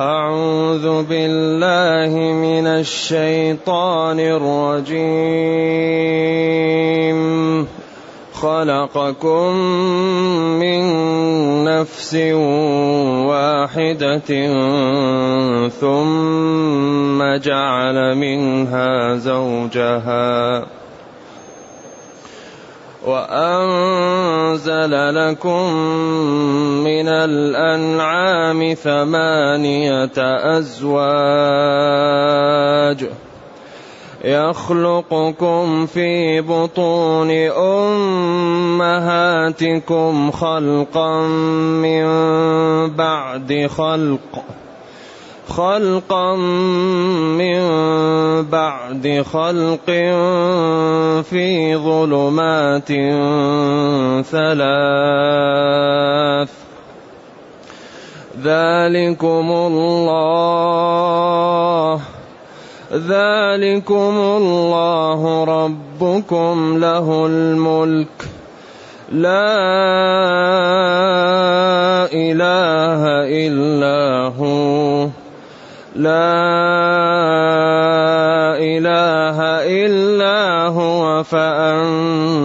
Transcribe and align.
أعوذ 0.00 1.02
بالله 1.02 2.14
من 2.32 2.66
الشيطان 2.66 4.20
الرجيم. 4.20 5.18
خلقكم 8.32 9.54
من 10.62 10.82
نفس 11.64 12.14
واحدة 13.26 14.30
ثم 15.68 17.18
جعل 17.36 18.14
منها 18.14 19.16
زوجها. 19.16 20.77
وأنزل 23.06 24.92
لكم 25.14 25.72
من 26.84 27.08
الأنعام 27.08 28.74
ثمانية 28.74 30.18
أزواج 30.58 31.78
يخلقكم 34.24 35.86
في 35.86 36.40
بطون 36.40 37.30
أمهاتكم 38.90 40.30
خلقا 40.30 41.22
من 41.82 42.06
بعد 42.96 43.66
خلق 43.76 44.44
خلقا 45.48 46.36
من 47.36 47.60
بعد 48.42 49.24
خلق 49.32 49.86
في 51.22 51.76
ظلمات 51.76 52.88
ثلاث. 54.28 56.50
ذلكم 58.44 59.50
الله. 59.50 60.88
ذلكم 62.92 64.14
الله 64.18 65.44
ربكم 65.44 66.78
له 66.78 67.26
الملك. 67.26 68.28
لا 69.12 69.48
إله 72.12 73.02
إلا 73.46 73.98
هو. 74.38 75.08
لا 75.98 76.14
إله 78.54 79.38
إلا 79.66 80.66
هو 80.70 81.22
فأنا 81.26 82.38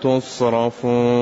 تصرفون. 0.00 1.12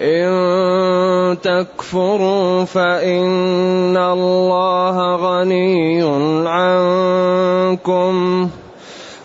إن 0.00 1.36
تكفروا 1.42 2.64
فإن 2.64 3.96
الله 3.96 5.16
غني 5.16 6.02
عنكم. 6.48 8.10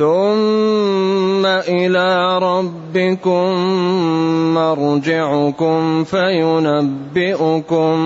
ثم 0.00 1.44
إلى 1.46 2.38
ربكم 2.38 3.48
مرجعكم 4.54 6.04
فينبئكم 6.04 7.96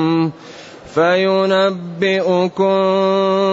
فينبئكم 0.95 2.75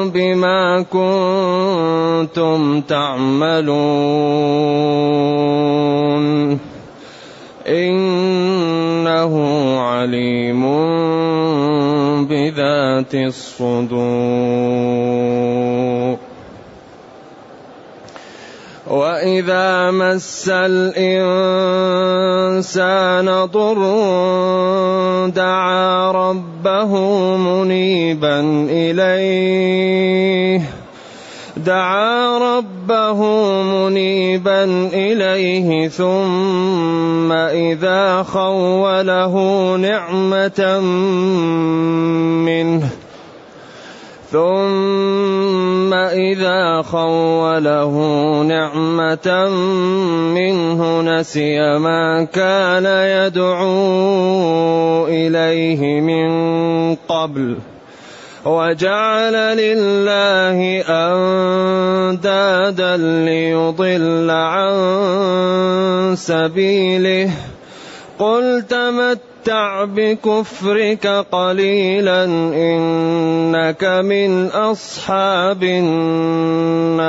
بما 0.09 0.85
كنتم 0.91 2.81
تعملون 2.81 3.41
إنه 7.67 9.33
عليم 9.79 10.61
بذات 12.25 13.15
الصدور 13.15 14.81
واذا 18.91 19.91
مس 19.91 20.51
الانسان 20.51 21.95
ضر 23.45 23.81
دعا 25.27 26.11
ربه 26.11 26.91
منيبا 27.37 28.39
اليه 28.69 30.61
دعا 31.57 32.37
ربه 32.37 33.19
منيبا 33.63 34.63
اليه 34.93 35.87
ثم 35.87 37.31
اذا 37.31 38.23
خوله 38.23 39.35
نعمه 39.75 40.79
منه 42.45 42.89
ثم 44.31 45.40
إذا 45.93 46.81
خوله 46.81 47.93
نعمة 48.43 49.49
منه 50.35 51.01
نسي 51.01 51.77
ما 51.77 52.23
كان 52.23 52.85
يدعو 52.85 53.67
إليه 55.07 56.01
من 56.01 56.31
قبل 56.95 57.57
وجعل 58.45 59.33
لله 59.57 60.81
أندادا 60.89 62.97
ليضل 62.97 64.31
عن 64.31 64.73
سبيله 66.17 67.29
قل 68.19 68.63
تمتع 69.41 69.83
بكفرك 69.83 71.07
قليلا 71.31 72.23
إنك 72.53 73.83
من 73.83 74.47
أصحاب 74.47 75.63
النار. 75.63 77.01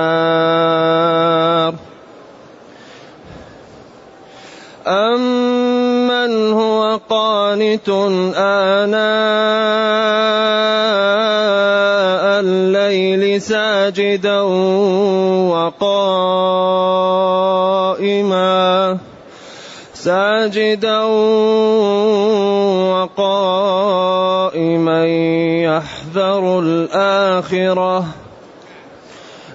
أمن 4.86 6.52
هو 6.52 7.00
قانت 7.10 7.88
آناء 7.88 9.02
الليل 12.40 13.42
ساجدا 13.42 14.40
وقائما 15.50 16.61
ساجدا 20.02 21.02
وقائما 23.22 25.06
يحذر 25.62 26.58
الآخرة 26.58 28.06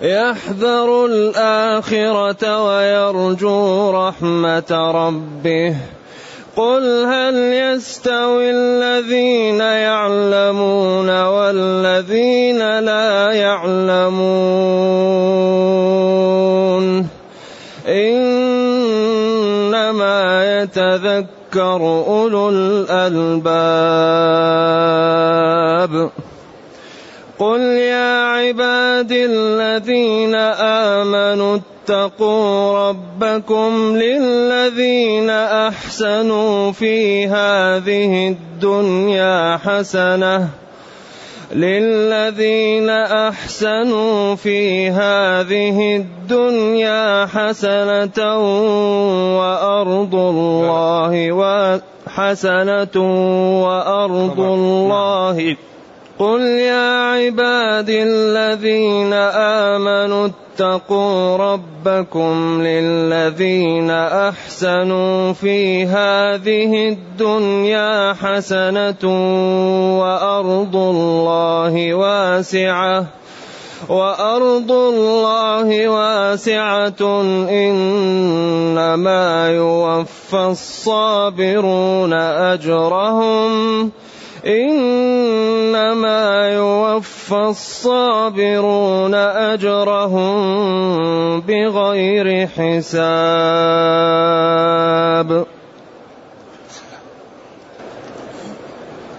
يحذر 0.02 1.06
الآخرة 1.06 2.66
ويرجو 2.66 3.92
رحمة 3.92 4.72
ربه. 4.72 5.76
قل 6.56 7.06
هل 7.06 7.36
يستوي 7.36 8.52
الذين 8.52 9.60
يعلمون 9.60 11.24
والذين 11.24 12.80
لا 12.80 13.32
يعلمون؟ 13.32 14.48
إنما 17.88 18.67
يتذكر 20.64 21.82
أولو 22.08 22.50
الألباب. 22.50 23.48
قل 27.40 27.60
يا 27.62 28.26
عباد 28.26 29.12
الذين 29.12 30.36
آمنوا 30.36 31.58
اتقوا 31.58 32.90
ربكم 32.90 33.98
للذين 33.98 35.30
أحسنوا 35.30 36.72
في 36.72 37.28
هذه 37.28 38.28
الدنيا 38.28 39.58
حسنة. 39.58 40.50
للذين 41.52 42.90
أحسنوا 42.90 44.36
في 44.36 44.90
هذه 44.90 45.96
الدنيا 45.96 47.26
حسنة 47.26 48.20
وأرض 49.40 50.16
الله 50.16 51.32
حسنة 52.08 52.98
وأرض 53.64 54.40
الله. 54.40 55.56
قل 56.20 56.42
يا 56.42 57.14
عبادي 57.14 58.04
الذين 58.04 59.14
آمنوا 59.14 60.28
اتقوا 60.28 61.38
ربكم 61.38 62.62
للذين 62.62 63.92
أحسنوا 63.92 65.34
في 65.34 65.86
هذه 65.86 66.90
الدنيا 66.90 68.14
حسنة 68.14 69.04
وأرض 70.02 70.76
الله 70.76 71.94
واسعة 71.94 73.06
وأرض 73.90 74.72
الله 74.72 75.88
واسعة 75.88 77.22
إنما 77.50 79.50
يوفى 79.50 80.46
الصابرون 80.50 82.14
أجرهم 82.14 83.92
إنما 84.48 86.50
يوفى 86.50 87.36
الصابرون 87.36 89.14
أجرهم 89.14 90.38
بغير 91.42 92.48
حساب. 92.48 92.98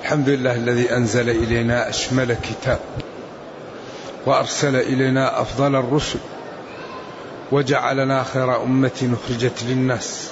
الحمد 0.02 0.28
لله 0.28 0.54
الذي 0.54 0.96
أنزل 0.96 1.30
إلينا 1.30 1.88
أشمل 1.88 2.34
كتاب 2.34 2.78
وأرسل 4.26 4.76
إلينا 4.76 5.40
أفضل 5.40 5.76
الرسل 5.76 6.18
وجعلنا 7.52 8.22
خير 8.22 8.62
أمة 8.62 9.16
أخرجت 9.24 9.62
للناس. 9.68 10.30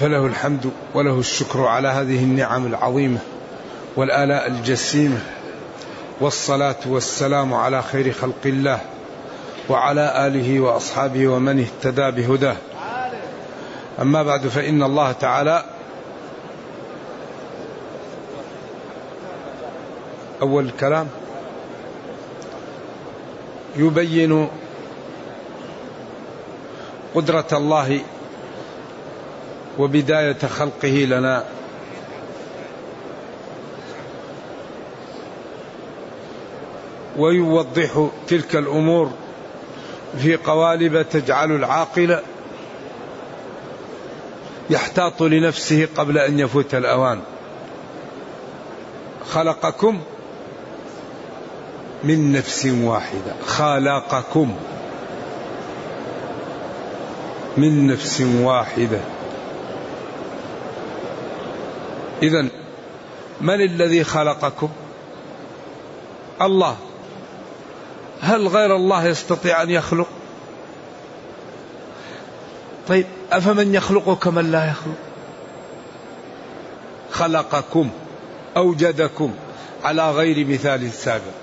فله 0.00 0.26
الحمد 0.26 0.70
وله 0.94 1.18
الشكر 1.18 1.66
على 1.66 1.88
هذه 1.88 2.24
النعم 2.24 2.66
العظيمة. 2.66 3.18
والآلاء 3.96 4.46
الجسيمة 4.46 5.20
والصلاة 6.20 6.76
والسلام 6.86 7.54
على 7.54 7.82
خير 7.82 8.12
خلق 8.12 8.44
الله 8.46 8.80
وعلى 9.68 10.26
آله 10.26 10.60
وأصحابه 10.60 11.28
ومن 11.28 11.60
اهتدى 11.60 12.10
بهداه. 12.10 12.56
أما 14.00 14.22
بعد 14.22 14.46
فإن 14.46 14.82
الله 14.82 15.12
تعالى 15.12 15.64
أول 20.42 20.64
الكلام 20.64 21.08
يبين 23.76 24.48
قدرة 27.14 27.46
الله 27.52 28.00
وبداية 29.78 30.38
خلقه 30.58 30.88
لنا. 30.88 31.44
ويوضح 37.18 38.08
تلك 38.28 38.56
الأمور 38.56 39.10
في 40.18 40.36
قوالب 40.36 41.02
تجعل 41.02 41.52
العاقل 41.52 42.18
يحتاط 44.70 45.22
لنفسه 45.22 45.88
قبل 45.96 46.18
أن 46.18 46.38
يفوت 46.38 46.74
الأوان. 46.74 47.20
خلقكم 49.30 50.00
من 52.04 52.32
نفس 52.32 52.66
واحدة. 52.66 53.34
خلقكم 53.46 54.56
من 57.56 57.86
نفس 57.86 58.20
واحدة. 58.20 59.00
اذا 62.22 62.48
من 63.40 63.60
الذي 63.60 64.04
خلقكم؟ 64.04 64.68
الله. 66.42 66.76
هل 68.24 68.48
غير 68.48 68.76
الله 68.76 69.06
يستطيع 69.06 69.62
أن 69.62 69.70
يخلق؟ 69.70 70.08
طيب 72.88 73.06
أفمن 73.32 73.74
يخلق 73.74 74.18
كمن 74.18 74.52
لا 74.52 74.70
يخلق؟ 74.70 74.94
خلقكم 77.10 77.90
أوجدكم 78.56 79.34
على 79.84 80.10
غير 80.10 80.46
مثال 80.46 80.92
سابق. 80.92 81.34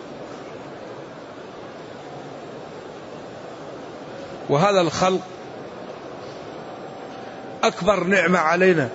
وهذا 4.50 4.81
الخلق 4.81 5.22
أكبر 7.63 8.04
نعمة 8.04 8.39
علينا. 8.39 8.89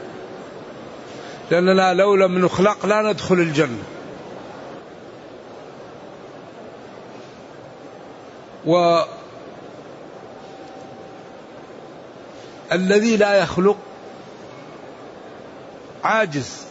لأننا 1.50 1.94
لو 1.94 2.14
لم 2.14 2.38
نخلق 2.38 2.86
لا 2.86 3.02
ندخل 3.02 3.34
الجنة. 3.34 3.82
و 8.66 9.02
الذي 12.72 13.16
لا 13.16 13.34
يخلق 13.34 13.76
عاجز 16.04 16.66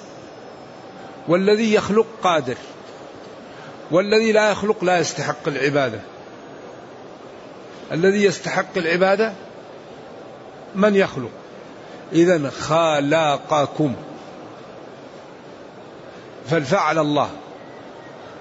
والذي 1.28 1.74
يخلق 1.74 2.06
قادر 2.24 2.58
والذي 3.92 4.32
لا 4.32 4.52
يخلق 4.52 4.84
لا 4.84 5.00
يستحق 5.00 5.48
العبادة. 5.48 6.00
الذي 7.92 8.24
يستحق 8.24 8.78
العبادة 8.78 9.34
من 10.76 10.96
يخلق؟ 10.96 11.32
اذا 12.14 12.50
خلقكم. 12.50 13.96
فالفعل 16.50 17.00
الله 17.00 17.30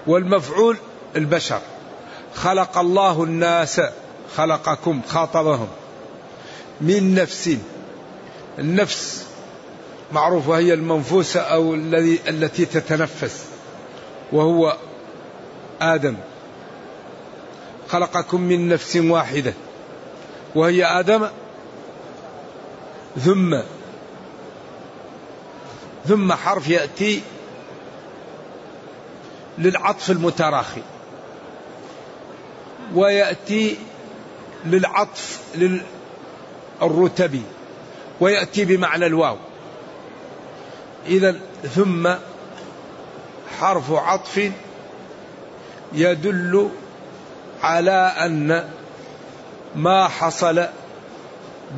والمفعول 0.07 0.77
البشر. 1.15 1.61
خلق 2.35 2.77
الله 2.77 3.23
الناس 3.23 3.81
خلقكم 4.35 5.01
خاطبهم 5.07 5.67
من 6.81 7.15
نفس. 7.15 7.57
النفس 8.59 9.25
معروف 10.11 10.47
وهي 10.47 10.73
المنفوسة 10.73 11.39
أو 11.39 11.73
الذي 11.73 12.19
التي 12.27 12.65
تتنفس 12.65 13.45
وهو 14.31 14.77
آدم. 15.81 16.15
خلقكم 17.89 18.41
من 18.41 18.69
نفس 18.69 18.95
واحدة 18.95 19.53
وهي 20.55 20.85
آدم. 20.85 21.27
ثم 23.25 23.61
ثم 26.07 26.33
حرف 26.33 26.69
يأتي 26.69 27.21
للعطف 29.57 30.11
المتراخي. 30.11 30.81
ويأتي 32.93 33.77
للعطف 34.65 35.39
للرتبي 36.81 37.41
ويأتي 38.19 38.65
بمعنى 38.65 39.05
الواو. 39.05 39.37
إذا 41.07 41.35
ثم 41.75 42.13
حرف 43.59 43.91
عطف 43.91 44.51
يدل 45.93 46.69
على 47.61 47.91
أن 47.91 48.69
ما 49.75 50.07
حصل 50.07 50.65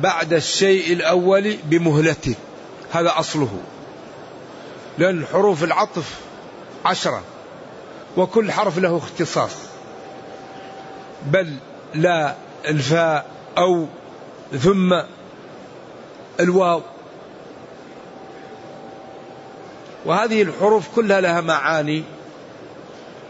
بعد 0.00 0.32
الشيء 0.32 0.92
الأول 0.92 1.56
بمهلته. 1.64 2.34
هذا 2.92 3.18
أصله. 3.18 3.60
لأن 4.98 5.26
حروف 5.26 5.64
العطف 5.64 6.14
عشرة 6.84 7.22
وكل 8.16 8.52
حرف 8.52 8.78
له 8.78 8.96
اختصاص. 8.96 9.67
بل 11.26 11.54
لا 11.94 12.34
الفاء 12.68 13.26
أو 13.58 13.86
ثم 14.58 15.00
الواو. 16.40 16.82
وهذه 20.06 20.42
الحروف 20.42 20.88
كلها 20.96 21.20
لها 21.20 21.40
معاني 21.40 22.02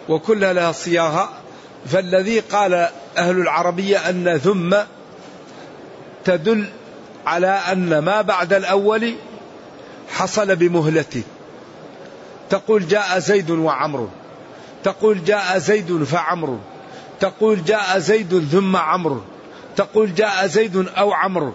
وكلها 0.08 0.52
لها 0.52 0.72
صياغة. 0.72 1.28
فالذي 1.86 2.40
قال 2.40 2.88
أهل 3.16 3.38
العربية 3.38 4.10
أن 4.10 4.38
ثم 4.38 4.76
تدل 6.24 6.66
على 7.26 7.60
أن 7.72 7.98
ما 7.98 8.22
بعد 8.22 8.52
الأول 8.52 9.14
حصل 10.08 10.56
بمهلته. 10.56 11.22
تقول 12.50 12.88
جاء 12.88 13.18
زيد 13.18 13.50
وعمر 13.50 14.08
تقول 14.84 15.24
جاء 15.24 15.58
زيد 15.58 16.04
فعمر. 16.04 16.58
تقول 17.20 17.64
جاء 17.64 17.98
زيد 17.98 18.48
ثم 18.52 18.76
عمرو. 18.76 19.22
تقول 19.76 20.14
جاء 20.14 20.46
زيد 20.46 20.88
أو 20.88 21.12
عمرو. 21.12 21.52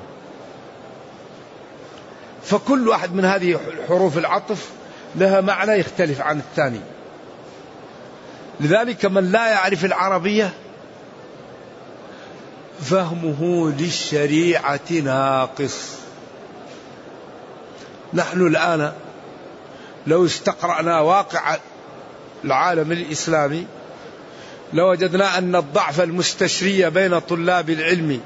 فكل 2.44 2.88
واحد 2.90 3.14
من 3.14 3.26
هذه 3.26 3.60
حروف 3.88 4.18
العطف 4.18 4.70
لها 5.16 5.42
معنى 5.42 5.72
يختلف 5.72 6.22
عن 6.22 6.40
الثاني. 6.40 6.80
لذلك 8.60 9.06
من 9.06 9.32
لا 9.32 9.48
يعرف 9.48 9.86
العربية 9.86 10.54
فهمه 12.82 13.70
للشريعة 13.80 14.92
ناقص. 14.92 16.04
نحن 18.14 18.48
الآن 18.48 18.94
لو 20.08 20.26
استقرأنا 20.26 21.00
واقع 21.00 21.58
العالم 22.46 22.92
الإسلامي 22.92 23.68
لوجدنا 24.74 25.38
أن 25.38 25.56
الضعف 25.56 26.02
المستشري 26.02 26.90
بين 26.90 27.20
طلاب 27.20 27.70
العلم 27.70 28.22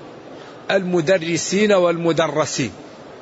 المدرسين 0.71 1.71
والمدرسين. 1.71 2.71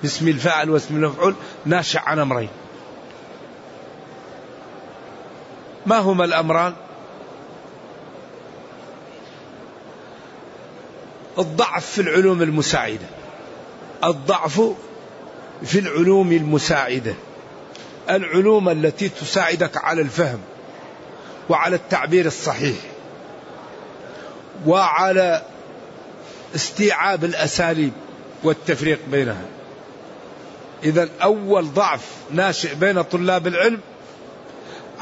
باسم 0.03 0.27
الفاعل 0.27 0.69
واسم 0.69 0.95
المفعول 0.95 1.35
ناشئ 1.65 1.99
عن 1.99 2.19
أمرين. 2.19 2.49
ما 5.85 5.99
هما 5.99 6.25
الأمران؟ 6.25 6.73
الضعف 11.39 11.85
في 11.85 12.01
العلوم 12.01 12.41
المساعدة. 12.41 13.07
الضعف 14.03 14.61
في 15.63 15.79
العلوم 15.79 16.31
المساعدة. 16.31 17.13
العلوم 18.09 18.69
التي 18.69 19.09
تساعدك 19.09 19.77
على 19.77 20.01
الفهم 20.01 20.39
وعلى 21.49 21.75
التعبير 21.75 22.25
الصحيح. 22.25 22.75
وعلى 24.65 25.41
استيعاب 26.55 27.23
الأساليب 27.23 27.91
والتفريق 28.43 28.99
بينها. 29.11 29.45
إذا 30.83 31.09
أول 31.23 31.73
ضعف 31.73 32.01
ناشئ 32.31 32.75
بين 32.75 33.01
طلاب 33.01 33.47
العلم 33.47 33.79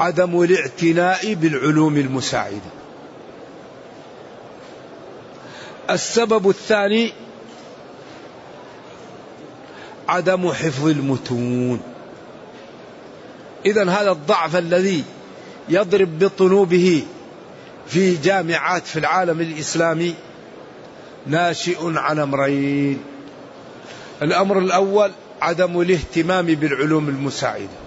عدم 0.00 0.42
الاعتناء 0.42 1.34
بالعلوم 1.34 1.96
المساعدة. 1.96 2.70
السبب 5.90 6.48
الثاني 6.48 7.12
عدم 10.08 10.52
حفظ 10.52 10.88
المتون. 10.88 11.80
إذا 13.66 13.90
هذا 13.90 14.10
الضعف 14.10 14.56
الذي 14.56 15.04
يضرب 15.68 16.18
بطنوبه 16.18 17.02
في 17.86 18.16
جامعات 18.16 18.86
في 18.86 18.98
العالم 18.98 19.40
الإسلامي 19.40 20.14
ناشئ 21.26 21.78
عن 21.98 22.18
أمرين. 22.18 23.02
الأمر 24.22 24.58
الأول 24.58 25.12
عدم 25.42 25.80
الاهتمام 25.80 26.46
بالعلوم 26.46 27.08
المساعدة. 27.08 27.84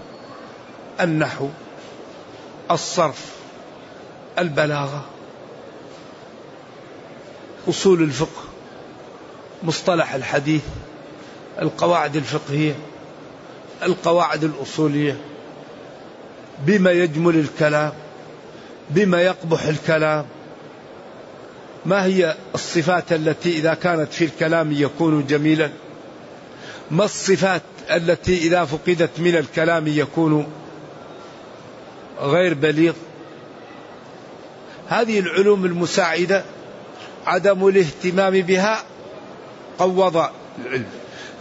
النحو 1.00 1.48
الصرف 2.70 3.32
البلاغة 4.38 5.04
أصول 7.68 8.02
الفقه 8.02 8.44
مصطلح 9.62 10.14
الحديث 10.14 10.62
القواعد 11.62 12.16
الفقهية 12.16 12.74
القواعد 13.82 14.44
الأصولية 14.44 15.16
بما 16.66 16.90
يجمل 16.90 17.36
الكلام. 17.38 17.92
بما 18.90 19.22
يقبح 19.22 19.64
الكلام. 19.64 20.24
ما 21.86 22.04
هي 22.04 22.34
الصفات 22.54 23.12
التي 23.12 23.50
إذا 23.58 23.74
كانت 23.74 24.12
في 24.12 24.24
الكلام 24.24 24.72
يكون 24.72 25.26
جميلا؟ 25.26 25.70
ما 26.90 27.04
الصفات 27.04 27.62
التي 27.90 28.38
إذا 28.38 28.64
فقدت 28.64 29.10
من 29.20 29.36
الكلام 29.36 29.86
يكون 29.86 30.46
غير 32.20 32.54
بليغ؟ 32.54 32.92
هذه 34.88 35.18
العلوم 35.18 35.64
المساعدة 35.64 36.44
عدم 37.26 37.68
الاهتمام 37.68 38.40
بها 38.40 38.82
قوض 39.78 40.16
العلم. 40.64 40.86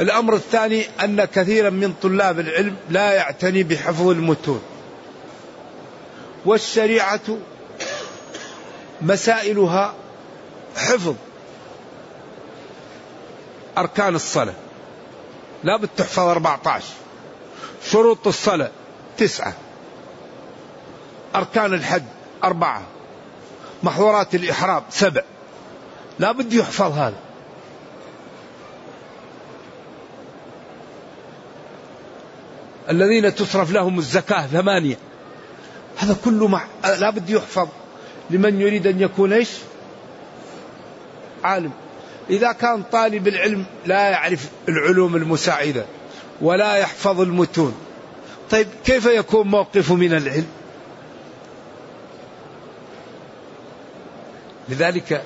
الأمر 0.02 0.36
الثاني 0.36 0.86
أن 1.04 1.26
كثيرا 1.26 1.70
من 1.70 1.94
طلاب 2.02 2.40
العلم 2.40 2.76
لا 2.90 3.12
يعتني 3.12 3.64
بحفظ 3.64 4.08
المتون. 4.08 4.62
والشريعة 6.48 7.38
مسائلها 9.02 9.94
حفظ 10.76 11.16
أركان 13.78 14.16
الصلاة. 14.16 14.54
لا 15.64 15.78
بد 15.78 15.90
تحفظ 15.98 16.24
14 16.24 16.86
شروط 17.92 18.28
الصلاة 18.28 18.72
تسعة. 19.18 19.54
أركان 21.36 21.74
الحج 21.74 22.04
أربعة. 22.44 22.82
محظورات 23.84 24.36
الإحرام 24.36 24.84
سبع. 24.90 25.22
لا 26.20 26.32
بد 26.32 26.54
يحفظ 26.54 26.92
هذا. 26.92 27.18
الذين 32.90 33.36
تصرف 33.36 33.72
لهم 33.72 34.00
الزكاة 34.00 34.48
ثمانية. 34.48 35.07
هذا 35.98 36.18
كله 36.26 36.48
مع... 36.48 36.64
لا 36.84 37.10
بد 37.10 37.30
يحفظ 37.30 37.68
لمن 38.30 38.62
يريد 38.62 38.88
أن 38.88 39.02
يكون 39.02 39.34
إيش؟ 39.34 39.50
عالم. 41.44 41.72
إذا 42.30 42.52
كان 42.52 42.84
طالب 42.92 43.28
العلم 43.28 43.66
لا 43.86 44.10
يعرف 44.10 44.50
العلوم 44.70 45.16
المساعدة 45.16 45.86
ولا 46.42 46.76
يحفظ 46.76 47.22
المتون. 47.22 47.76
طيب 48.52 48.68
كيف 48.86 49.06
يكون 49.06 49.48
موقفه 49.48 49.96
من 49.96 50.14
العلم؟ 50.14 50.48
لذلك 54.70 55.24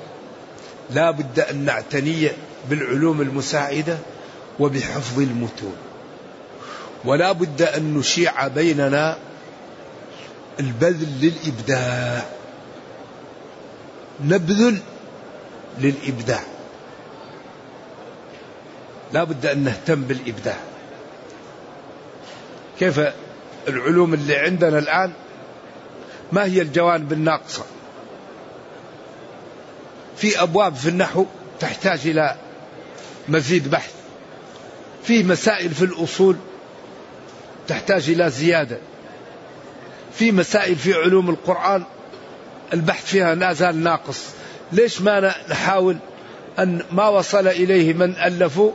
لا 0.89 1.11
بد 1.11 1.39
أن 1.39 1.65
نعتني 1.65 2.29
بالعلوم 2.69 3.21
المساعدة 3.21 3.97
وبحفظ 4.59 5.19
المتون. 5.19 5.75
ولا 7.05 7.31
بد 7.31 7.61
أن 7.61 7.93
نشيع 7.93 8.47
بيننا 8.47 9.17
البذل 10.61 11.07
للإبداع. 11.21 12.25
نبذل 14.23 14.79
للإبداع. 15.79 16.43
لا 19.13 19.23
بد 19.23 19.45
أن 19.45 19.63
نهتم 19.63 20.01
بالإبداع. 20.01 20.57
كيف 22.79 23.01
العلوم 23.67 24.13
اللي 24.13 24.37
عندنا 24.37 24.79
الآن؟ 24.79 25.11
ما 26.31 26.45
هي 26.45 26.61
الجوانب 26.61 27.13
الناقصة؟ 27.13 27.63
في 30.17 30.41
أبواب 30.41 30.75
في 30.75 30.89
النحو 30.89 31.25
تحتاج 31.59 32.07
إلى 32.07 32.35
مزيد 33.29 33.71
بحث. 33.71 33.93
في 35.03 35.23
مسائل 35.23 35.69
في 35.69 35.85
الأصول 35.85 36.35
تحتاج 37.67 38.09
إلى 38.09 38.29
زيادة. 38.29 38.77
في 40.13 40.31
مسائل 40.31 40.75
في 40.75 40.93
علوم 40.93 41.29
القرآن 41.29 41.83
البحث 42.73 43.05
فيها 43.05 43.35
لا 43.35 43.53
زال 43.53 43.83
ناقص. 43.83 44.25
ليش 44.71 45.01
ما 45.01 45.35
نحاول 45.49 45.97
أن 46.59 46.83
ما 46.91 47.07
وصل 47.07 47.47
إليه 47.47 47.93
من 47.93 48.15
ألفوا 48.15 48.71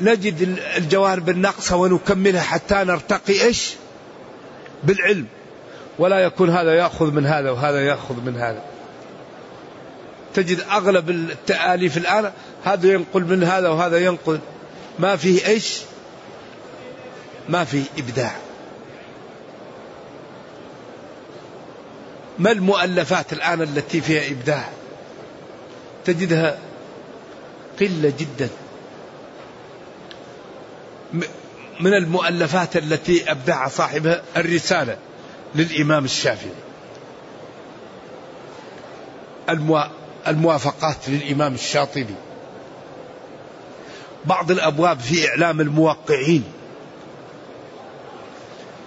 نجد 0.00 0.58
الجوانب 0.76 1.28
الناقصة 1.28 1.76
ونكملها 1.76 2.40
حتى 2.40 2.74
نرتقي 2.74 3.42
إيش؟ 3.44 3.74
بالعلم. 4.84 5.26
ولا 5.98 6.18
يكون 6.18 6.50
هذا 6.50 6.74
يأخذ 6.74 7.10
من 7.10 7.26
هذا 7.26 7.50
وهذا 7.50 7.86
يأخذ 7.86 8.14
من 8.26 8.36
هذا. 8.36 8.62
تجد 10.34 10.60
أغلب 10.60 11.10
التآليف 11.10 11.96
الآن 11.96 12.32
هذا 12.64 12.92
ينقل 12.92 13.24
من 13.24 13.44
هذا 13.44 13.68
وهذا 13.68 13.98
ينقل. 13.98 14.38
ما 14.98 15.16
فيه 15.16 15.46
إيش؟ 15.46 15.80
ما 17.48 17.64
فيه 17.64 17.82
إبداع. 17.98 18.47
ما 22.38 22.52
المؤلفات 22.52 23.32
الآن 23.32 23.62
التي 23.62 24.00
فيها 24.00 24.32
إبداع؟ 24.32 24.68
تجدها 26.04 26.58
قلة 27.80 28.12
جدا. 28.18 28.48
من 31.80 31.94
المؤلفات 31.94 32.76
التي 32.76 33.30
أبدع 33.30 33.68
صاحبها 33.68 34.22
الرسالة 34.36 34.96
للإمام 35.54 36.04
الشافعي. 36.04 36.52
الموافقات 40.26 41.08
للإمام 41.08 41.54
الشاطبي. 41.54 42.14
بعض 44.24 44.50
الأبواب 44.50 45.00
في 45.00 45.28
إعلام 45.28 45.60
الموقعين. 45.60 46.44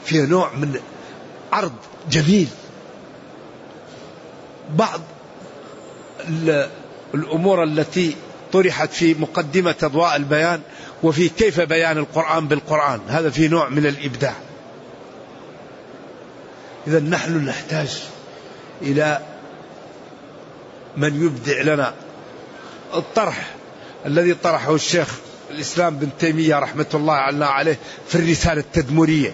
فيها 0.05 0.25
نوع 0.25 0.53
من 0.53 0.79
عرض 1.51 1.74
جميل. 2.10 2.48
بعض 4.75 5.01
الأمور 7.13 7.63
التي 7.63 8.15
طرحت 8.53 8.93
في 8.93 9.13
مقدمة 9.13 9.75
أضواء 9.83 10.15
البيان 10.15 10.61
وفي 11.03 11.29
كيف 11.29 11.61
بيان 11.61 11.97
القرآن 11.97 12.47
بالقرآن. 12.47 12.99
هذا 13.07 13.29
في 13.29 13.47
نوع 13.47 13.69
من 13.69 13.85
الإبداع. 13.85 14.33
إذا 16.87 16.99
نحن 16.99 17.45
نحتاج 17.45 18.03
إلى 18.81 19.19
من 20.97 21.25
يبدع 21.25 21.61
لنا. 21.61 21.93
الطرح 22.93 23.51
الذي 24.05 24.33
طرحه 24.33 24.75
الشيخ 24.75 25.19
الإسلام 25.51 25.95
بن 25.95 26.09
تيمية 26.19 26.59
رحمة 26.59 26.85
الله 26.93 27.45
عليه 27.45 27.77
في 28.07 28.15
الرسالة 28.15 28.61
التدمرية. 28.61 29.33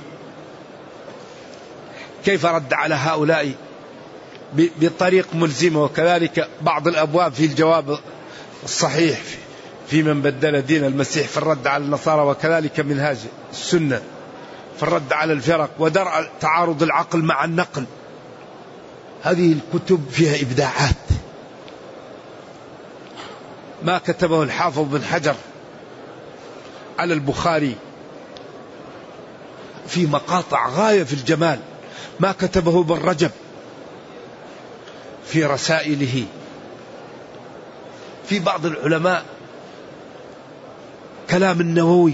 كيف 2.25 2.46
رد 2.46 2.74
على 2.74 2.96
هؤلاء 2.96 3.51
بطريق 4.54 5.27
ملزمة 5.34 5.84
وكذلك 5.84 6.50
بعض 6.62 6.88
الأبواب 6.88 7.34
في 7.34 7.46
الجواب 7.46 8.00
الصحيح 8.63 9.20
في 9.88 10.04
من 10.04 10.22
بدل 10.22 10.62
دين 10.62 10.86
المسيح 10.86 11.27
في 11.27 11.38
الرد 11.38 11.68
على 11.68 11.84
النصارى 11.84 12.22
وكذلك 12.22 12.80
منهاج 12.80 13.18
السنة 13.51 14.01
في 14.77 14.84
الرد 14.84 15.13
على 15.13 15.34
الفرق 15.34 15.70
ودرء 15.80 16.30
تعارض 16.42 16.84
العقل 16.84 17.20
مع 17.20 17.46
النقل. 17.46 17.86
هذه 19.24 19.54
الكتب 19.54 20.04
فيها 20.12 20.42
إبداعات. 20.42 20.96
ما 23.84 23.98
كتبه 23.98 24.44
الحافظ 24.44 24.80
بن 24.82 25.04
حجر 25.04 25.36
على 27.00 27.13
البخاري 27.13 27.75
في 29.88 30.06
مقاطع 30.06 30.70
غاية 30.70 31.04
في 31.04 31.13
الجمال 31.13 31.60
ما 32.20 32.32
كتبه 32.32 32.82
ابن 32.82 32.96
رجب. 32.96 33.32
في 35.29 35.46
رسائله. 35.46 36.25
في 38.29 38.39
بعض 38.39 38.65
العلماء 38.65 39.25
كلام 41.29 41.62
النووي 41.62 42.13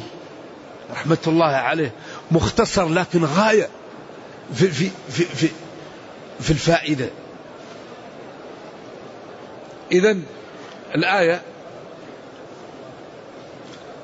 رحمة 0.91 1.17
الله 1.27 1.45
عليه 1.45 1.91
مختصر 2.31 2.89
لكن 2.89 3.25
غاية 3.25 3.69
في, 4.55 4.67
في, 4.67 4.89
في, 5.09 5.23
في, 5.23 5.47
في 6.39 6.51
الفائدة. 6.51 7.09
إذا 9.91 10.17
الآية 10.95 11.41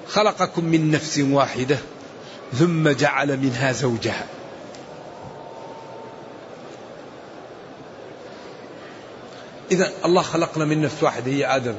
خلقكم 0.08 0.66
من 0.66 0.92
نفس 0.92 1.20
واحدة 1.20 1.78
ثم 2.54 2.90
جعل 2.90 3.38
منها 3.38 3.72
زوجها. 3.72 4.26
إذا 9.72 9.92
الله 10.06 10.22
خلقنا 10.22 10.66
من 10.66 10.82
نفس 10.82 11.04
واحدة 11.04 11.32
هي 11.32 11.46
آدم. 11.56 11.76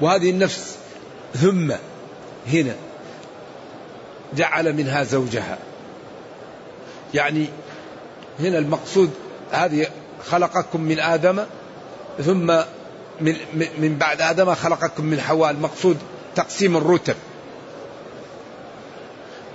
وهذه 0.00 0.30
النفس 0.30 0.76
ثم 1.34 1.72
هنا 2.46 2.74
جعل 4.34 4.72
منها 4.72 5.04
زوجها. 5.04 5.58
يعني 7.14 7.46
هنا 8.40 8.58
المقصود 8.58 9.10
هذه 9.52 9.86
خلقكم 10.30 10.80
من 10.80 11.00
آدم 11.00 11.44
ثم 12.24 12.46
من, 13.20 13.36
من 13.78 13.96
بعد 13.98 14.20
آدم 14.20 14.54
خلقكم 14.54 15.04
من 15.04 15.20
حواء. 15.20 15.50
المقصود 15.50 15.98
تقسيم 16.34 16.76
الرتب. 16.76 17.16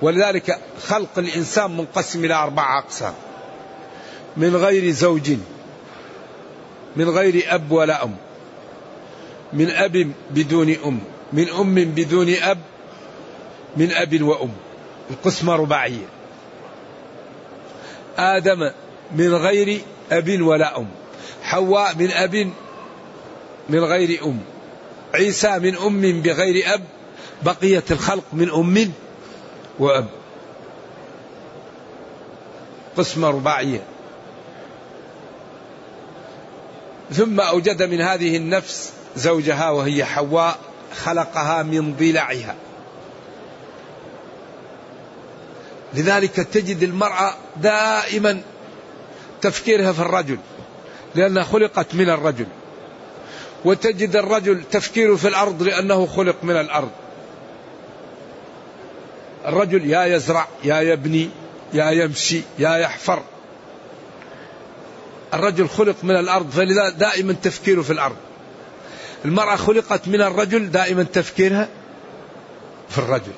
ولذلك 0.02 0.60
خلق 0.88 1.18
الإنسان 1.18 1.78
منقسم 1.78 2.26
إلى 2.26 2.34
أربعة 2.34 2.80
أقسام. 2.80 3.14
من 4.38 4.56
غير 4.56 4.92
زوج 4.92 5.32
من 6.96 7.10
غير 7.10 7.56
أب 7.56 7.72
ولا 7.72 8.04
أم. 8.04 8.16
من 9.54 9.70
أب 9.70 10.12
بدون 10.32 10.70
أم. 10.86 11.00
من 11.34 11.50
أم 11.50 11.76
بدون 11.76 12.30
أب 12.30 12.58
من 13.78 13.92
أب 13.92 14.22
وأم. 14.22 14.52
القسمة 15.12 15.56
رباعية. 15.56 16.06
آدم 18.18 18.72
من 19.16 19.36
غير 19.36 19.82
أب 20.12 20.42
ولا 20.42 20.78
أم. 20.78 20.88
حواء 21.44 21.96
من 21.96 22.12
أب 22.12 22.52
من 23.70 23.80
غير 23.80 24.24
أم. 24.26 24.40
عيسى 25.14 25.60
من 25.60 25.76
أم 25.76 26.22
بغير 26.22 26.74
أب. 26.74 26.84
بقية 27.44 27.84
الخلق 27.92 28.24
من 28.34 28.50
أم 28.50 28.92
وأب. 29.80 30.08
قسمة 32.98 33.30
رباعية. 33.30 33.95
ثم 37.12 37.40
أوجد 37.40 37.84
من 37.84 38.02
هذه 38.02 38.38
النفس 38.38 38.94
زوجها 39.16 39.70
وهي 39.70 40.06
حواء 40.06 40.58
خلقها 41.04 41.64
من 41.64 41.96
ضلعها. 41.96 42.56
لذلك 45.94 46.36
تجد 46.36 46.84
المرأة 46.84 47.34
دائما 47.58 48.42
تفكيرها 49.42 49.92
في 49.92 50.00
الرجل 50.00 50.38
لأنها 51.16 51.44
خلقت 51.44 51.96
من 51.96 52.10
الرجل. 52.10 52.48
وتجد 53.66 54.16
الرجل 54.16 54.64
تفكيره 54.72 55.16
في 55.16 55.28
الأرض 55.28 55.64
لأنه 55.64 56.06
خلق 56.06 56.36
من 56.44 56.56
الأرض. 56.58 56.92
الرجل 59.46 59.90
يا 59.90 60.06
يزرع 60.06 60.48
يا 60.64 60.82
يبني 60.82 61.30
يا 61.74 61.92
يمشي 61.92 62.42
يا 62.60 62.78
يحفر. 62.78 63.24
الرجل 65.34 65.70
خلق 65.70 65.96
من 66.04 66.16
الأرض 66.16 66.50
فلذا 66.50 66.90
دائما 66.90 67.34
تفكيره 67.34 67.82
في 67.82 67.94
الأرض. 67.94 68.16
المرأة 69.26 69.56
خلقت 69.56 70.08
من 70.08 70.22
الرجل 70.22 70.72
دائما 70.72 71.04
تفكيرها 71.04 71.68
في 72.90 72.98
الرجل. 72.98 73.32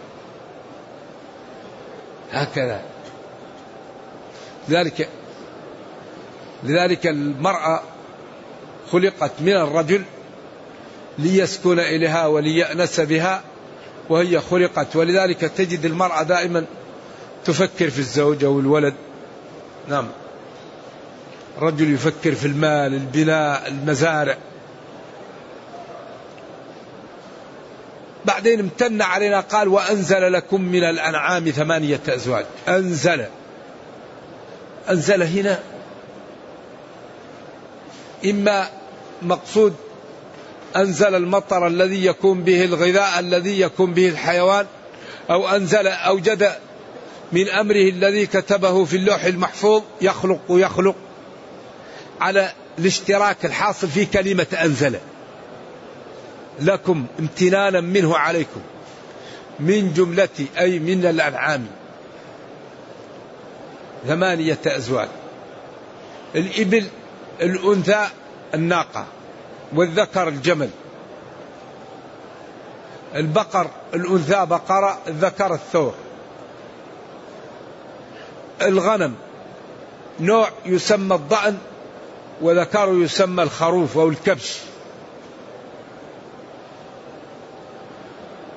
هكذا. 2.31 2.81
لذلك 4.69 5.09
لذلك 6.63 7.07
المرأة 7.07 7.81
خلقت 8.91 9.31
من 9.39 9.53
الرجل 9.53 10.03
ليسكن 11.19 11.79
إليها 11.79 12.27
وليأنس 12.27 12.99
بها 12.99 13.43
وهي 14.09 14.39
خلقت. 14.39 14.95
ولذلك 14.95 15.39
تجد 15.39 15.85
المرأة 15.85 16.23
دائما 16.23 16.65
تفكر 17.45 17.89
في 17.89 17.99
الزوج 17.99 18.43
أو 18.43 18.59
الولد. 18.59 18.93
نعم. 19.89 20.07
رجل 21.61 21.93
يفكر 21.93 22.35
في 22.35 22.45
المال 22.47 22.93
البناء 22.93 23.67
المزارع. 23.67 24.37
بعدين 28.25 28.59
امتن 28.59 29.01
علينا 29.01 29.39
قال 29.39 29.67
وأنزل 29.67 30.33
لكم 30.33 30.61
من 30.61 30.83
الأنعام 30.83 31.49
ثمانية 31.49 31.99
أزواج. 32.09 32.45
أنزل. 32.67 33.25
أنزل 34.89 35.23
هنا. 35.23 35.59
إما 38.25 38.67
مقصود 39.21 39.75
أنزل 40.75 41.15
المطر 41.15 41.67
الذي 41.67 42.05
يكون 42.05 42.43
به 42.43 42.65
الغذاء 42.65 43.19
الذي 43.19 43.59
يكون 43.59 43.93
به 43.93 44.09
الحيوان 44.09 44.65
أو 45.29 45.47
أنزل 45.47 45.87
أوجد 45.87 46.51
من 47.31 47.49
أمره 47.49 47.89
الذي 47.89 48.25
كتبه 48.25 48.85
في 48.85 48.95
اللوح 48.95 49.23
المحفوظ 49.23 49.81
يخلق 50.01 50.39
ويخلق. 50.49 50.95
على 52.21 52.51
الاشتراك 52.79 53.45
الحاصل 53.45 53.87
في 53.87 54.05
كلمة 54.05 54.47
أنزل. 54.63 54.99
لكم 56.59 57.05
امتنانا 57.19 57.81
منه 57.81 58.17
عليكم. 58.17 58.61
من 59.59 59.93
جملة 59.93 60.29
أي 60.59 60.79
من 60.79 61.05
الأنعام. 61.05 61.67
ثمانية 64.07 64.59
أزواج. 64.65 65.07
الإبل 66.35 66.85
الأنثى 67.41 68.07
الناقة. 68.53 69.05
والذكر 69.73 70.27
الجمل. 70.27 70.69
البقر 73.15 73.69
الأنثى 73.93 74.45
بقرة 74.45 74.99
الذكر 75.07 75.53
الثور. 75.53 75.93
الغنم. 78.61 79.15
نوع 80.19 80.49
يسمى 80.65 81.15
الضأن. 81.15 81.57
وذكر 82.41 82.93
يسمى 82.93 83.43
الخروف 83.43 83.97
أو 83.97 84.09
الكبش. 84.09 84.57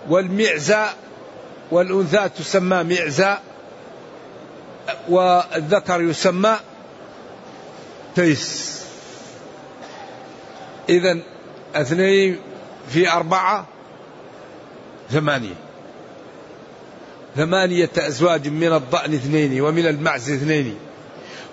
والمعزاء 0.08 0.94
والأنثى 1.70 2.28
تسمى 2.28 2.82
معزاء 2.82 3.42
والذكر 5.08 6.00
يسمى 6.00 6.56
تيس. 8.14 8.80
إذا 10.88 11.18
اثنين 11.74 12.38
في 12.88 13.10
أربعة 13.10 13.66
ثمانية. 15.10 15.54
ثمانية 17.36 17.90
أزواج 17.98 18.48
من 18.48 18.72
الضأن 18.72 19.14
اثنين 19.14 19.60
ومن 19.60 19.86
المعز 19.86 20.30
اثنين. 20.30 20.89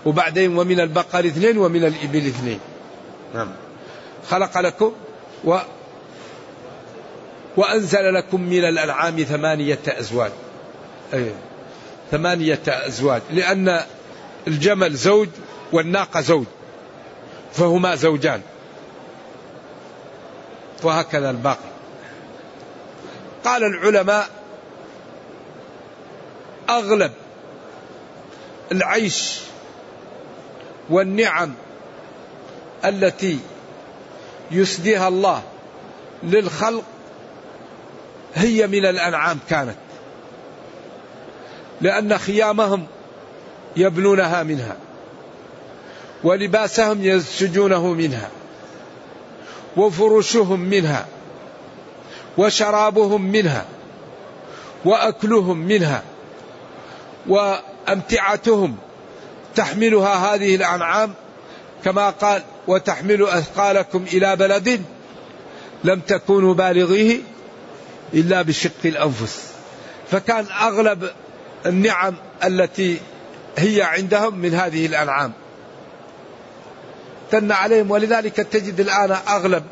وبعدين 0.07 0.57
ومن 0.57 0.79
البقر 0.79 1.19
اثنين 1.19 1.57
ومن 1.57 1.83
الإبل 1.83 2.27
اثنين. 2.27 2.59
نعم. 3.33 3.51
خلق 4.29 4.57
لكم 4.57 4.93
و 5.43 5.57
وأنزل 7.57 8.13
لكم 8.13 8.41
من 8.41 8.65
الأنعام 8.65 9.23
ثمانية 9.23 9.79
أزواج. 9.87 10.31
أي 11.13 11.31
ثمانية 12.11 12.59
أزواج. 12.67 13.21
لأن 13.31 13.81
الجمل 14.47 14.95
زوج 14.95 15.29
والناقة 15.71 16.21
زوج. 16.21 16.45
فهما 17.53 17.95
زوجان. 17.95 18.41
وهكذا 20.83 21.29
الباقي. 21.29 21.69
قال 23.45 23.63
العلماء 23.63 24.29
أغلب 26.69 27.11
العيش 28.71 29.39
والنعم 30.89 31.53
التي 32.85 33.39
يسديها 34.51 35.07
الله 35.07 35.43
للخلق 36.23 36.83
هي 38.35 38.67
من 38.67 38.85
الأنعام 38.85 39.39
كانت. 39.49 39.75
لأن 41.81 42.17
خيامهم 42.17 42.85
يبنونها 43.77 44.43
منها 44.43 44.75
ولباسهم 46.23 47.03
يسجونه 47.03 47.93
منها 47.93 48.29
وفرشهم 49.77 50.59
منها 50.59 51.05
وشرابهم 52.37 53.21
منها 53.21 53.65
وأكلهم 54.85 55.57
منها 55.57 56.03
وأمتعتهم 57.27 58.77
تحملها 59.57 60.35
هذه 60.35 60.55
الأنعام 60.55 61.13
كما 61.85 62.09
قال 62.09 62.41
وتحمل 62.67 63.23
أثقالكم 63.23 64.05
إلى 64.13 64.35
بلد 64.35 64.81
لم 65.83 65.99
تكونوا 65.99 66.53
بالغيه 66.53 67.19
إلا 68.13 68.41
بشق 68.41 68.85
الأنفس. 68.85 69.51
فكان 70.11 70.45
أغلب 70.61 71.09
النعم 71.65 72.15
التي 72.43 72.97
هي 73.57 73.81
عندهم 73.81 74.35
من 74.39 74.53
هذه 74.53 74.85
الأنعام. 74.85 75.31
تن 77.31 77.51
عليهم 77.51 77.91
ولذلك 77.91 78.35
تجد 78.35 78.79
الآن 78.79 79.17
أغلب 79.27 79.63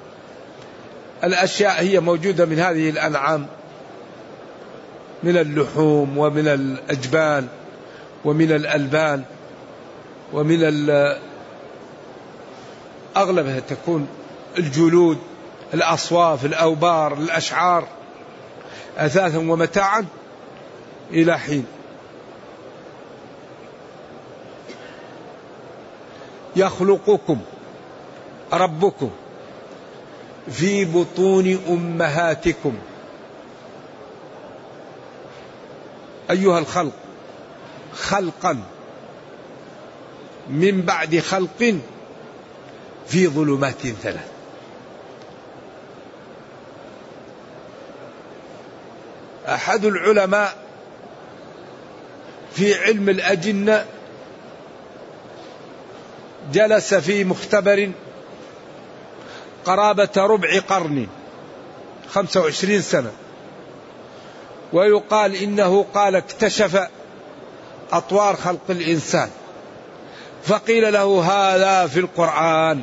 الأشياء 1.24 1.82
هي 1.82 2.00
موجودة 2.00 2.46
من 2.46 2.60
هذه 2.60 2.90
الأنعام. 2.90 3.48
من 5.24 5.38
اللحوم 5.38 6.18
ومن 6.18 6.48
الاجبان 6.48 7.48
ومن 8.26 8.52
الألبان. 8.52 9.24
ومن 10.34 10.90
أغلبها 13.18 13.60
تكون 13.60 14.08
الجلود 14.58 15.18
الأصواف 15.74 16.46
الأوبار 16.46 17.14
الأشعار 17.14 17.88
اثاثا 18.98 19.38
ومتاعا 19.38 20.06
إلى 21.12 21.40
حين. 21.40 21.66
يخلقكم 26.56 27.42
ربكم 28.54 29.10
في 30.52 30.86
بطون 30.86 31.60
أمهاتكم. 31.70 32.74
أيها 36.32 36.60
الخلق 36.60 36.94
خلقا. 37.94 38.58
من 40.50 40.82
بعد 40.82 41.20
خلق 41.20 41.76
في 43.08 43.28
ظلمات 43.28 43.88
ثلاث. 44.04 44.28
أحد 49.48 49.86
العلماء 49.86 50.58
في 52.54 52.84
علم 52.84 53.10
الأجنة 53.10 53.86
جلس 56.54 56.94
في 56.94 57.24
مختبر 57.24 57.92
قرابة 59.66 60.10
ربع 60.18 60.60
قرن 60.60 61.08
خمسة 62.10 62.42
وعشرين 62.42 62.82
سنة 62.82 63.12
ويقال 64.74 65.36
إنه 65.36 65.86
قال 65.94 66.16
اكتشف 66.16 66.88
أطوار 67.92 68.36
خلق 68.36 68.62
الإنسان. 68.70 69.30
فقيل 70.46 70.94
له 70.94 71.24
هذا 71.24 71.88
في 71.88 72.00
القرآن. 72.00 72.82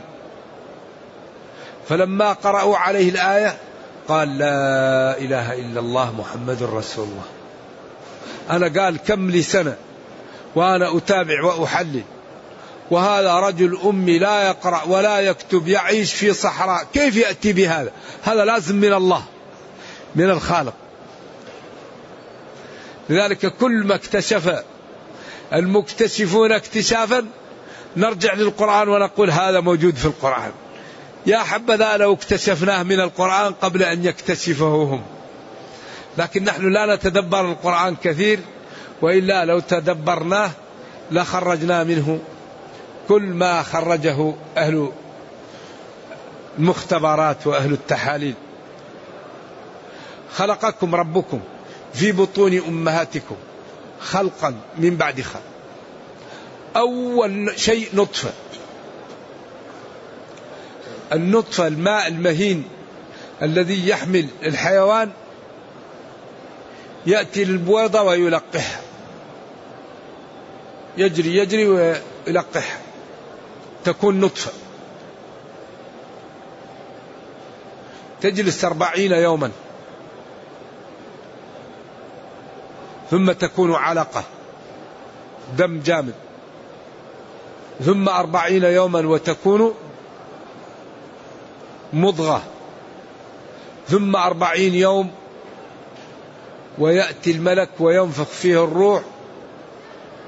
فلما 1.89 2.33
قرأوا 2.33 2.77
عليه 2.77 3.11
الآية 3.11 3.57
قال 4.09 4.39
لا 4.39 5.19
إله 5.19 5.53
إلا 5.53 5.81
الله 5.81 6.13
محمد 6.13 6.63
رسول 6.63 7.09
الله. 7.09 7.25
أنا 8.51 8.83
قال 8.83 8.97
كم 8.97 9.31
لي 9.31 9.43
سنة 9.43 9.77
وأنا 10.55 10.97
أتابع 10.97 11.45
وأحلل. 11.45 12.03
وهذا 12.91 13.35
رجل 13.35 13.79
أمي 13.85 14.19
لا 14.19 14.49
يقرأ 14.49 14.83
ولا 14.85 15.21
يكتب 15.21 15.69
يعيش 15.69 16.15
في 16.15 16.33
صحراء. 16.33 16.87
كيف 16.95 17.17
يأتي 17.17 17.53
بهذا؟ 17.53 17.93
هذا 18.23 18.45
لازم 18.45 18.77
من 18.77 18.93
الله 18.93 19.25
من 20.15 20.31
الخالق. 20.31 20.75
لذلك 23.09 23.57
كل 23.57 23.85
ما 23.87 23.95
اكتشف 23.95 24.63
المكتشفون 25.53 26.53
اكتشافا 26.53 27.27
نرجع 27.97 28.35
للقرآن 28.35 28.89
ونقول 28.89 29.31
هذا 29.31 29.61
موجود 29.61 29.97
في 29.97 30.05
القرآن. 30.05 30.53
يا 31.27 31.39
حبذا 31.39 31.97
لو 31.97 32.15
اكتشفناه 32.15 32.83
من 32.83 33.01
القرآن 33.01 33.53
قبل 33.53 33.83
أن 33.83 34.05
يكتشفه 34.05 34.67
هم. 34.67 35.03
لكن 36.19 36.45
نحن 36.45 36.73
لا 36.73 36.95
نتدبر 36.95 37.41
القرآن 37.41 37.97
كثير 37.97 38.41
وإلا 39.03 39.45
لو 39.45 39.61
تدبرناه 39.61 40.51
لخرجنا 41.11 41.85
منه. 41.85 42.21
كل 43.09 43.23
ما 43.23 43.63
خرجه 43.63 44.35
أهل 44.57 44.93
المختبرات 46.59 47.47
وأهل 47.47 47.73
التحاليل. 47.73 48.35
خلقكم 50.35 50.95
ربكم 50.95 51.41
في 51.95 52.13
بطون 52.13 52.59
أمهاتكم 52.59 53.37
خلقا 54.01 54.55
من 54.79 54.97
بعد 54.97 55.21
خلق. 55.21 55.52
أول 56.77 57.53
شيء 57.57 57.89
نطفة. 57.95 58.31
النطفة 61.13 61.67
الماء 61.67 62.09
المهين 62.09 62.65
الذي 63.43 63.89
يحمل 63.89 64.27
الحيوان 64.43 65.11
يأتي 67.07 67.45
للبويضة 67.45 68.03
ويلقحها. 68.03 68.81
يجري 70.97 71.37
يجري 71.37 71.69
ويلقحها. 71.69 72.81
تكون 73.85 74.21
نطفة. 74.21 74.53
تجلس 78.21 78.65
أربعين 78.65 79.13
يوما. 79.13 79.51
ثم 83.11 83.33
تكون 83.33 83.75
علقة. 83.75 84.25
دم 85.59 85.81
جامد. 85.81 86.15
ثم 87.81 88.09
أربعين 88.09 88.65
يوما 88.65 89.07
وتكون 89.07 89.75
مضغة. 91.93 92.43
ثم 93.89 94.17
أربعين 94.17 94.75
يوم 94.75 95.11
ويأتي 96.79 97.31
الملك 97.31 97.69
وينفخ 97.81 98.25
فيه 98.25 98.65
الروح 98.65 99.03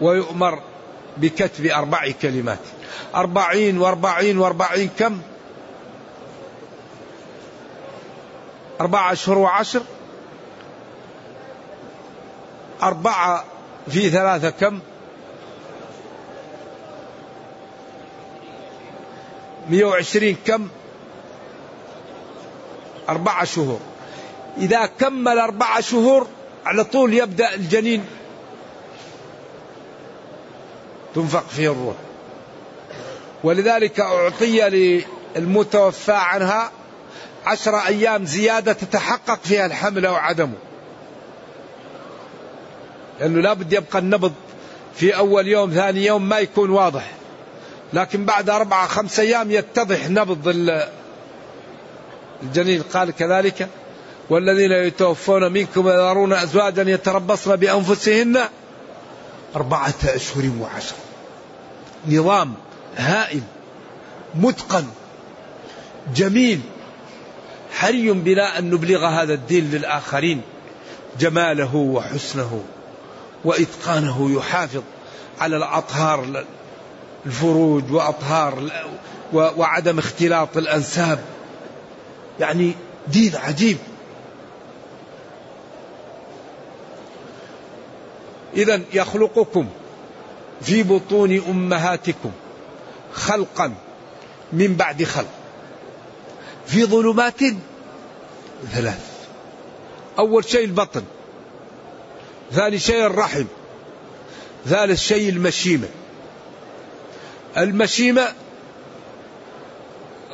ويؤمر 0.01 0.59
بكتب 1.17 1.67
أربع 1.67 2.11
كلمات. 2.23 2.59
أربعين 3.15 3.79
وأربعين 3.79 4.39
وأربعين 4.39 4.91
كم؟ 4.99 5.21
أربعة 8.81 9.13
أشهر 9.13 9.39
وعشر. 9.39 9.83
أربعة 12.83 13.45
في 13.89 14.11
ثلاثة 14.11 14.51
كم؟ 14.51 14.81
مئة 19.71 19.85
وعشرين 19.85 20.37
كم؟ 20.47 20.69
أربعة 23.09 23.45
شهور. 23.45 23.81
إذا 24.59 24.87
كمل 24.87 25.39
أربعة 25.39 25.81
شهور 25.81 26.27
على 26.67 26.85
طول 26.85 27.15
يبدأ 27.15 27.55
الجنين. 27.55 28.05
تنفق 31.15 31.45
فيه 31.49 31.73
الروح. 31.73 31.95
ولذلك 33.45 34.01
أعطي 34.01 35.03
للمتوفى 35.37 36.13
عنها 36.13 36.71
عشر 37.47 37.77
أيام 37.77 38.25
زيادة 38.25 38.73
تتحقق 38.73 39.39
فيها 39.45 39.67
الحمل 39.67 40.07
أو 40.07 40.15
عدمه 40.15 40.55
لأنه 43.21 43.41
لابد 43.41 43.73
يبقى 43.73 43.99
النبض 43.99 44.33
في 44.95 45.17
أول 45.17 45.49
يوم 45.49 45.71
ثاني 45.71 46.07
يوم 46.07 46.29
ما 46.29 46.39
يكون 46.39 46.71
واضح. 46.71 47.11
لكن 47.95 48.25
بعد 48.25 48.51
أربعة 48.51 48.87
خمسة 48.87 49.23
أيام 49.23 49.51
يتضح 49.51 50.09
نبض 50.09 50.49
الجنين. 52.43 52.83
قال 52.83 53.11
كذلك 53.11 53.69
والذين 54.31 54.73
يتوفون 54.73 55.53
منكم 55.53 55.87
ويذرون 55.87 56.33
أزواجا 56.33 56.83
يتربصن 56.83 57.57
بأنفسهن 57.57 58.39
أربعة 59.57 59.95
أشهر 60.05 60.51
وعشر. 60.61 60.95
نظام 62.09 62.55
هائل 62.97 63.43
متقن 64.35 64.87
جميل 66.15 66.61
حري 67.73 68.13
بنا 68.13 68.59
أن 68.59 68.71
نبلغ 68.71 69.07
هذا 69.07 69.35
الدين 69.35 69.71
للآخرين. 69.71 70.43
جماله 71.21 71.77
وحسنه 71.77 72.65
وإتقانه 73.45 74.37
يحافظ 74.37 74.83
على 75.41 75.57
الأطهار 75.57 76.45
الفروج 77.27 77.93
وأطهار 77.93 78.71
وعدم 79.33 79.99
اختلاط 79.99 80.57
الأنساب. 80.57 81.19
يعني 82.41 82.73
دين 83.09 83.37
عجيب. 83.37 83.77
إذا 88.57 88.81
يخلقكم 88.93 89.69
في 90.63 90.83
بطون 90.83 91.43
أمهاتكم 91.49 92.31
خلقا 93.13 93.75
من 94.53 94.75
بعد 94.75 95.05
خلق. 95.05 95.29
في 96.67 96.85
ظلمات 96.85 97.41
ثلاث. 98.73 99.11
أول 100.19 100.45
شيء 100.45 100.65
البطن. 100.65 101.03
ثاني 102.53 102.79
شيء 102.79 103.07
الرحم. 103.07 103.45
ثالث 104.67 105.01
شيء 105.01 105.29
المشيمة. 105.29 105.89
المشيمة 107.57 108.33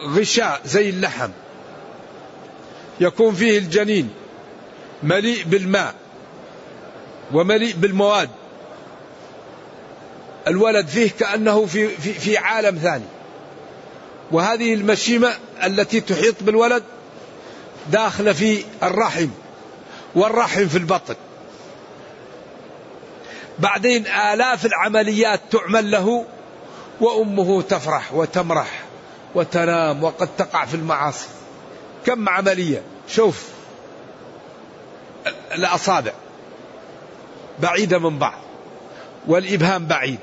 غشاء 0.04 0.60
زي 0.64 0.90
اللحم. 0.90 1.30
يكون 3.00 3.34
فيه 3.34 3.58
الجنين 3.58 4.10
مليء 5.02 5.44
بالماء 5.44 5.94
ومليء 7.32 7.74
بالمواد. 7.76 8.30
الولد 10.48 10.86
فيه 10.86 11.10
كأنه 11.10 11.66
في, 11.66 11.88
في, 11.88 12.12
في 12.12 12.36
عالم 12.36 12.78
ثاني. 12.78 13.04
وهذه 14.30 14.74
المشيمة 14.74 15.32
التي 15.64 16.00
تحيط 16.00 16.42
بالولد 16.42 16.82
داخلة 17.92 18.32
في 18.32 18.64
الرحم 18.82 19.28
والرحم 20.14 20.68
في 20.68 20.78
البطن. 20.78 21.14
بعدين 23.58 24.06
آلاف 24.06 24.66
العمليات 24.66 25.40
تعمل 25.50 25.90
له 25.90 26.26
وأمه 27.00 27.62
تفرح 27.62 28.14
وتمرح 28.14 28.82
وتنام 29.34 30.04
وقد 30.04 30.28
تقع 30.38 30.64
في 30.64 30.74
المعاصي. 30.74 31.28
كم 32.06 32.28
عملية؟ 32.28 32.82
شوف 33.08 33.48
الأصابع 35.54 36.12
بعيدة 37.58 37.98
من 37.98 38.18
بعض. 38.18 38.38
والإبهام 39.26 39.86
بعيد. 39.86 40.18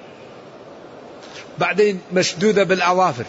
بعدين 1.57 2.01
مشدودة 2.13 2.63
بالأظافر. 2.63 3.25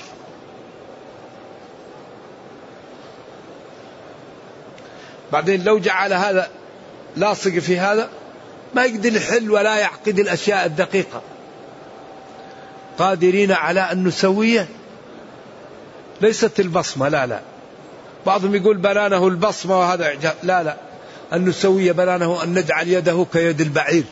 بعدين 5.33 5.65
لو 5.65 5.79
جعل 5.79 6.13
هذا 6.13 6.51
لاصق 7.17 7.51
في 7.51 7.79
هذا 7.79 8.09
ما 8.75 8.85
يقدر 8.85 9.17
يحل 9.17 9.51
ولا 9.51 9.77
يعقد 9.77 10.19
الأشياء 10.19 10.67
الدقيقة. 10.67 11.23
قادرين 12.99 13.53
على 13.53 13.81
أن 13.81 14.05
نسويه؟ 14.05 14.69
ليست 16.21 16.61
البصمة 16.61 17.09
لا 17.09 17.27
لا. 17.27 17.41
بعضهم 18.27 18.55
يقول 18.55 18.77
بنانه 18.77 19.29
البصمة 19.29 19.79
وهذا 19.79 20.07
إعجاب 20.07 20.35
لا 20.43 20.63
لا. 20.63 20.77
أن 21.33 21.45
نسوي 21.45 21.93
بنانه 21.93 22.43
أن 22.43 22.55
نجعل 22.55 22.89
يده 22.89 23.27
كيد 23.33 23.61
البعير. 23.61 24.05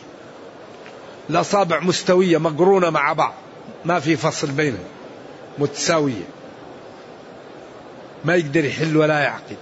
الأصابع 1.29 1.79
مستوية 1.79 2.37
مقرونة 2.37 2.89
مع 2.89 3.13
بعض. 3.13 3.33
ما 3.85 3.99
في 3.99 4.15
فصل 4.15 4.47
بينهم. 4.47 4.85
متساوية. 5.57 6.27
ما 8.25 8.35
يقدر 8.35 8.65
يحل 8.65 8.97
ولا 8.97 9.19
يعقد. 9.19 9.57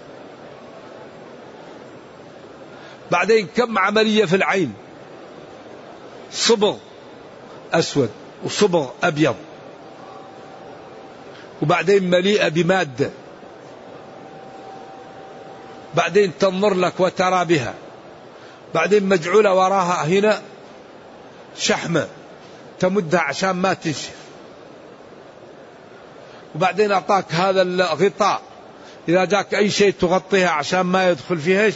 بعدين 3.11 3.47
كم 3.55 3.77
عملية 3.77 4.25
في 4.25 4.35
العين؟ 4.35 4.73
صبغ 6.31 6.77
أسود. 7.73 8.09
وصبغ 8.45 8.89
أبيض. 9.03 9.35
وبعدين 11.61 12.09
مليئة 12.09 12.47
بمادة. 12.47 13.09
بعدين 15.95 16.31
تنظر 16.39 16.73
لك 16.73 16.99
وترى 16.99 17.45
بها. 17.45 17.73
بعدين 18.73 19.03
مجعولة 19.03 19.53
وراها 19.53 20.05
هنا 20.05 20.41
شحمة 21.57 22.07
تمدها 22.79 23.19
عشان 23.19 23.51
ما 23.51 23.73
تنشف. 23.73 24.15
وبعدين 26.55 26.91
أعطاك 26.91 27.25
هذا 27.29 27.61
الغطاء. 27.61 28.41
إذا 29.09 29.25
جاك 29.25 29.55
أي 29.55 29.69
شيء 29.69 29.93
تغطيها 30.01 30.49
عشان 30.49 30.81
ما 30.81 31.09
يدخل 31.09 31.37
فيها 31.37 31.71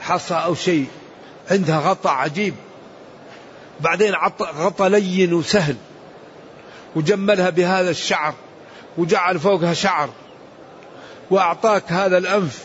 حصى 0.00 0.34
أو 0.34 0.54
شيء. 0.54 0.86
عندها 1.50 1.80
غطاء 1.80 2.12
عجيب. 2.12 2.54
بعدين 3.82 4.14
غطى 4.42 4.88
لين 4.88 5.32
وسهل 5.32 5.76
وجملها 6.96 7.50
بهذا 7.50 7.90
الشعر 7.90 8.34
وجعل 8.98 9.38
فوقها 9.38 9.74
شعر 9.74 10.10
وأعطاك 11.30 11.92
هذا 11.92 12.18
الأنف 12.18 12.58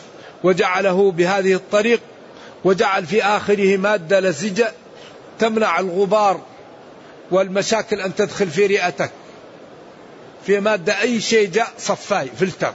وجعله 0.43 1.11
بهذه 1.11 1.53
الطريق 1.53 1.99
وجعل 2.63 3.05
في 3.05 3.23
آخره 3.23 3.77
مادة 3.77 4.19
لزجة 4.19 4.71
تمنع 5.39 5.79
الغبار 5.79 6.41
والمشاكل 7.31 8.01
أن 8.01 8.15
تدخل 8.15 8.49
في 8.49 8.65
رئتك. 8.65 9.11
في 10.45 10.59
مادة 10.59 11.01
أي 11.01 11.21
شيء 11.21 11.49
جاء 11.49 11.73
صفاي 11.77 12.29
فلتر. 12.39 12.73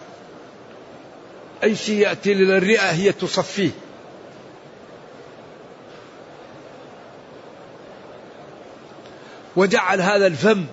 أي 1.64 1.76
شيء 1.76 1.98
يأتي 1.98 2.34
للرئة 2.34 2.90
هي 2.90 3.12
تصفيه. 3.12 3.70
وجعل 9.56 10.00
هذا 10.00 10.26
الفم 10.26 10.66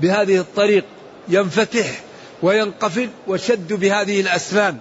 بهذه 0.00 0.38
الطريق 0.38 0.84
ينفتح 1.28 2.00
وينقفل 2.42 3.10
وشد 3.26 3.72
بهذه 3.72 4.20
الأسنان 4.20 4.78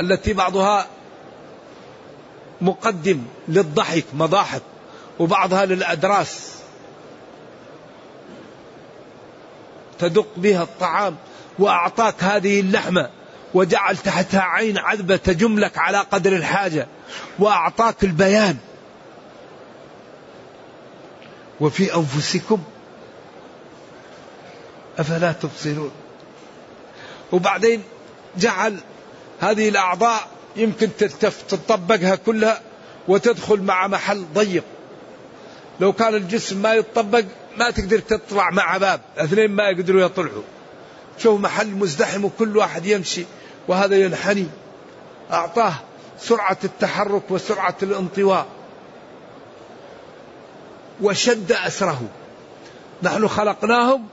التي 0.00 0.32
بعضها 0.32 0.86
مقدم 2.60 3.22
للضحك 3.48 4.04
مضاحك 4.12 4.62
وبعضها 5.18 5.64
للأدراس. 5.64 6.58
تدق 9.98 10.26
بها 10.36 10.62
الطعام 10.62 11.16
وأعطاك 11.58 12.24
هذه 12.24 12.60
اللحمة 12.60 13.10
وجعل 13.54 13.96
تحتها 13.96 14.40
عين 14.40 14.78
عذبة 14.78 15.16
تجملك 15.16 15.78
على 15.78 15.98
قدر 15.98 16.32
الحاجة 16.32 16.86
وأعطاك 17.38 18.04
البيان. 18.04 18.56
وفي 21.60 21.94
أنفسكم 21.94 22.62
أفلا 24.98 25.32
تبصرون. 25.32 25.90
وبعدين 27.32 27.82
جعل 28.36 28.76
هذه 29.40 29.68
الأعضاء 29.68 30.28
يمكن 30.56 30.88
تطبقها 31.48 32.14
كلها 32.14 32.60
وتدخل 33.08 33.62
مع 33.62 33.86
محل 33.86 34.24
ضيق. 34.34 34.64
لو 35.80 35.92
كان 35.92 36.14
الجسم 36.14 36.62
ما 36.62 36.74
يتطبق 36.74 37.24
ما 37.56 37.70
تقدر 37.70 37.98
تطلع 37.98 38.50
مع 38.50 38.76
باب 38.76 39.00
اثنين 39.16 39.50
ما 39.50 39.64
يقدروا 39.64 40.02
يطلعوا. 40.02 40.42
شوف 41.18 41.40
محل 41.40 41.70
مزدحم 41.70 42.24
وكل 42.24 42.56
واحد 42.56 42.86
يمشي 42.86 43.24
وهذا 43.68 43.96
ينحني. 43.96 44.46
أعطاه 45.32 45.74
سرعة 46.18 46.58
التحرك 46.64 47.30
وسرعة 47.30 47.76
الانطواء. 47.82 48.46
وشد 51.02 51.52
أسره 51.52 52.02
نحن 53.02 53.28
خلقناهم 53.28 54.06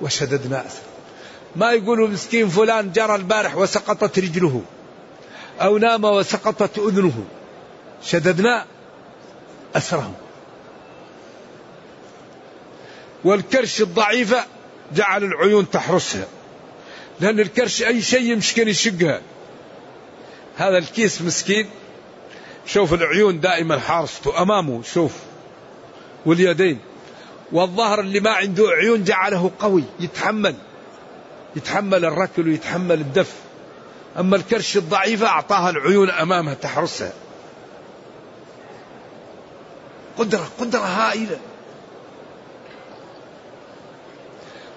وشددنا 0.00 0.66
أسره 0.66 0.90
ما 1.56 1.72
يقولوا 1.72 2.08
مسكين 2.08 2.48
فلان 2.48 2.92
جرى 2.92 3.14
البارح 3.14 3.56
وسقطت 3.56 4.18
رجله 4.18 4.62
أو 5.60 5.78
نام 5.78 6.04
وسقطت 6.04 6.78
أذنه. 6.78 7.24
شددنا 8.02 8.64
أسره 9.74 10.12
والكرش 13.24 13.80
الضعيفة 13.80 14.44
جعل 14.94 15.24
العيون 15.24 15.70
تحرسها 15.70 16.26
لأن 17.20 17.40
الكرش 17.40 17.82
أي 17.82 18.02
شيء 18.02 18.22
يمكن 18.22 18.68
يشقها. 18.68 19.20
هذا 20.56 20.78
الكيس 20.78 21.22
مسكين. 21.22 21.66
شوف 22.66 22.94
العيون 22.94 23.40
دائما 23.40 23.78
حارسته 23.78 24.42
أمامه 24.42 24.82
شوف. 24.82 25.12
واليدين. 26.26 26.78
والظهر 27.52 28.00
اللي 28.00 28.20
ما 28.20 28.30
عنده 28.30 28.68
عيون 28.68 29.04
جعله 29.04 29.50
قوي 29.58 29.84
يتحمل. 30.00 30.54
يتحمل 31.56 32.04
الركل 32.04 32.48
ويتحمل 32.48 33.00
الدف. 33.00 33.34
أما 34.18 34.36
الكرش 34.36 34.76
الضعيفة 34.76 35.26
أعطاها 35.26 35.70
العيون 35.70 36.10
أمامها 36.10 36.54
تحرسها 36.54 37.12
قدرة 40.18 40.48
قدرة 40.60 40.80
هائلة. 40.80 41.38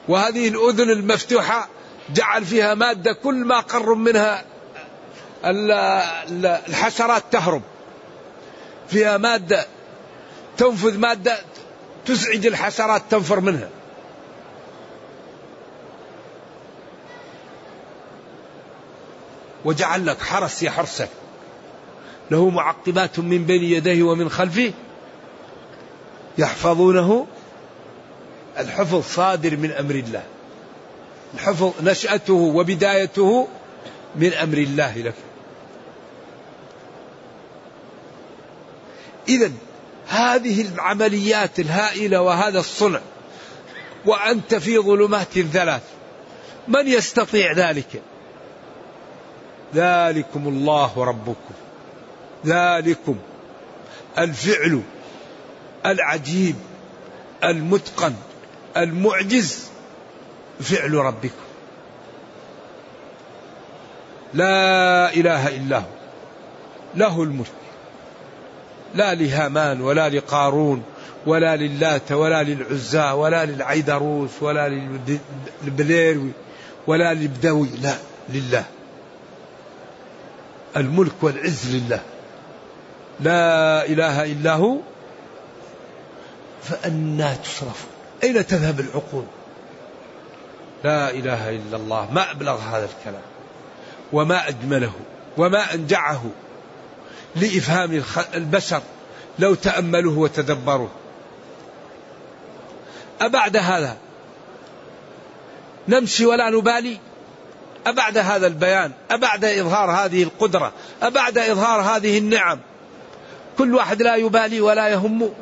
وهذه 0.07 0.47
الأذن 0.47 0.89
المفتوحة 0.89 1.69
جعل 2.09 2.45
فيها 2.45 2.73
مادة 2.73 3.13
كل 3.13 3.35
ما 3.35 3.59
قرب 3.59 3.97
منها 3.97 4.45
الحشرات 5.45 7.23
تهرب. 7.31 7.61
فيها 8.87 9.17
مادة 9.17 9.65
تنفذ 10.57 10.97
مادة 10.97 11.37
تزعج 12.05 12.45
الحشرات 12.45 13.01
تنفر 13.09 13.39
منها. 13.39 13.69
وجعل 19.65 20.05
لك 20.05 20.21
حرس 20.21 20.63
يحرسك 20.63 21.09
له 22.31 22.49
معقبات 22.49 23.19
من 23.19 23.45
بين 23.45 23.63
يديه 23.63 24.03
ومن 24.03 24.29
خلفه. 24.29 24.71
يحفظونه. 26.37 27.27
الحفظ 28.57 29.03
صادر 29.03 29.57
من 29.57 29.71
أمر 29.71 29.95
الله. 29.95 30.23
الحفظ 31.33 31.71
نشأته 31.83 32.33
وبدايته 32.33 33.47
من 34.15 34.33
أمر 34.33 34.57
الله 34.57 34.97
لك. 34.97 35.13
اذا 39.27 39.51
هذه 40.07 40.61
العمليات 40.61 41.59
الهائلة 41.59 42.21
وهذا 42.21 42.59
الصنع 42.59 42.99
وأنت 44.05 44.55
في 44.55 44.79
ظلمات 44.79 45.39
ثلاث 45.39 45.81
من 46.67 46.87
يستطيع 46.87 47.51
ذلك؟ 47.51 48.01
ذلكم 49.75 50.47
الله 50.47 51.03
ربكم 51.03 51.53
ذلكم 52.45 53.15
الفعل 54.17 54.81
العجيب 55.85 56.55
المتقن 57.43 58.15
المعجز 58.77 59.67
فعل 60.61 60.93
ربكم. 60.93 61.43
لا 64.33 65.13
إله 65.13 65.47
إلا 65.47 65.77
هو 65.77 65.83
له 66.95 67.23
الملك. 67.23 67.62
لا 68.95 69.13
لهامان 69.13 69.81
ولا 69.81 70.09
لقارون 70.09 70.83
ولا 71.25 71.55
للات 71.55 72.11
ولا 72.11 72.43
للعزى 72.43 73.11
ولا 73.11 73.45
للعيدروس 73.45 74.31
ولا 74.41 74.69
للبليروي 75.63 76.31
ولا 76.87 77.13
للبدوي 77.13 77.69
لا 77.81 77.95
لله. 78.29 78.65
الملك 80.77 81.13
والعز 81.21 81.75
لله. 81.75 81.99
لا 83.19 83.85
إله 83.85 84.23
إلا 84.23 84.53
هو. 84.53 84.77
فأنا 86.63 87.35
تصرفون. 87.35 87.89
أين 88.23 88.47
تذهب 88.47 88.79
العقول؟ 88.79 89.25
لا 90.83 91.09
إله 91.09 91.49
إلا 91.49 91.77
الله. 91.77 92.11
ما 92.11 92.31
أبلغ 92.31 92.59
هذا 92.59 92.89
الكلام. 92.97 93.21
وما 94.13 94.47
أجمله. 94.47 94.93
وما 95.37 95.73
أنجعه. 95.73 96.23
لإفهام 97.35 98.03
البشر 98.33 98.81
لو 99.39 99.55
تأملوه 99.55 100.17
وتدبروه. 100.17 100.89
أبعد 103.21 103.57
هذا؟ 103.57 103.97
نمشي 105.87 106.25
ولا 106.25 106.49
نبالي؟ 106.49 106.97
أبعد 107.87 108.17
هذا 108.17 108.47
البيان؟ 108.47 108.91
أبعد 109.11 109.45
إظهار 109.45 109.91
هذه 109.91 110.23
القدرة؟ 110.23 110.71
أبعد 111.01 111.37
إظهار 111.37 111.81
هذه 111.81 112.17
النعم؟ 112.17 112.59
كل 113.57 113.75
واحد 113.75 114.01
لا 114.01 114.15
يبالي 114.15 114.61
ولا 114.61 114.87
يهم. 114.87 115.33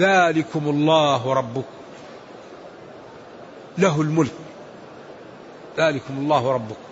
ذلكم 0.00 0.68
الله 0.68 1.34
ربكم. 1.34 1.72
له 3.78 4.00
الملك. 4.00 4.32
ذلكم 5.78 6.18
الله 6.18 6.52
ربكم. 6.52 6.91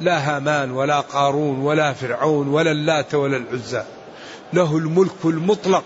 لا 0.00 0.18
هامان 0.18 0.70
ولا 0.70 1.00
قارون 1.00 1.58
ولا 1.58 1.92
فرعون 1.92 2.48
ولا 2.48 2.70
اللات 2.70 3.14
ولا 3.14 3.36
العزى. 3.36 3.84
له 4.52 4.76
الملك 4.76 5.24
المطلق 5.24 5.84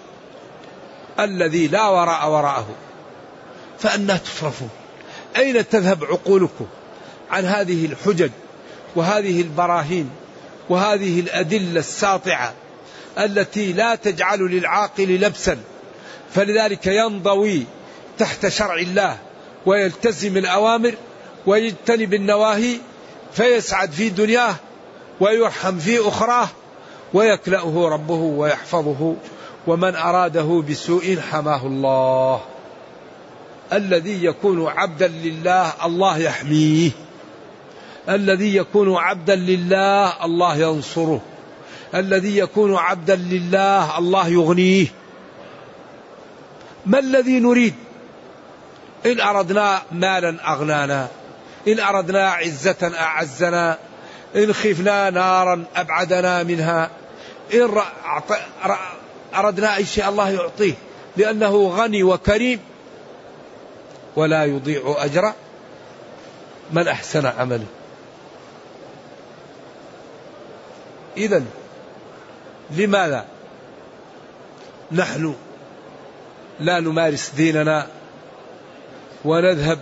الذي 1.20 1.68
لا 1.68 1.88
وراء 1.88 2.30
وراءه. 2.30 2.66
فأنا 3.78 4.16
تصرفون 4.16 4.70
أين 5.36 5.68
تذهب 5.68 6.04
عقولكم 6.04 6.66
عن 7.30 7.44
هذه 7.44 7.86
الحجج 7.86 8.30
وهذه 8.96 9.40
البراهين 9.40 10.10
وهذه 10.68 11.20
الأدلة 11.20 11.80
الساطعة 11.80 12.52
التي 13.18 13.72
لا 13.72 13.94
تجعل 13.94 14.38
للعاقل 14.38 15.20
لبسا؟ 15.20 15.58
فلذلك 16.34 16.86
ينضوي 16.86 17.64
تحت 18.18 18.48
شرع 18.48 18.74
الله 18.74 19.18
ويلتزم 19.66 20.36
الأوامر 20.36 20.94
ويجتنب 21.46 22.14
النواهي 22.14 22.76
فيسعد 23.32 23.90
في 23.90 24.08
دنياه 24.08 24.54
ويرحم 25.20 25.78
في 25.78 26.08
أخراه 26.08 26.48
ويكلأه 27.14 27.88
ربه 27.88 28.14
ويحفظه 28.14 29.14
ومن 29.66 29.94
أراده 29.94 30.64
بسوء 30.70 31.18
حماه 31.30 31.66
الله. 31.66 32.40
الذي 33.72 34.24
يكون 34.24 34.66
عبدا 34.66 35.08
لله 35.08 35.72
الله 35.84 36.18
يحميه. 36.18 36.90
الذي 38.08 38.56
يكون 38.56 38.96
عبدا 38.96 39.36
لله 39.36 40.24
الله 40.24 40.56
ينصره. 40.56 41.20
الذي 41.94 42.38
يكون 42.38 42.76
عبدا 42.76 43.16
لله 43.16 43.98
الله 43.98 44.28
يغنيه. 44.28 44.86
ما 46.86 46.98
الذي 46.98 47.40
نريد؟ 47.40 47.74
إن 49.06 49.20
أردنا 49.20 49.82
مالا 49.92 50.52
أغنانا. 50.52 51.08
إن 51.68 51.80
أردنا 51.80 52.30
عزة 52.30 52.92
أعزنا 52.98 53.78
إن 54.36 54.52
خفنا 54.52 55.10
نارا 55.10 55.64
أبعدنا 55.76 56.42
منها 56.42 56.90
إن 57.54 57.82
أردنا 59.34 59.76
أي 59.76 59.84
شيء 59.86 60.08
الله 60.08 60.30
يعطيه 60.30 60.74
لأنه 61.16 61.68
غني 61.68 62.02
وكريم 62.02 62.60
ولا 64.16 64.44
يضيع 64.44 64.96
أجر 64.98 65.32
من 66.72 66.88
أحسن 66.88 67.26
عمله. 67.26 67.66
إذا 71.16 71.42
لماذا 72.70 73.24
نحن 74.92 75.34
لا 76.60 76.80
نمارس 76.80 77.30
ديننا 77.36 77.86
ونذهب 79.24 79.78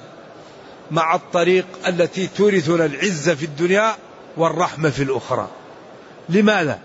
مع 0.91 1.15
الطريق 1.15 1.67
التي 1.87 2.27
تورثنا 2.27 2.85
العزة 2.85 3.35
في 3.35 3.45
الدنيا 3.45 3.97
والرحمة 4.37 4.91
في 4.91 5.03
الأخرى. 5.03 5.49
لماذا؟ 6.29 6.81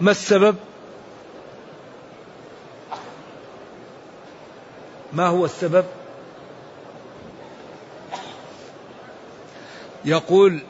ما 0.00 0.10
السبب؟ 0.10 0.56
ما 5.12 5.26
هو 5.26 5.44
السبب؟ 5.44 5.84
يقول 10.04 10.60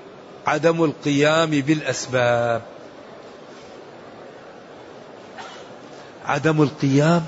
عدم 0.47 0.85
القيام 0.85 1.51
بالأسباب. 1.51 2.63
عدم 6.27 6.63
القيام 6.63 7.27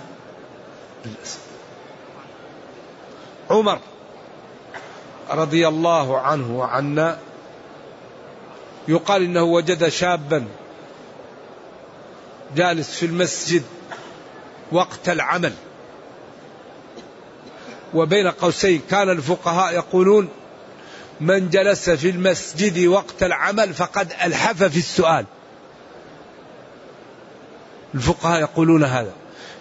بالأسباب. 1.04 1.41
عمر 3.52 3.78
رضي 5.30 5.68
الله 5.68 6.18
عنه 6.18 6.58
وعنا 6.58 7.18
يقال 8.88 9.22
إنه 9.22 9.42
وجد 9.42 9.88
شابا 9.88 10.44
جالس 12.56 12.90
في 12.90 13.06
المسجد 13.06 13.62
وقت 14.72 15.08
العمل. 15.08 15.52
وبين 17.94 18.28
قوسين 18.30 18.82
كان 18.90 19.10
الفقهاء 19.10 19.74
يقولون 19.74 20.28
من 21.20 21.50
جلس 21.50 21.90
في 21.90 22.10
المسجد 22.10 22.86
وقت 22.86 23.22
العمل 23.22 23.74
فقد 23.74 24.12
ألحف 24.24 24.62
في 24.62 24.78
السؤال. 24.78 25.26
الفقهاء 27.94 28.40
يقولون 28.40 28.84
هذا. 28.84 29.12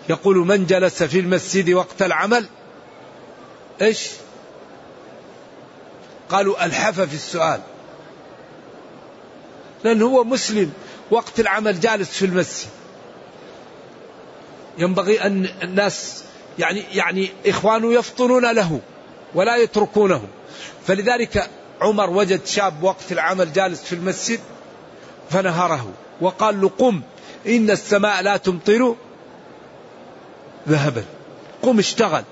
يقول 0.09 0.37
من 0.37 0.65
جلس 0.65 1.03
في 1.03 1.19
المسجد 1.19 1.69
وقت 1.69 2.01
العمل 2.01 2.45
إيش؟ 3.81 4.09
قالوا 6.29 6.65
الحف 6.65 7.01
في 7.01 7.15
السؤال. 7.15 7.61
لأنه 9.83 10.05
هو 10.05 10.23
مسلم 10.23 10.71
وقت 11.11 11.39
العمل 11.39 11.79
جالس 11.79 12.09
في 12.09 12.25
المسجد. 12.25 12.69
ينبغي 14.77 15.21
أن 15.21 15.45
الناس 15.63 16.23
يعني 16.59 16.83
يعني 16.93 17.29
إخوانه 17.45 17.93
يفطنون 17.93 18.51
له 18.51 18.79
ولا 19.35 19.57
يتركونه. 19.57 20.27
فلذلك 20.87 21.49
عمر 21.81 22.09
وجد 22.09 22.45
شاب 22.45 22.83
وقت 22.83 23.11
العمل 23.11 23.53
جالس 23.53 23.81
في 23.83 23.95
المسجد 23.95 24.39
فنهره 25.29 25.91
وقال 26.21 26.61
له 26.61 26.69
قم 26.69 27.01
إن 27.47 27.69
السماء 27.69 28.21
لا 28.21 28.37
تمطر. 28.37 28.95
ذهبا. 30.69 31.03
قم 31.61 31.79
اشتغل. 31.79 32.23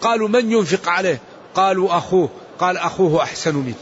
قالوا 0.00 0.28
من 0.28 0.52
ينفق 0.52 0.88
عليه؟ 0.88 1.20
قالوا 1.54 1.98
أخوه. 1.98 2.28
قال 2.58 2.76
أخوه 2.76 3.22
أحسن 3.22 3.54
منه 3.54 3.74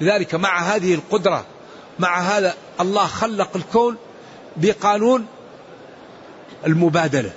لذلك 0.00 0.34
مع 0.34 0.58
هذه 0.58 0.94
القدرة 0.94 1.44
مع 1.98 2.20
هذا 2.20 2.54
الله 2.80 3.06
خلق 3.06 3.56
الكون 3.56 3.96
بقانون 4.56 5.26
المبادلة. 6.66 7.32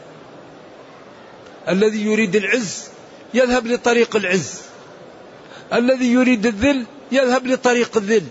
الذي 1.69 2.05
يريد 2.05 2.35
العز 2.35 2.87
يذهب 3.33 3.67
لطريق 3.67 4.15
العز. 4.15 4.61
الذي 5.73 6.13
يريد 6.13 6.45
الذل 6.45 6.85
يذهب 7.11 7.47
لطريق 7.47 7.97
الذل. 7.97 8.27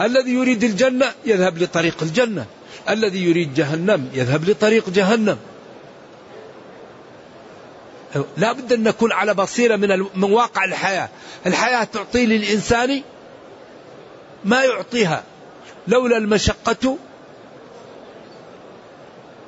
الذي 0.00 0.30
يريد 0.30 0.64
الجنة 0.64 1.12
يذهب 1.26 1.58
لطريق 1.58 2.02
الجنة. 2.02 2.46
الذي 2.88 3.24
يريد 3.24 3.54
جهنم 3.54 4.10
يذهب 4.14 4.50
لطريق 4.50 4.90
جهنم. 4.90 5.38
لا 8.36 8.52
بد 8.52 8.72
أن 8.72 8.82
نكون 8.82 9.12
على 9.12 9.34
بصيرة 9.34 9.76
من, 9.76 10.06
من 10.14 10.32
واقع 10.32 10.64
الحياة. 10.64 11.08
الحياة 11.46 11.84
تعطي 11.84 12.26
للإنسان 12.26 13.02
ما 14.44 14.64
يعطيها. 14.64 15.24
لولا 15.88 16.16
المشقة 16.16 16.98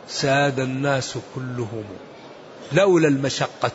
ساد 0.08 0.60
الناس 0.60 1.18
كلهم. 1.34 1.84
لولا 2.72 3.08
المشقة 3.08 3.72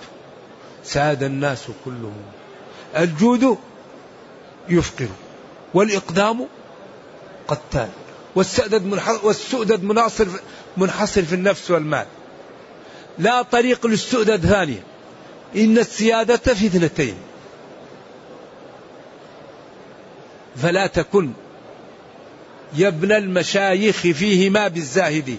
ساد 0.84 1.24
الناس 1.24 1.68
كلهم. 1.86 2.22
الجود 2.97 3.57
يفقر 4.70 5.07
والإقدام 5.74 6.47
قتال. 7.47 7.89
والسؤدد 8.36 8.99
والسؤدد 9.23 9.84
مناصر 9.84 10.27
منحصر 10.77 11.21
في 11.21 11.36
النفس 11.36 11.71
والمال. 11.71 12.05
لا 13.17 13.41
طريق 13.41 13.88
للسؤدد 13.88 14.45
ثانية 14.45 14.84
إن 15.55 15.77
السيادة 15.77 16.38
في 16.38 16.65
اثنتين. 16.65 17.15
فلا 20.55 20.88
تكن 20.88 21.32
يا 22.73 22.88
ابن 22.88 23.11
المشايخ 23.11 23.95
فيهما 23.95 24.67
بالزاهد. 24.67 25.38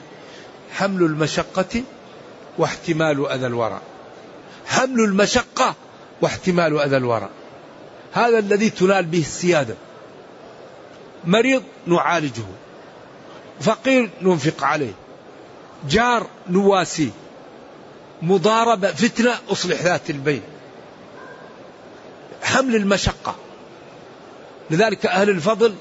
حمل 0.73 1.03
المشقة 1.03 1.83
واحتمال 2.59 3.31
أذى 3.31 3.47
الورى. 3.47 3.81
حمل 4.67 5.01
المشقة 5.01 5.75
واحتمال 6.23 6.81
أذى 6.81 6.97
الورى. 6.97 7.29
هذا 8.13 8.39
الذي 8.39 8.71
تنال 8.71 9.05
به 9.05 9.19
السيادة. 9.19 9.75
مريض 11.25 11.63
نعالجه. 11.87 12.43
فقير 13.61 14.11
ننفق 14.23 14.65
عليه. 14.65 14.93
جار 15.89 16.27
نواسيه 16.49 17.11
مضاربة 18.23 18.93
فتنة 18.93 19.35
أصلح 19.49 19.83
ذات 19.83 20.11
البين. 20.11 20.43
حمل 22.43 22.77
المشقة. 22.77 23.35
لذلك 24.71 25.07
أهل 25.07 25.31
الفضل 25.31 25.75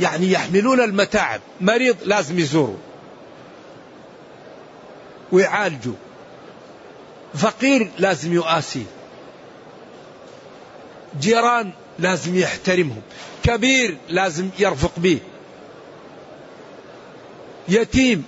يعني 0.00 0.32
يحملون 0.32 0.80
المتاعب. 0.80 1.40
مريض 1.60 1.96
لازم 2.04 2.38
يزوروا 2.38 2.76
ويعالجوا 5.32 5.94
فقير 7.34 7.90
لازم 7.98 8.32
يؤاسيه. 8.32 8.84
جيران 11.20 11.70
لازم 11.98 12.36
يحترمهم. 12.36 13.02
كبير 13.42 13.96
لازم 14.08 14.48
يرفق 14.58 14.92
به. 14.96 15.20
يتيم 17.68 18.24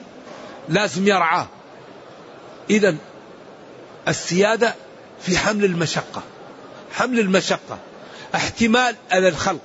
لازم 0.68 1.08
يرعاه. 1.08 1.46
إذا 2.70 2.96
السيادة 4.08 4.74
في 5.22 5.38
حمل 5.38 5.64
المشقة. 5.64 6.22
حمل 6.92 7.20
المشقة. 7.20 7.78
احتمال 8.34 8.94
أذى 9.12 9.28
الخلق. 9.28 9.60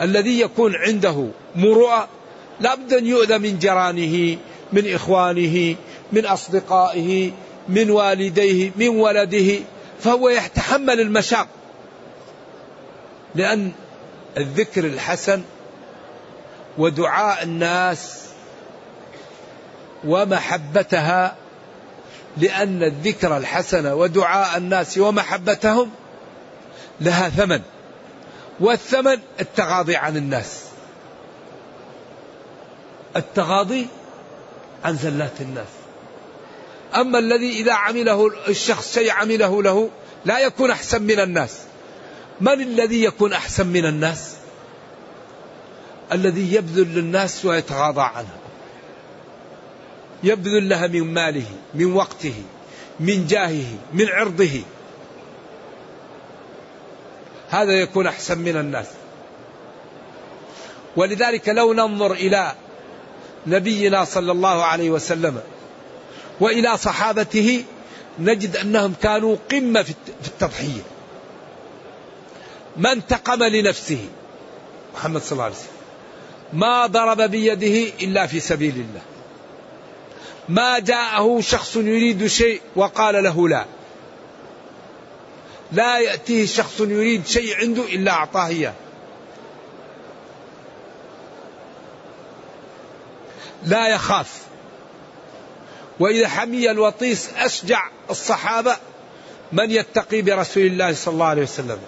الذي 0.00 0.40
يكون 0.40 0.74
عنده 0.76 1.28
مروءة 1.56 2.08
لابد 2.60 2.92
أن 2.92 3.06
يؤذى 3.06 3.38
من 3.38 3.58
جيرانه 3.58 4.38
من 4.72 4.94
إخوانه 4.94 5.76
من 6.12 6.26
أصدقائه 6.26 7.32
من 7.68 7.90
والديه 7.90 8.70
من 8.76 8.88
ولده. 8.88 9.60
فهو 10.00 10.28
يتحمل 10.28 11.00
المشاق. 11.00 11.48
لأن 13.34 13.72
الذكر 14.36 14.84
الحسن 14.84 15.42
ودعاء 16.78 17.42
الناس 17.42 18.23
ومحبتها 20.06 21.36
لأن 22.36 22.82
الذكر 22.82 23.36
الحسن 23.36 23.86
ودعاء 23.86 24.56
الناس 24.56 24.98
ومحبتهم 24.98 25.90
لها 27.00 27.28
ثمن 27.28 27.60
والثمن 28.60 29.18
التغاضي 29.40 29.96
عن 29.96 30.16
الناس. 30.16 30.64
التغاضي 33.16 33.86
عن 34.84 34.96
زلات 34.96 35.40
الناس. 35.40 35.68
أما 36.96 37.18
الذي 37.18 37.50
إذا 37.50 37.72
عمله 37.72 38.30
الشخص 38.48 38.94
شيء 38.94 39.10
عمله 39.10 39.62
له 39.62 39.90
لا 40.24 40.38
يكون 40.38 40.70
أحسن 40.70 41.02
من 41.02 41.20
الناس. 41.20 41.58
من 42.40 42.60
الذي 42.60 43.04
يكون 43.04 43.32
أحسن 43.32 43.66
من 43.66 43.86
الناس؟ 43.86 44.34
الذي 46.12 46.54
يبذل 46.54 46.94
للناس 46.94 47.44
ويتغاضى 47.44 48.02
عنها 48.02 48.43
يبذل 50.24 50.68
لها 50.68 50.86
من 50.86 51.14
ماله 51.14 51.46
من 51.74 51.92
وقته 51.92 52.34
من 53.00 53.26
جاهه 53.26 53.78
من 53.92 54.08
عرضه. 54.08 54.62
هذا 57.50 57.72
يكون 57.72 58.06
أحسن 58.06 58.38
من 58.38 58.56
الناس. 58.56 58.86
ولذلك 60.96 61.48
لو 61.48 61.72
ننظر 61.72 62.12
إلى 62.12 62.52
نبينا 63.46 64.04
صلى 64.04 64.32
الله 64.32 64.64
عليه 64.64 64.90
وسلم 64.90 65.40
وإلى 66.40 66.78
صحابته 66.78 67.64
نجد 68.18 68.56
أنهم 68.56 68.94
كانوا 69.02 69.36
قمة 69.50 69.82
في 69.82 69.94
التضحية. 70.26 70.82
ما 72.76 72.92
انتقم 72.92 73.42
لنفسه 73.42 74.08
محمد 74.94 75.22
صلى 75.22 75.32
الله 75.32 75.44
عليه 75.44 75.54
وسلم. 75.54 75.68
ما 76.52 76.86
ضرب 76.86 77.22
بيده 77.22 77.92
إلا 78.00 78.26
في 78.26 78.40
سبيل 78.40 78.74
الله. 78.74 79.13
ما 80.48 80.78
جاءه 80.78 81.40
شخص 81.40 81.76
يريد 81.76 82.26
شيء 82.26 82.60
وقال 82.76 83.24
له 83.24 83.48
لا. 83.48 83.64
لا 85.72 85.98
يأتيه 85.98 86.46
شخص 86.46 86.80
يريد 86.80 87.26
شيء 87.26 87.56
عنده 87.56 87.82
إلا 87.82 88.12
أعطاه 88.12 88.46
إياه. 88.46 88.74
لا 93.66 93.88
يخاف. 93.88 94.42
وإذا 96.00 96.28
حمي 96.28 96.70
الوطيس 96.70 97.30
أشجع 97.36 97.88
الصحابة 98.10 98.76
من 99.52 99.70
يتقي 99.70 100.22
برسول 100.22 100.66
الله 100.66 100.94
صلى 100.94 101.14
الله 101.14 101.26
عليه 101.26 101.42
وسلم. 101.42 101.78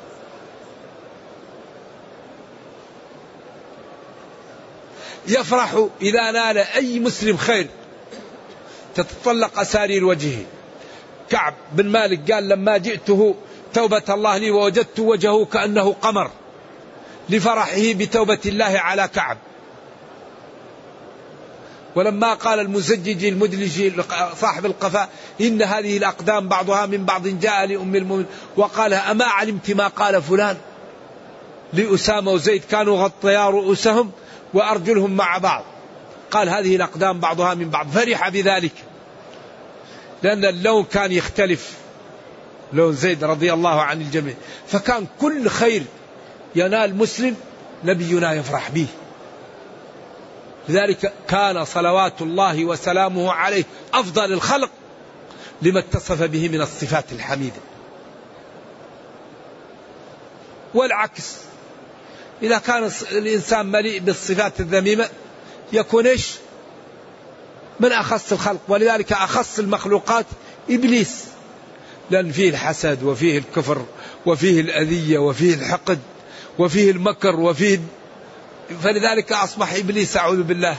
يفرح 5.28 5.86
إذا 6.02 6.30
نال 6.30 6.58
أي 6.58 7.00
مسلم 7.00 7.36
خير. 7.36 7.66
تتطلق 8.96 9.58
أسارير 9.58 10.04
وجهه 10.04 10.44
كعب 11.30 11.54
بن 11.72 11.86
مالك 11.86 12.32
قال 12.32 12.48
لما 12.48 12.76
جئته 12.76 13.34
توبة 13.74 14.02
الله 14.08 14.36
لي 14.36 14.50
ووجدت 14.50 15.00
وجهه 15.00 15.44
كأنه 15.44 15.92
قمر 15.92 16.30
لفرحه 17.28 17.92
بتوبة 17.92 18.38
الله 18.46 18.78
على 18.78 19.08
كعب. 19.08 19.38
ولما 21.94 22.34
قال 22.34 22.60
المزجج 22.60 23.24
المدلج 23.24 23.92
صاحب 24.40 24.66
القفاء 24.66 25.08
إن 25.40 25.62
هذه 25.62 25.96
الأقدام 25.96 26.48
بعضها 26.48 26.86
من 26.86 27.04
بعض 27.04 27.28
جاء 27.28 27.66
لأم 27.66 27.96
المؤمن 27.96 28.24
وقال 28.56 28.94
أما 28.94 29.24
علمت 29.24 29.70
ما 29.70 29.88
قال 29.88 30.22
فلان. 30.22 30.56
لأسامة 31.72 32.30
وزيد 32.30 32.64
كانوا 32.70 32.98
غطيا 32.98 33.50
رؤوسهم 33.50 34.10
وأرجلهم 34.54 35.16
مع 35.16 35.38
بعض. 35.38 35.64
قال 36.30 36.48
هذه 36.48 36.76
الأقدام 36.76 37.20
بعضها 37.20 37.54
من 37.54 37.70
بعض. 37.70 37.88
فرح 37.88 38.28
بذلك. 38.28 38.72
لأن 40.22 40.44
اللون 40.44 40.84
كان 40.84 41.12
يختلف. 41.12 41.72
لون 42.72 42.92
زيد 42.92 43.24
رضي 43.24 43.52
الله 43.52 43.82
عن 43.82 44.00
الجميع. 44.00 44.34
فكان 44.68 45.06
كل 45.20 45.48
خير 45.48 45.82
ينال 46.54 46.96
مسلم 46.96 47.36
نبينا 47.84 48.32
يفرح 48.32 48.70
به. 48.70 48.86
لذلك 50.68 51.12
كان 51.28 51.64
صلوات 51.64 52.22
الله 52.22 52.64
وسلامه 52.64 53.32
عليه 53.32 53.64
أفضل 53.94 54.32
الخلق 54.32 54.70
لما 55.62 55.78
اتصف 55.78 56.22
به 56.22 56.48
من 56.48 56.60
الصفات 56.60 57.12
الحميدة. 57.12 57.60
والعكس 60.74 61.36
إذا 62.42 62.58
كان 62.58 62.90
الإنسان 63.12 63.66
مليء 63.66 64.00
بالصفات 64.00 64.60
الذميمة 64.60 65.08
يكون 65.72 66.06
إيش؟ 66.06 66.34
من 67.80 67.92
أخص 67.92 68.32
الخلق 68.32 68.60
ولذلك 68.68 69.12
أخص 69.12 69.58
المخلوقات 69.58 70.26
إبليس. 70.70 71.24
لأن 72.10 72.32
فيه 72.32 72.50
الحسد 72.50 73.02
وفيه 73.02 73.38
الكفر 73.38 73.84
وفيه 74.26 74.60
الأذية 74.60 75.18
وفيه 75.18 75.54
الحقد 75.54 75.98
وفيه 76.58 76.90
المكر 76.90 77.40
وفيه 77.40 77.80
فلذلك 78.82 79.32
أصبح 79.32 79.72
إبليس 79.74 80.16
أعوذ 80.16 80.42
بالله. 80.42 80.76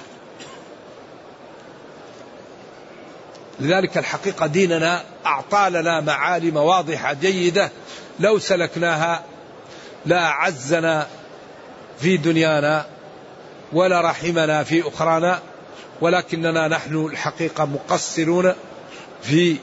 لذلك 3.59 3.97
الحقيقة 3.97 4.47
ديننا 4.47 5.03
أعطى 5.25 5.69
لنا 5.69 6.01
معالم 6.01 6.57
واضحة 6.57 7.13
جيدة 7.13 7.71
لو 8.19 8.39
سلكناها 8.39 9.23
لا 10.05 10.27
عزنا 10.27 11.07
في 11.99 12.17
دنيانا 12.17 12.85
ولا 13.73 14.01
رحمنا 14.01 14.63
في 14.63 14.87
أخرانا. 14.87 15.39
ولكننا 16.01 16.67
نحن 16.67 17.05
الحقيقة 17.05 17.65
مقصرون 17.65 18.53
في 19.21 19.57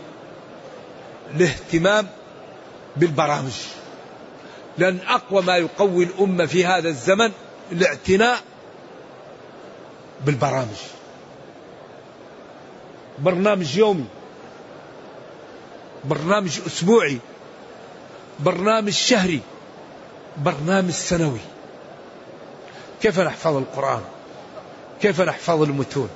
الاهتمام 1.35 2.07
بالبرامج. 2.97 3.53
لأن 4.79 4.99
أقوى 5.07 5.43
ما 5.43 5.57
يقوي 5.57 6.05
الأمة 6.05 6.47
في 6.47 6.67
هذا 6.67 6.89
الزمن 6.89 7.33
الاعتناء 7.73 8.39
بالبرامج. 10.25 10.77
برنامج 13.19 13.77
يومي 13.77 14.05
برنامج 16.05 16.61
أسبوعي 16.67 17.19
برنامج 18.41 18.93
شهري 18.93 19.41
برنامج 20.37 20.91
سنوي. 20.91 21.41
كيف 23.03 23.21
نحفظ 23.21 23.57
القرآن؟ 23.57 24.03
كيف 25.03 25.21
نحفظ 25.21 25.63
المتون؟ 25.63 26.09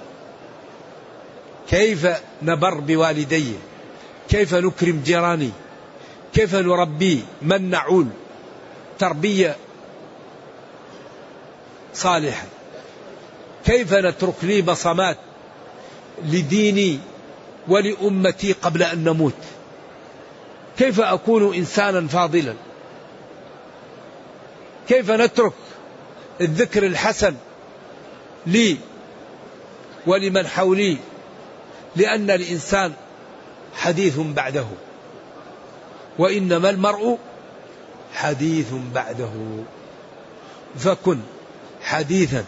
كيف 1.71 2.07
نبر 2.43 2.75
بوالدي؟ 2.75 3.53
كيف 4.29 4.55
نكرم 4.55 5.03
جيراني؟ 5.05 5.51
كيف 6.35 6.55
نربي 6.55 7.25
من 7.43 7.71
نعول؟ 7.71 8.07
تربية 8.99 9.57
صالحة. 11.95 12.47
كيف 13.65 13.95
نترك 13.95 14.35
لي 14.43 14.63
بصمات 14.63 15.17
لديني 16.25 16.99
ولأمتي 17.69 18.53
قبل 18.53 18.83
أن 18.83 19.05
نموت؟ 19.05 19.35
كيف 20.79 21.01
أكون 21.01 21.55
إنسانا 21.55 22.09
فاضلا؟ 22.09 22.55
كيف 24.89 25.11
نترك 25.11 25.53
الذكر 26.41 26.87
الحسن 26.87 27.35
لي 28.47 28.77
ولمن 30.07 30.47
حولي 30.47 30.97
لأن 31.97 32.31
الإنسان 32.31 32.93
حديث 33.75 34.19
بعده 34.19 34.67
وإنما 36.19 36.71
المرء 36.71 37.19
حديث 38.15 38.67
بعده. 38.95 39.31
فكن 40.79 41.19
حديثا 41.83 42.45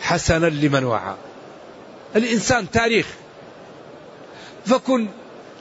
حسنا 0.00 0.46
لمن 0.46 0.84
وعى. 0.84 1.14
الإنسان 2.16 2.70
تاريخ 2.70 3.06
فكن 4.66 5.08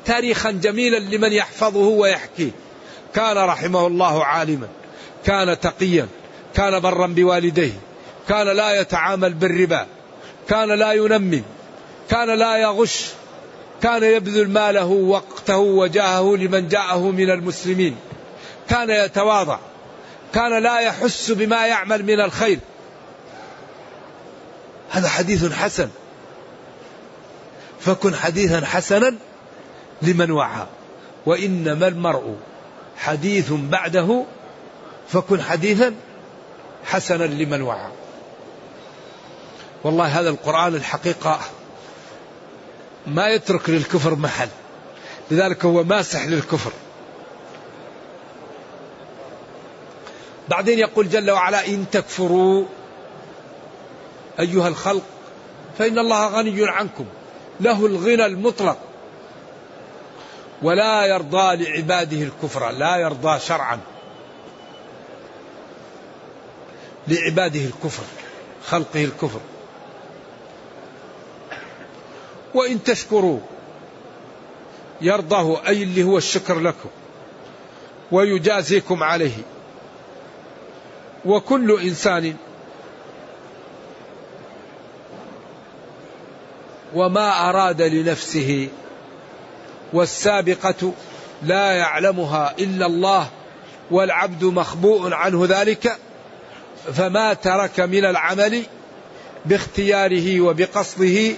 تاريخا 0.05 0.51
جميلا 0.51 0.99
لمن 0.99 1.33
يحفظه 1.33 1.79
ويحكيه 1.87 2.51
كان 3.13 3.37
رحمه 3.37 3.87
الله 3.87 4.25
عالما 4.25 4.67
كان 5.25 5.59
تقيا 5.59 6.07
كان 6.55 6.79
برا 6.79 7.07
بوالديه 7.07 7.73
كان 8.29 8.47
لا 8.47 8.81
يتعامل 8.81 9.33
بالربا 9.33 9.87
كان 10.49 10.79
لا 10.79 10.91
ينمي 10.91 11.43
كان 12.09 12.39
لا 12.39 12.57
يغش. 12.57 13.05
كان 13.83 14.03
يبذل 14.03 14.49
ماله 14.49 14.85
وقته 14.85 15.57
وجاهه 15.57 16.35
لمن 16.35 16.67
جاءه 16.67 17.11
من 17.11 17.29
المسلمين. 17.29 17.95
كان 18.69 18.89
يتواضع. 18.89 19.59
كان 20.33 20.63
لا 20.63 20.79
يحس 20.79 21.31
بما 21.31 21.67
يعمل 21.67 22.03
من 22.03 22.19
الخير. 22.19 22.59
هذا 24.91 25.09
حديث 25.09 25.53
حسن. 25.53 25.89
فكن 27.79 28.15
حديثا 28.15 28.65
حسنا 28.65 29.15
لمن 30.01 30.31
وعى. 30.31 30.65
وإنما 31.25 31.87
المرء 31.87 32.35
حديث 32.97 33.51
بعده 33.51 34.25
فكن 35.07 35.41
حديثا 35.41 35.95
حسنا 36.85 37.23
لمن 37.23 37.61
وعى. 37.61 37.91
والله 39.83 40.19
هذا 40.19 40.29
القرآن 40.29 40.75
الحقيقة 40.75 41.39
ما 43.07 43.27
يترك 43.29 43.69
للكفر 43.69 44.15
محل. 44.15 44.49
لذلك 45.31 45.65
هو 45.65 45.83
ماسح 45.83 46.25
للكفر. 46.25 46.71
بعدين 50.49 50.79
يقول 50.79 51.09
جل 51.09 51.31
وعلا 51.31 51.67
إن 51.67 51.85
تكفروا 51.91 52.65
أيها 54.39 54.67
الخلق 54.67 55.03
فإن 55.77 55.99
الله 55.99 56.27
غني 56.27 56.69
عنكم. 56.69 57.05
له 57.59 57.85
الغنى 57.85 58.25
المطلق. 58.25 58.77
ولا 60.61 61.05
يرضى 61.05 61.55
لعباده 61.63 62.17
الكفر 62.17 62.71
لا 62.71 62.97
يرضى 62.97 63.39
شرعا 63.39 63.79
لعباده 67.07 67.59
الكفر 67.59 68.03
خلقه 68.67 69.03
الكفر. 69.03 69.39
وإن 72.53 72.83
تشكروا 72.83 73.39
يرضاه 75.01 75.67
أي 75.67 75.83
اللي 75.83 76.03
هو 76.03 76.17
الشكر 76.17 76.59
لكم 76.59 76.89
ويجازيكم 78.11 79.03
عليه. 79.03 79.37
وكل 81.25 81.81
إنسان 81.81 82.35
وما 86.93 87.49
أراد 87.49 87.81
لنفسه 87.81 88.67
والسابقة 89.93 90.93
لا 91.43 91.71
يعلمها 91.71 92.53
إلا 92.59 92.85
الله 92.85 93.29
والعبد 93.91 94.43
مخبوء 94.43 95.13
عنه 95.13 95.45
ذلك 95.49 95.97
فما 96.93 97.33
ترك 97.33 97.79
من 97.79 98.05
العمل 98.05 98.63
باختياره 99.45 100.41
وبقصده 100.41 101.33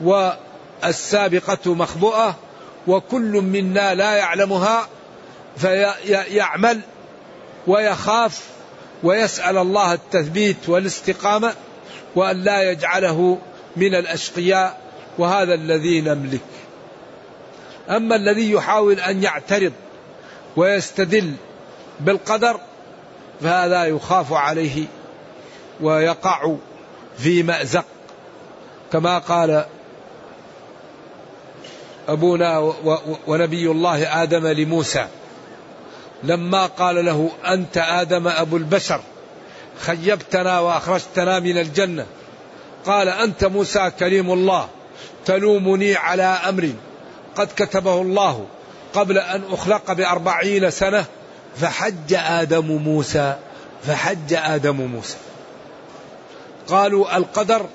والسابقة 0.00 1.74
مخبوءة 1.74 2.36
وكل 2.86 3.32
منا 3.32 3.94
لا 3.94 4.14
يعلمها 4.14 4.88
فيعمل 5.56 6.80
ويخاف 7.66 8.40
ويسأل 9.02 9.58
الله 9.58 9.92
التثبيت 9.92 10.68
والاستقامة 10.68 11.54
وأن 12.14 12.42
لا 12.42 12.70
يجعله 12.70 13.38
من 13.76 13.94
الأشقياء 13.94 14.80
وهذا 15.18 15.54
الذي 15.54 16.00
نملك. 16.00 16.40
أما 17.90 18.16
الذي 18.16 18.52
يحاول 18.52 19.00
أن 19.00 19.22
يعترض 19.22 19.72
ويستدل 20.56 21.32
بالقدر 22.00 22.60
فهذا 23.40 23.84
يخاف 23.84 24.32
عليه 24.32 24.84
ويقع 25.80 26.54
في 27.18 27.42
مأزق. 27.42 27.84
كما 28.92 29.18
قال 29.18 29.64
أبونا 32.08 32.74
ونبي 33.26 33.70
الله 33.70 34.22
آدم 34.22 34.46
لموسى. 34.46 35.06
لما 36.22 36.66
قال 36.66 37.04
له 37.04 37.30
أنت 37.46 37.76
آدم 37.78 38.28
أبو 38.28 38.56
البشر 38.56 39.00
خيبتنا 39.80 40.60
وأخرجتنا 40.60 41.38
من 41.40 41.58
الجنة. 41.58 42.06
قال 42.86 43.08
أنت 43.08 43.44
موسى 43.44 43.90
كريم 43.98 44.32
الله 44.32 44.68
تلومني 45.26 45.96
على 45.96 46.22
أمر 46.22 46.72
قد 47.36 47.48
كتبه 47.56 48.02
الله 48.02 48.46
قبل 48.94 49.18
أن 49.18 49.42
أخلق 49.52 49.92
بأربعين 49.92 50.70
سنة 50.70 51.04
فحج 51.56 52.14
آدم 52.14 52.66
موسى 52.66 53.36
فحج 53.86 54.34
آدم 54.34 54.76
موسى. 54.76 55.16
قالوا 56.68 57.16
القدر 57.16 57.66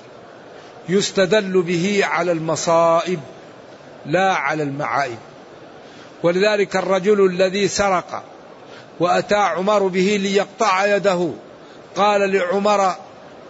يستدل 0.88 1.62
به 1.62 2.00
على 2.02 2.32
المصائب 2.32 3.20
لا 4.08 4.32
على 4.34 4.62
المعائب 4.62 5.18
ولذلك 6.22 6.76
الرجل 6.76 7.26
الذي 7.26 7.68
سرق 7.68 8.22
وأتى 9.00 9.34
عمر 9.34 9.86
به 9.86 10.18
ليقطع 10.22 10.96
يده 10.96 11.30
قال 11.96 12.32
لعمر 12.32 12.94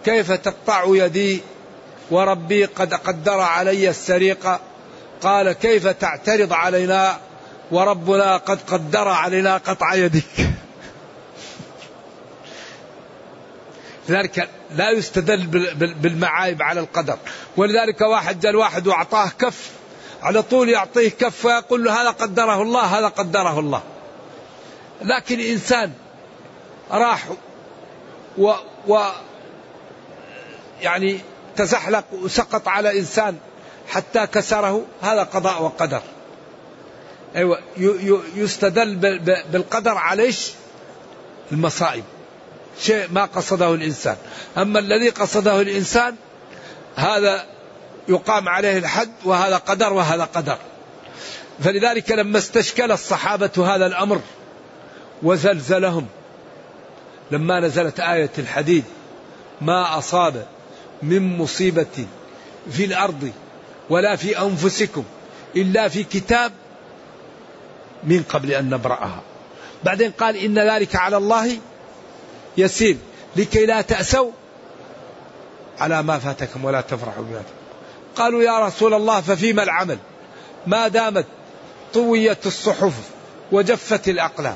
كيف 0.05 0.31
تقطع 0.31 0.83
يدي؟ 0.87 1.41
وربي 2.11 2.65
قد 2.65 2.93
قدر 2.93 3.39
علي 3.39 3.89
السرقة 3.89 4.59
قال 5.21 5.51
كيف 5.51 5.87
تعترض 5.87 6.53
علينا؟ 6.53 7.17
وربنا 7.71 8.37
قد 8.37 8.59
قدر 8.67 9.07
علينا 9.07 9.57
قطع 9.57 9.93
يدك 9.93 10.23
لذلك 14.09 14.49
لا 14.75 14.91
يستدل 14.91 15.45
بالمعايب 15.75 16.61
على 16.61 16.79
القدر. 16.79 17.17
ولذلك 17.57 18.01
واحد 18.01 18.39
جاء 18.39 18.55
واحد 18.55 18.87
وأعطاه 18.87 19.29
كف 19.39 19.78
على 20.21 20.41
طول 20.41 20.69
يعطيه 20.69 21.09
كف 21.09 21.45
ويقول 21.45 21.83
له 21.83 22.01
هذا 22.01 22.09
قدره 22.09 22.61
الله 22.61 22.81
هذا 22.81 23.07
قدره 23.07 23.59
الله. 23.59 23.81
لكن 25.01 25.39
إنسان 25.39 25.91
راح 26.91 27.25
و, 28.37 28.53
و 28.87 28.99
يعني 30.81 31.19
تزحلق 31.55 32.03
وسقط 32.11 32.67
على 32.67 32.99
إنسان 32.99 33.37
حتى 33.87 34.27
كسره 34.27 34.85
هذا 35.01 35.23
قضاء 35.23 35.63
وقدر. 35.63 36.01
أيوة 37.35 37.59
يستدل 38.35 38.95
بالقدر 39.51 39.97
على 39.97 40.23
إيش؟ 40.23 40.51
المصائب. 41.51 42.03
شيء 42.81 43.07
ما 43.11 43.25
قصده 43.25 43.73
الإنسان. 43.73 44.17
أما 44.57 44.79
الذي 44.79 45.09
قصده 45.09 45.61
الإنسان 45.61 46.15
هذا 46.95 47.45
يقام 48.09 48.49
عليه 48.49 48.77
الحد 48.77 49.09
وهذا 49.25 49.57
قدر 49.57 49.93
وهذا 49.93 50.23
قدر. 50.23 50.57
فلذلك 51.63 52.11
لما 52.11 52.37
استشكل 52.37 52.91
الصحابة 52.91 53.75
هذا 53.75 53.85
الأمر 53.85 54.21
وزلزلهم 55.23 56.07
لما 57.31 57.59
نزلت 57.59 57.99
آية 57.99 58.31
الحديد 58.37 58.83
ما 59.61 59.97
أصاب 59.97 60.45
من 61.01 61.37
مصيبة 61.37 62.07
في 62.71 62.85
الأرض 62.85 63.31
ولا 63.89 64.15
في 64.15 64.39
أنفسكم 64.39 65.03
إلا 65.55 65.87
في 65.87 66.03
كتاب 66.03 66.51
من 68.03 68.23
قبل 68.29 68.51
أن 68.51 68.69
نبرأها. 68.69 69.21
بعدين 69.83 70.11
قال 70.11 70.35
إن 70.37 70.59
ذلك 70.59 70.95
على 70.95 71.17
الله 71.17 71.57
يسير 72.57 72.97
لكي 73.35 73.65
لا 73.65 73.81
تأسوا 73.81 74.31
على 75.79 76.03
ما 76.03 76.19
فاتكم 76.19 76.65
ولا 76.65 76.81
تفرحوا 76.81 77.23
بما 77.23 77.43
قالوا 78.19 78.43
يا 78.43 78.59
رسول 78.59 78.93
الله 78.93 79.21
ففيما 79.21 79.63
العمل؟ 79.63 79.97
ما 80.67 80.87
دامت 80.87 81.25
طويت 81.93 82.47
الصحف 82.47 82.93
وجفت 83.51 84.09
الأقلام. 84.09 84.55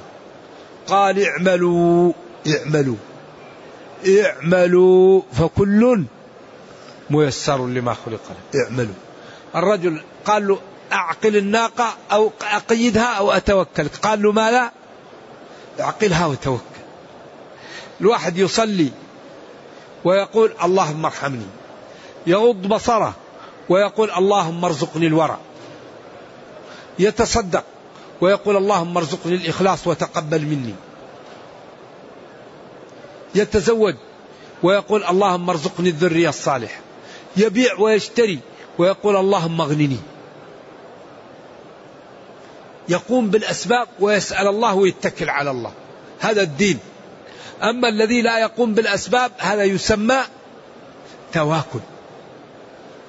قال 0.88 1.26
اعملوا 1.26 2.14
اعملوا 2.48 2.96
اعملوا 4.08 5.22
فكل 5.34 6.06
ميسر 7.10 7.68
لما 7.68 7.94
خلق 7.94 8.22
له 8.30 8.64
اعملوا. 8.64 8.94
الرجل 9.56 10.02
قال 10.26 10.48
له 10.48 10.60
أعقل 10.94 11.38
الناقة 11.38 11.94
أو 12.12 12.32
أقيدها 12.42 13.14
أو 13.14 13.32
أتوكل. 13.32 13.88
قال 13.88 14.22
له 14.22 14.32
ما 14.32 14.52
لا 14.52 14.72
أعقلها 15.80 16.26
وتوكل. 16.26 16.64
الواحد 18.02 18.38
يصلي 18.38 18.92
ويقول 20.04 20.54
اللهم 20.64 21.06
ارحمني. 21.06 21.46
يغض 22.28 22.68
بصره. 22.68 23.14
ويقول 23.70 24.12
اللهم 24.12 24.66
ارزقني 24.66 25.08
الورع. 25.08 25.38
يتصدق 27.00 27.64
ويقول 28.22 28.58
اللهم 28.58 28.98
ارزقني 28.98 29.36
الإخلاص 29.36 29.88
وتقبل 29.88 30.42
مني. 30.42 30.74
يتزوج 33.36 33.96
ويقول 34.64 35.04
اللهم 35.04 35.50
ارزقني 35.50 35.90
الذرية 35.90 36.30
الصالحة. 36.30 36.80
يبيع 37.38 37.80
ويشتري 37.80 38.40
ويقول 38.78 39.16
اللهم 39.16 39.62
اغنني. 39.62 40.00
يقوم 42.90 43.30
بالأسباب 43.30 43.88
ويسأل 44.00 44.48
الله 44.48 44.74
ويتكل 44.74 45.30
على 45.30 45.52
الله. 45.52 45.72
هذا 46.20 46.42
الدين. 46.42 46.80
أما 47.64 47.90
الذي 47.90 48.22
لا 48.22 48.40
يقوم 48.40 48.74
بالأسباب 48.74 49.32
هذا 49.38 49.64
يسمى 49.64 50.20
تواكل. 51.34 51.80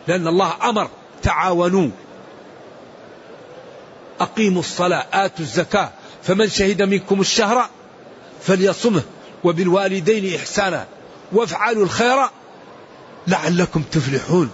لأن 0.09 0.29
الله 0.29 0.53
أمر 0.63 0.89
تعاونوا. 1.23 1.91
أقيموا 4.21 4.61
الصلاة 4.61 5.07
آتوا 5.13 5.45
الزكاة 5.45 5.91
فمن 6.23 6.49
شهد 6.49 6.83
منكم 6.83 7.21
الشهر 7.21 7.69
فليصمه 8.43 9.03
وبالوالدين 9.45 10.35
إحسانا 10.35 10.87
وافعلوا 11.33 11.85
الخير 11.85 12.29
لعلكم 13.27 13.83
تفلحون. 13.83 14.51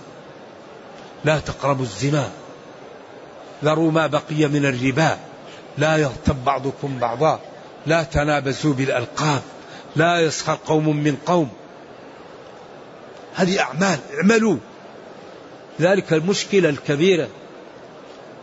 لا 1.25 1.41
تقربوا 1.41 1.85
الزنا. 1.85 2.31
ذروا 3.65 3.93
ما 3.93 4.07
بقي 4.07 4.49
من 4.49 4.67
الربا. 4.67 5.19
لا 5.79 5.97
يغتب 5.97 6.45
بعضكم 6.45 6.99
بعضا. 6.99 7.41
لا 7.87 8.03
تنابزوا 8.03 8.75
بالألقاب. 8.75 9.43
لا 9.97 10.21
يسخر 10.21 10.59
قوم 10.67 10.97
من 10.97 11.17
قوم. 11.27 11.51
هذه 13.35 13.61
أعمال 13.61 13.99
اعملوا. 14.15 14.57
ذلك 15.81 16.13
المشكلة 16.13 16.69
الكبيرة 16.69 17.29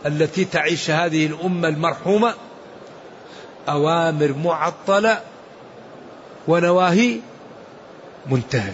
التي 0.06 0.44
تعيش 0.44 0.90
هذه 0.90 1.26
الأمة 1.26 1.68
المرحومة 1.68 2.34
أوامر 3.68 4.32
معطلة 4.32 5.20
ونواهي 6.48 7.20
منتهى. 8.26 8.72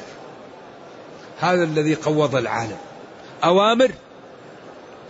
هذا 1.40 1.64
الذي 1.64 1.94
قوض 1.94 2.36
العالم. 2.36 2.76
أوامر 3.44 3.90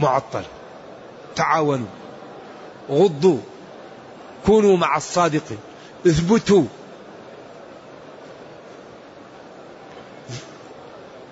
معطلة. 0.01 0.47
تعاونوا. 1.37 1.87
غضوا. 2.91 3.39
كونوا 4.47 4.77
مع 4.77 4.97
الصادقين. 4.97 5.59
اثبتوا. 6.07 6.65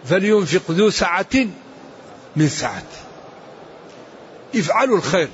فلينفق 0.05 0.71
ذو 0.71 0.91
سعة 0.91 1.47
من 2.37 2.49
سعته 2.49 3.03
افعلوا 4.57 4.97
الخير. 4.97 5.29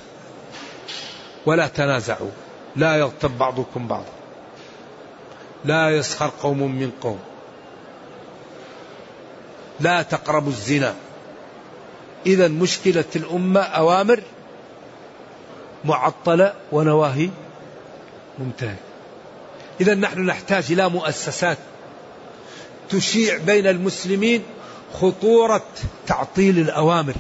ولا 1.47 1.67
تنازعوا. 1.69 2.31
لا 2.77 2.97
يغتب 2.97 3.39
بعضكم 3.39 3.87
بعضا. 3.87 4.13
لا 5.65 5.91
يسخر 5.91 6.31
قوم 6.43 6.59
من 6.59 6.91
قوم. 7.01 7.19
لا 9.81 10.03
تقربوا 10.03 10.51
الزنا. 10.51 10.95
إذا 12.27 12.49
مشكلة 12.49 13.05
الأمة 13.17 13.61
أوامر 13.61 14.23
معطلة 15.85 16.55
ونواهي 16.73 17.31
ممتازة 18.39 18.77
إذا 19.81 19.95
نحن 19.95 20.27
نحتاج 20.27 20.73
إلى 20.73 20.89
مؤسسات 20.89 21.59
تشيع 22.91 23.39
بين 23.39 23.67
المسلمين 23.67 24.43
خطورة 24.95 25.67
تعطيل 26.07 26.59
الأوامر 26.59 27.15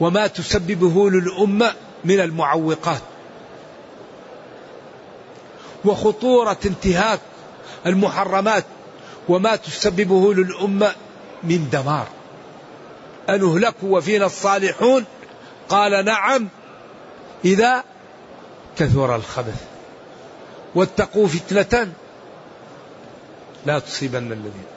وما 0.00 0.26
تسببه 0.26 1.10
للأمة 1.10 1.72
من 2.04 2.20
المعوقات. 2.20 3.00
وخطورة 5.84 6.58
انتهاك 6.66 7.20
المحرمات 7.86 8.64
وما 9.28 9.56
تسببه 9.56 10.34
للأمة 10.34 10.94
من 11.42 11.68
دمار. 11.72 12.06
أنهلك 13.28 13.74
وفينا 13.82 14.26
الصالحون؟ 14.26 15.04
قال 15.68 16.04
نعم 16.04 16.48
إذا 17.44 17.84
كثر 18.78 19.16
الخبث. 19.16 19.64
واتقوا 20.74 21.26
فتنة 21.26 21.92
لا 23.66 23.78
تصيبن 23.78 24.32
الذين 24.32 24.73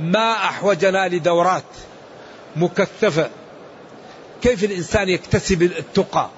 ما 0.00 0.32
أحوجنا 0.32 1.08
لدورات 1.08 1.64
مكثفة. 2.56 3.30
كيف 4.42 4.64
الإنسان 4.64 5.08
يكتسب 5.08 5.62
التقى؟ 5.62 6.30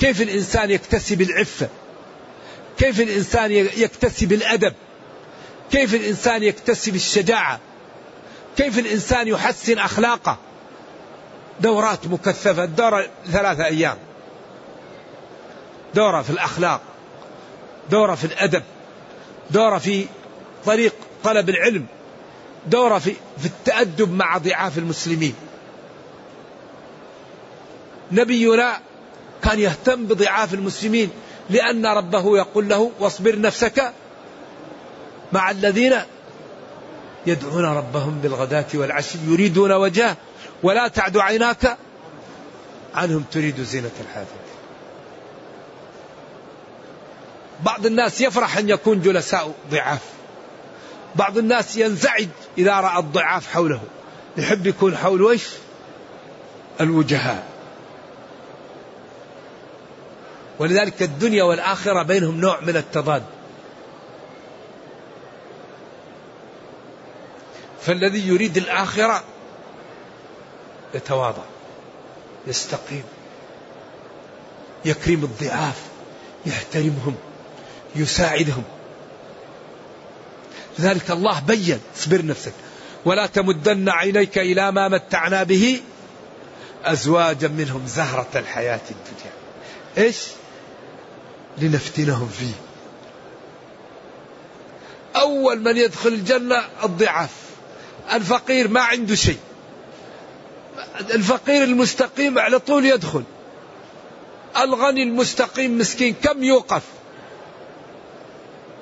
كيف 0.00 0.22
الإنسان 0.22 0.70
يكتسب 0.70 1.22
العفة؟ 1.22 1.68
كيف 2.78 3.00
الإنسان 3.00 3.52
يكتسب 3.52 4.32
الأدب؟ 4.32 4.74
كيف 5.72 5.94
الإنسان 5.94 6.42
يكتسب 6.42 6.94
الشجاعة؟ 6.94 7.60
كيف 8.56 8.78
الإنسان 8.78 9.28
يحسن 9.28 9.78
أخلاقه؟ 9.78 10.38
دورات 11.60 12.06
مكثفة 12.06 12.64
دورة 12.64 13.06
ثلاثة 13.26 13.64
أيام. 13.64 13.96
دورة 15.94 16.22
في 16.22 16.30
الأخلاق 16.30 16.80
دورة 17.90 18.14
في 18.14 18.24
الأدب 18.24 18.62
دورة 19.50 19.78
في 19.78 20.06
طريق 20.66 20.94
طلب 21.24 21.48
العلم. 21.48 21.86
دورة 22.66 22.98
في, 22.98 23.14
في 23.38 23.46
التأدب 23.46 24.12
مع 24.12 24.38
ضعاف 24.38 24.78
المسلمين. 24.78 25.34
نبينا 28.12 28.80
كان 29.42 29.58
يهتم 29.58 30.06
بضعاف 30.06 30.54
المسلمين 30.54 31.10
لأن 31.50 31.86
ربه 31.86 32.38
يقول 32.38 32.68
له 32.68 32.90
واصبر 33.00 33.40
نفسك 33.40 33.92
مع 35.32 35.50
الذين 35.50 35.94
يدعون 37.26 37.64
ربهم 37.64 38.18
بالغداة 38.22 38.66
والعشي 38.74 39.18
يريدون 39.26 39.72
وجهه 39.72 40.16
ولا 40.62 40.88
تعد 40.88 41.16
عيناك 41.16 41.76
عنهم 42.94 43.24
تريد 43.32 43.62
زينة 43.62 43.90
الحياة. 44.00 44.26
بعض 47.64 47.86
الناس 47.86 48.20
يفرح 48.20 48.58
أن 48.58 48.68
يكون 48.68 49.00
جلساء 49.00 49.54
ضعاف. 49.70 50.15
بعض 51.16 51.38
الناس 51.38 51.76
ينزعج 51.76 52.28
إذا 52.58 52.80
رأى 52.80 52.98
الضعاف 52.98 53.52
حوله. 53.52 53.80
يحب 54.36 54.66
يكون 54.66 54.96
حوله 54.96 55.30
إيش 55.30 55.46
الوجهاء. 56.80 57.46
ولذلك 60.58 61.02
الدنيا 61.02 61.42
والآخرة 61.42 62.02
بينهم 62.02 62.40
نوع 62.40 62.60
من 62.60 62.76
التضاد. 62.76 63.22
فالذي 67.82 68.28
يريد 68.28 68.56
الآخرة 68.56 69.24
يتواضع 70.94 71.42
يستقيم 72.46 73.04
يكرم 74.84 75.24
الضعاف 75.24 75.82
يحترمهم 76.46 77.14
يساعدهم. 77.96 78.64
لذلك 80.78 81.10
الله 81.10 81.40
بين 81.40 81.80
اصبر 81.98 82.26
نفسك. 82.26 82.52
ولا 83.04 83.26
تمدن 83.26 83.88
عينيك 83.88 84.38
إلى 84.38 84.72
ما 84.72 84.88
متعنا 84.88 85.42
به 85.42 85.80
أزواجا 86.84 87.48
منهم 87.48 87.86
زهرة 87.86 88.28
الحياة 88.34 88.80
الدنيا. 88.90 89.32
إيش؟ 89.98 90.16
لنفتنهم 91.58 92.28
فيه. 92.28 92.52
أول 95.16 95.60
من 95.60 95.76
يدخل 95.76 96.08
الجنة 96.08 96.62
الضعاف. 96.84 97.30
الفقير 98.12 98.68
ما 98.68 98.80
عنده 98.80 99.14
شيء. 99.14 99.38
الفقير 101.00 101.64
المستقيم 101.64 102.38
على 102.38 102.58
طول 102.58 102.86
يدخل. 102.86 103.22
الغني 104.56 105.02
المستقيم 105.02 105.78
مسكين 105.78 106.14
كم 106.22 106.44
يوقف؟ 106.44 106.82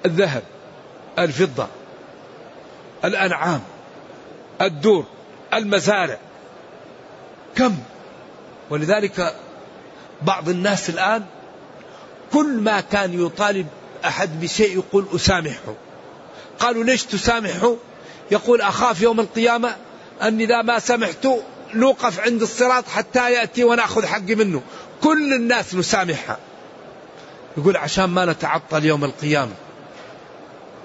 الذهب 0.07 0.43
الفضة. 1.19 1.69
الأنعام 3.05 3.61
الدور 4.63 5.05
المزارع 5.55 6.19
كم؟ 7.57 7.77
ولذلك 8.71 9.35
بعض 10.23 10.49
الناس 10.49 10.91
الآن 10.91 11.25
كل 12.33 12.61
ما 12.61 12.81
كان 12.81 13.27
يطالب 13.27 13.67
أحد 14.05 14.41
بشيء 14.41 14.75
يقول 14.75 15.07
أسامحه. 15.15 15.75
قالوا 16.59 16.85
ليش 16.85 17.03
تسامحه؟ 17.05 17.77
يقول 18.31 18.61
أخاف 18.61 19.03
يوم 19.03 19.21
القيامة 19.21 19.77
أني 20.23 20.45
إذا 20.45 20.63
ما 20.63 20.79
سمحت 20.79 21.29
نوقف 21.75 22.21
عند 22.21 22.43
الصراط 22.43 22.89
حتى 22.89 23.33
يأتي 23.33 23.65
ونأخذ 23.65 24.07
حقي 24.07 24.35
منه. 24.35 24.63
كل 25.03 25.33
الناس 25.33 25.75
نسامحها. 25.75 26.39
يقول 27.57 27.77
عشان 27.77 28.05
ما 28.05 28.25
نتعطل 28.25 28.85
يوم 28.85 29.05
القيامة. 29.05 29.53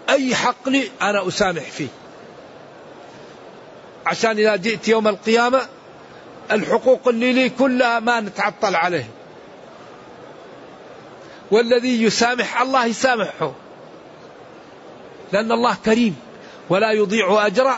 أي 0.10 0.36
حق 0.36 0.70
لي 0.70 0.92
أنا 1.02 1.28
أسامح 1.28 1.64
فيه. 1.64 1.88
عشان 4.06 4.32
إذا 4.32 4.56
جئت 4.56 4.88
يوم 4.88 5.08
القيامة 5.08 5.62
الحقوق 6.52 7.08
اللي 7.08 7.34
لي 7.34 7.50
كلها 7.50 8.00
ما 8.00 8.20
نتعطل 8.20 8.76
عليه. 8.76 9.10
والذي 11.52 12.04
يسامح 12.04 12.62
الله 12.62 12.86
يسامحه 12.86 13.52
لأن 15.32 15.52
الله 15.52 15.78
كريم 15.86 16.16
ولا 16.70 16.92
يضيع 16.92 17.46
أجر 17.46 17.72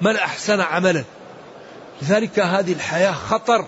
من 0.00 0.16
أحسن 0.16 0.60
عملا. 0.60 1.04
لذلك 2.02 2.38
هذه 2.38 2.72
الحياة 2.72 3.12
خطر. 3.12 3.66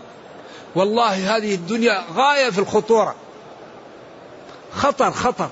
والله 0.74 1.36
هذه 1.36 1.54
الدنيا 1.54 2.04
غاية 2.14 2.50
في 2.50 2.58
الخطورة. 2.58 3.14
خطر 4.72 5.10
خطر. 5.10 5.48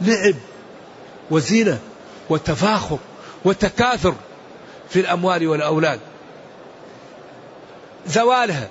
لعب 0.00 0.34
وزينة 1.30 1.78
وتفاخر. 2.30 2.98
وتكاثر 3.44 4.14
في 4.90 5.00
الأموال 5.00 5.48
والأولاد. 5.48 6.00
زوالها 8.06 8.68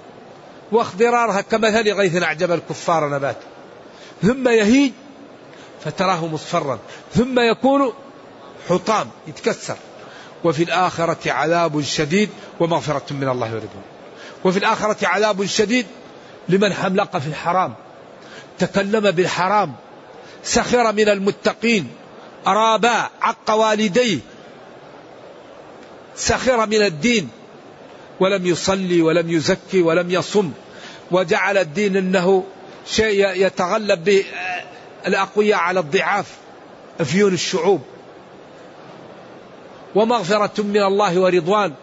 واخضرارها 0.72 1.42
كمثل 1.42 1.94
غيث 1.94 2.24
أعجب 2.24 2.52
الكفار 2.52 3.10
نباته 3.10 3.46
ثم 4.22 4.48
يهيج 4.48 4.92
فتراه 5.86 6.28
مصفرا. 6.28 6.80
ثم 7.16 7.40
يكون 7.40 7.94
حطام 8.70 9.10
يتكسر. 9.28 9.78
وفي 10.44 10.64
الآخرة 10.64 11.32
عذاب 11.32 11.82
شديد 11.82 12.30
ومغفرة 12.60 13.14
من 13.14 13.30
الله 13.30 13.48
ورضوان. 13.54 13.84
وفي 14.46 14.60
الآخرة 14.60 15.08
عذاب 15.08 15.46
شديد 15.46 15.86
لمن 16.50 16.74
حملق 16.74 17.18
في 17.18 17.28
الحرام. 17.28 17.74
تكلم 18.60 19.12
بالحرام. 19.12 19.76
سخر 20.44 20.92
من 20.92 21.10
المتقين. 21.10 21.92
أرابا 22.48 23.10
عق 23.22 23.52
والديه. 23.52 24.20
سخر 26.16 26.66
من 26.66 26.82
الدين. 26.82 27.30
ولم 28.20 28.46
يصلي 28.46 29.02
ولم 29.02 29.32
يزكي 29.32 29.82
ولم 29.82 30.12
يصم. 30.12 30.52
وجعل 31.12 31.58
الدين 31.58 31.98
إنه 31.98 32.44
شيء 32.88 33.46
يتغلب 33.46 34.04
به 34.04 34.26
الاقوياء 35.08 35.60
على 35.60 35.80
الضعاف 35.80 36.26
أفيون 37.00 37.34
الشعوب. 37.34 37.82
ومغفرة 39.96 40.64
من 40.64 40.84
الله 40.84 41.20
ورضوان 41.20 41.74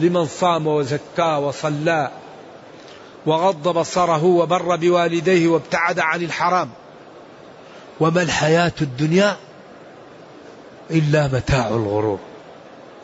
لمن 0.00 0.26
صام 0.26 0.66
وزكى 0.66 1.36
وصلى 1.42 2.10
وغض 3.26 3.68
بصره 3.68 4.24
وبر 4.24 4.76
بوالديه 4.76 5.48
وابتعد 5.48 5.98
عن 5.98 6.22
الحرام. 6.22 6.70
وما 8.00 8.22
الحياة 8.22 8.72
الدنيا 8.82 9.36
إلا 10.90 11.26
متاع 11.26 11.68
الغرور. 11.68 12.18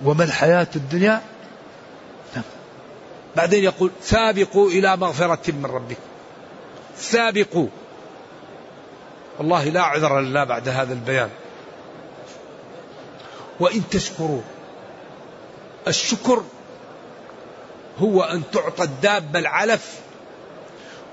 وما 0.05 0.25
الحياة 0.25 0.67
الدنيا؟ 0.77 1.23
نعم. 2.35 2.45
بعدين 3.37 3.65
يقول 3.65 3.91
سابقوا 4.03 4.71
إلى 4.71 4.97
مغفرة 4.97 5.53
من 5.53 5.67
ربكم. 5.67 6.01
سابقوا. 6.99 7.67
والله 9.39 9.65
لا 9.65 9.83
عذر 9.83 10.21
لنا 10.21 10.45
بعد 10.45 10.69
هذا 10.69 10.93
البيان. 10.93 11.31
وإن 13.61 13.83
تشكروا. 13.91 14.43
الشكر 15.89 16.43
هو 17.99 18.23
أن 18.23 18.43
تعطى 18.53 18.85
الدابة 18.85 19.39
العلف 19.39 20.01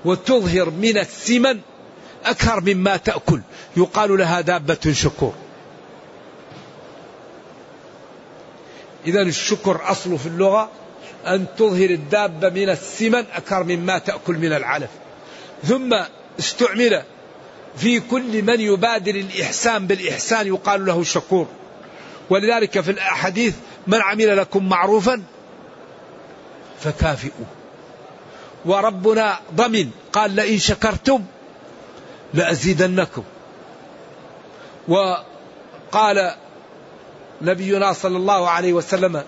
وتظهر 0.04 0.70
من 0.70 0.98
السمن 0.98 1.60
أكثر 2.24 2.60
مما 2.60 2.96
تأكل. 2.96 3.40
يقال 3.76 4.18
لها 4.18 4.40
دابة 4.40 4.92
شكور. 4.92 5.34
إذا 9.06 9.22
الشكر 9.22 9.90
أصله 9.90 10.16
في 10.16 10.26
اللغة 10.26 10.70
أن 11.26 11.46
تظهر 11.58 11.90
الدابة 11.90 12.48
من 12.48 12.70
السمن 12.70 13.24
أكثر 13.34 13.64
مما 13.64 13.98
تأكل 13.98 14.34
من 14.34 14.52
العلف. 14.52 14.90
ثم 15.64 15.96
استعمل 16.38 17.02
في 17.76 18.00
كل 18.00 18.42
من 18.42 18.60
يبادر 18.60 19.14
الإحسان 19.14 19.86
بالإحسان 19.86 20.46
يقال 20.46 20.86
له 20.86 21.02
شكور. 21.02 21.46
ولذلك 22.30 22.80
في 22.80 22.90
الأحاديث 22.90 23.54
من 23.86 24.02
عمل 24.02 24.36
لكم 24.36 24.68
معروفا 24.68 25.22
فكافئوه. 26.80 27.46
وربنا 28.64 29.38
ضمن 29.54 29.90
قال 30.12 30.30
لئن 30.30 30.58
شكرتم 30.58 31.24
لأزيدنكم. 32.34 33.24
وقال 34.88 36.34
نبينا 37.44 37.92
صلى 37.92 38.16
الله 38.16 38.48
عليه 38.48 38.72
وسلم 38.72 39.22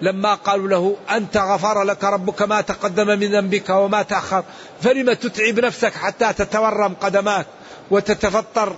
لما 0.00 0.34
قالوا 0.34 0.68
له 0.68 0.96
أنت 1.10 1.36
غفر 1.36 1.82
لك 1.82 2.04
ربك 2.04 2.42
ما 2.42 2.60
تقدم 2.60 3.06
من 3.06 3.32
ذنبك 3.32 3.70
وما 3.70 4.02
تأخر. 4.02 4.44
فلم 4.82 5.12
تتعب 5.12 5.60
نفسك 5.60 5.94
حتى 5.94 6.32
تتورم 6.32 6.94
قدماك 6.94 7.46
وتتفطر؟ 7.90 8.76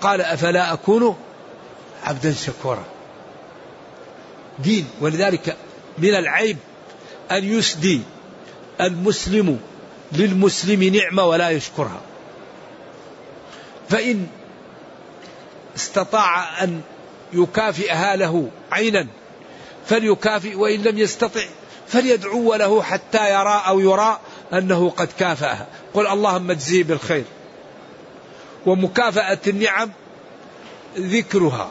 قال 0.00 0.20
أفلا 0.20 0.72
أكون 0.72 1.16
عبدا 2.04 2.32
شكورا. 2.32 2.84
دين 4.58 4.88
ولذلك 5.00 5.56
من 5.98 6.14
العيب 6.14 6.56
أن 7.30 7.44
يسدي 7.44 8.00
المسلم 8.80 9.60
للمسلم 10.12 10.82
نعمة 10.82 11.24
ولا 11.24 11.50
يشكرها. 11.50 12.00
فإن 13.88 14.26
استطاع 15.76 16.64
أن 16.64 16.80
يكافئها 17.32 18.16
له 18.16 18.50
عينا 18.72 19.06
فليكافئ 19.86 20.54
وإن 20.54 20.82
لم 20.82 20.98
يستطع 20.98 21.40
فليدعو 21.88 22.54
له 22.54 22.82
حتى 22.82 23.30
يرى 23.32 23.62
أو 23.66 23.80
يرى 23.80 24.18
أنه 24.52 24.90
قد 24.90 25.08
كافأها 25.18 25.66
قل 25.94 26.06
اللهم 26.06 26.50
اجزيه 26.50 26.84
بالخير. 26.84 27.24
ومكافأة 28.66 29.38
النعم 29.46 29.90
ذكرها. 30.98 31.70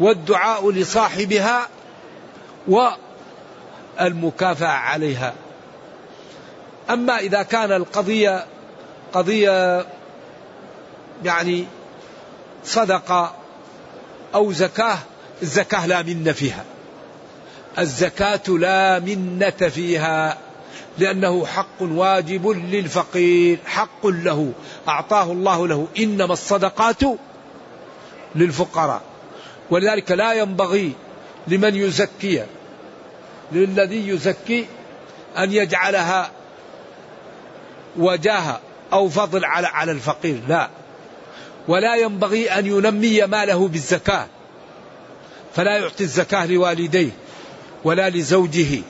والدعاء 0.00 0.70
لصاحبها 0.70 1.68
والمكافأة 3.98 4.68
عليها. 4.68 5.34
أما 6.90 7.18
إذا 7.18 7.42
كان 7.42 7.72
القضية 7.72 8.46
قضية 9.12 9.86
يعني 11.24 11.66
صدقة 12.64 13.34
أو 14.34 14.52
زكاة 14.52 14.98
الزكاة 15.42 15.86
لا 15.86 16.02
منة 16.02 16.32
فيها. 16.32 16.64
الزكاة 17.78 18.48
لا 18.48 18.98
منة 18.98 19.50
فيها 19.50 20.38
لأنه 20.98 21.46
حق 21.46 21.82
واجب 21.82 22.48
للفقير 22.48 23.58
حق 23.66 24.06
له. 24.06 24.52
أعطاه 24.88 25.32
الله 25.32 25.68
له. 25.68 25.88
إنما 25.98 26.32
الصدقات 26.32 27.00
للفقراء. 28.34 29.02
ولذلك 29.70 30.10
لا 30.10 30.32
ينبغي 30.32 30.92
لمن 31.48 31.74
يزكي 31.74 32.44
للذي 33.52 34.08
يزكي 34.08 34.66
أن 35.38 35.52
يجعلها 35.52 36.30
وجاهة 37.96 38.60
أو 38.92 39.08
فضل 39.08 39.44
على 39.44 39.66
على 39.66 39.92
الفقير. 39.92 40.40
لا. 40.48 40.68
ولا 41.68 41.96
ينبغي 41.96 42.50
أن 42.50 42.66
ينمي 42.66 43.20
ماله 43.20 43.68
بالزكاة 43.68 44.26
فلا 45.54 45.78
يعطي 45.78 46.04
الزكاة 46.04 46.46
لوالديه 46.46 47.10
ولا 47.84 48.10
لزوجه 48.10 48.82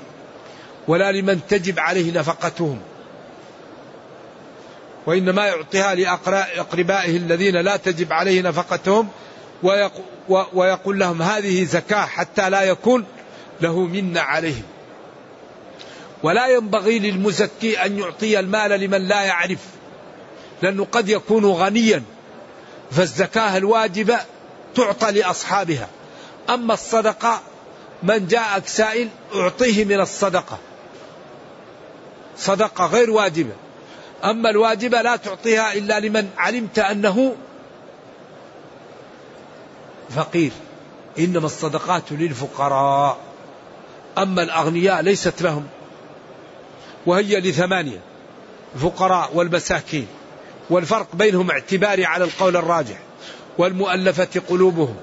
ولا 0.89 1.13
لمن 1.13 1.41
تجب 1.49 1.79
عليه 1.79 2.13
نفقتهم 2.13 2.81
وإنما 5.07 5.47
يعطيها 5.47 5.95
لأقربائه 5.95 7.17
الذين 7.17 7.57
لا 7.57 7.77
تجب 7.77 8.13
عليه 8.13 8.43
نفقتهم 8.43 9.09
ويقول 10.53 10.99
لهم 10.99 11.23
هذه 11.23 11.65
زكاة 11.65 12.07
حتى 12.07 12.51
لا 12.51 12.63
يكون 12.63 13.05
له 13.61 13.81
منا 13.81 14.21
عليهم. 14.21 14.63
ولا 16.23 16.47
ينبغي 16.47 16.99
للمزكي 16.99 17.85
أن 17.85 17.99
يعطي 17.99 18.41
المال 18.41 18.81
لمن 18.81 19.09
لا 19.09 19.23
يعرف 19.23 19.59
لأنه 20.63 20.87
قد 20.93 21.09
يكون 21.09 21.45
غنيا. 21.45 22.03
فالزكاة 22.97 23.57
الواجبة 23.57 24.19
تعطى 24.75 25.13
لأصحابها. 25.13 25.89
أما 26.51 26.75
الصدقة 26.75 27.41
من 28.03 28.27
جاءك 28.27 28.67
سائل 28.67 29.09
أعطيه 29.35 29.85
من 29.85 30.01
الصدقة. 30.01 30.59
صدقة 32.37 32.87
غير 32.87 33.11
واجبة. 33.11 33.53
أما 34.25 34.51
الواجبة 34.51 35.03
لا 35.03 35.17
تعطيها 35.17 35.73
إلا 35.73 36.01
لمن 36.01 36.31
علمت 36.39 36.79
أنه 36.79 37.37
فقير. 40.11 40.53
إنما 41.19 41.47
الصدقات 41.47 42.03
للفقراء. 42.11 43.19
أما 44.19 44.43
الأغنياء 44.43 45.01
ليست 45.03 45.43
لهم. 45.43 45.67
وهي 47.07 47.41
لثمانية. 47.41 48.01
الفقراء 48.75 49.31
والمساكين. 49.35 50.07
والفرق 50.71 51.07
بينهم 51.15 51.51
اعتباري 51.51 52.05
على 52.05 52.25
القول 52.25 52.57
الراجح. 52.57 52.99
والمؤلفة 53.59 54.43
قلوبهم. 54.49 54.97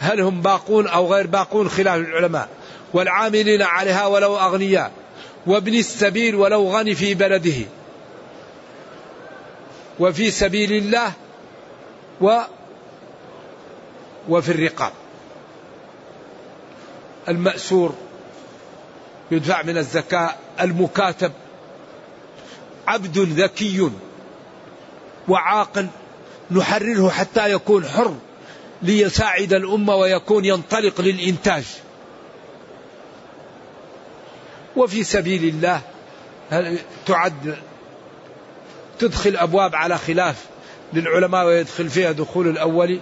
هل 0.00 0.20
هم 0.20 0.42
باقون 0.42 0.88
أو 0.88 1.14
غير 1.14 1.26
باقون 1.26 1.68
خلاف 1.68 2.00
العلماء. 2.00 2.48
والعاملين 2.92 3.62
عليها 3.62 4.06
ولو 4.06 4.36
أغنياء. 4.36 4.92
وابن 5.46 5.74
السبيل 5.74 6.34
ولو 6.34 6.68
غني 6.68 6.94
في 6.94 7.14
بلده. 7.14 7.66
وفي 10.00 10.30
سبيل 10.30 10.72
الله 10.72 11.12
و 12.20 12.40
وفي 14.28 14.52
الرقاب. 14.52 14.92
المأسور 17.28 17.94
يدفع 19.30 19.62
من 19.62 19.78
الزكاة 19.78 20.34
المكاتب. 20.60 21.32
عبد 22.86 23.18
ذكي. 23.18 23.90
وعاقل 25.28 25.86
نحرره 26.50 27.10
حتى 27.10 27.52
يكون 27.52 27.84
حر 27.84 28.14
ليساعد 28.82 29.52
الأمة 29.52 29.94
ويكون 29.96 30.44
ينطلق 30.44 31.00
للإنتاج. 31.00 31.64
وفي 34.76 35.04
سبيل 35.04 35.44
الله 35.44 35.80
تعد 37.06 37.56
تدخل 38.98 39.36
أبواب 39.36 39.74
على 39.74 39.98
خلاف 39.98 40.44
للعلماء 40.92 41.46
ويدخل 41.46 41.88
فيها 41.88 42.12
دخول 42.12 42.48
الأول 42.48 43.00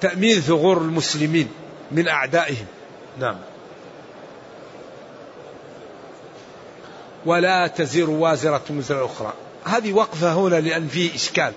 تأمين 0.00 0.40
ثغور 0.40 0.78
المسلمين 0.78 1.48
من 1.90 2.08
أعدائهم. 2.08 2.66
نعم. 3.18 3.36
ولا 7.26 7.66
تزر 7.66 8.10
وازرة 8.10 8.62
وزر 8.70 9.04
أخرى. 9.04 9.32
هذه 9.64 9.92
وقفة 9.92 10.32
هنا 10.32 10.60
لأن 10.60 10.88
فيه 10.88 11.14
إشكال. 11.14 11.52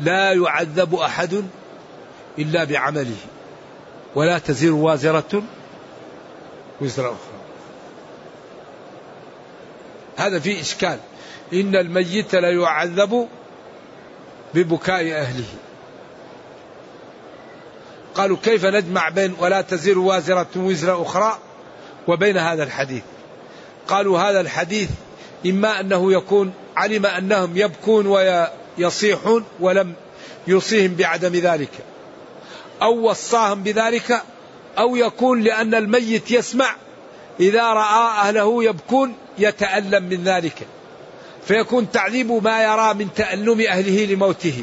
لا 0.00 0.32
يعذب 0.32 0.94
أحد 0.94 1.44
إلا 2.38 2.64
بعمله. 2.64 3.16
ولا 4.14 4.38
تزر 4.38 4.72
وازرة 4.72 5.42
وزر 6.80 7.06
أخرى. 7.06 7.38
هذا 10.16 10.38
فيه 10.38 10.60
إشكال. 10.60 10.98
إن 11.52 11.76
الميت 11.76 12.34
لا 12.34 12.50
يعذب 12.50 13.28
ببكاء 14.54 15.12
أهله. 15.12 15.44
قالوا 18.18 18.36
كيف 18.42 18.64
نجمع 18.66 19.08
بين 19.08 19.34
ولا 19.38 19.60
تزر 19.60 19.98
وازرة 19.98 20.46
وزر 20.56 21.02
أخرى 21.02 21.38
وبين 22.08 22.36
هذا 22.36 22.62
الحديث؟ 22.62 23.02
قالوا 23.88 24.20
هذا 24.20 24.40
الحديث 24.40 24.90
إما 25.46 25.80
أنه 25.80 26.12
يكون 26.12 26.52
علم 26.78 27.06
أنهم 27.06 27.56
يبكون 27.56 28.06
ويصيحون 28.06 29.44
ولم 29.60 29.92
يوصيهم 30.46 30.94
بعدم 30.94 31.32
ذلك. 31.32 31.70
أو 32.82 33.10
وصاهم 33.10 33.62
بذلك 33.62 34.22
أو 34.78 34.96
يكون 34.96 35.40
لأن 35.42 35.74
الميت 35.74 36.30
يسمع 36.30 36.76
إذا 37.40 37.72
رأى 37.72 38.28
أهله 38.28 38.64
يبكون 38.64 39.14
يتألم 39.38 40.04
من 40.04 40.24
ذلك. 40.24 40.66
فيكون 41.46 41.90
تعذيب 41.90 42.32
ما 42.44 42.62
يرى 42.62 42.94
من 42.94 43.08
تألم 43.14 43.60
أهله 43.60 44.04
لموته. 44.04 44.62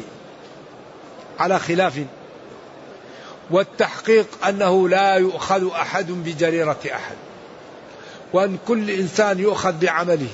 على 1.38 1.58
خلاف. 1.58 2.00
والتحقيق 3.50 4.26
أنه 4.48 4.88
لا 4.88 5.14
يؤخذ 5.14 5.70
أحد 5.72 6.10
بجريرة 6.10 6.80
أحد. 6.92 7.16
وأن 8.32 8.58
كل 8.68 8.90
إنسان 8.90 9.38
يؤخذ 9.38 9.72
بعمله. 9.72 10.28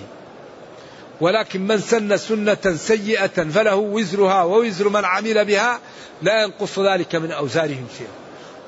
ولكن 1.23 1.67
من 1.67 1.81
سن 1.81 2.17
سنة 2.17 2.77
سيئة 2.77 3.27
فله 3.27 3.77
وزرها 3.77 4.43
ووزر 4.43 4.89
من 4.89 5.05
عمل 5.05 5.45
بها 5.45 5.81
لا 6.23 6.43
ينقص 6.43 6.79
ذلك 6.79 7.15
من 7.15 7.33
أوزارهم 7.33 7.87
شيئا. 7.99 8.11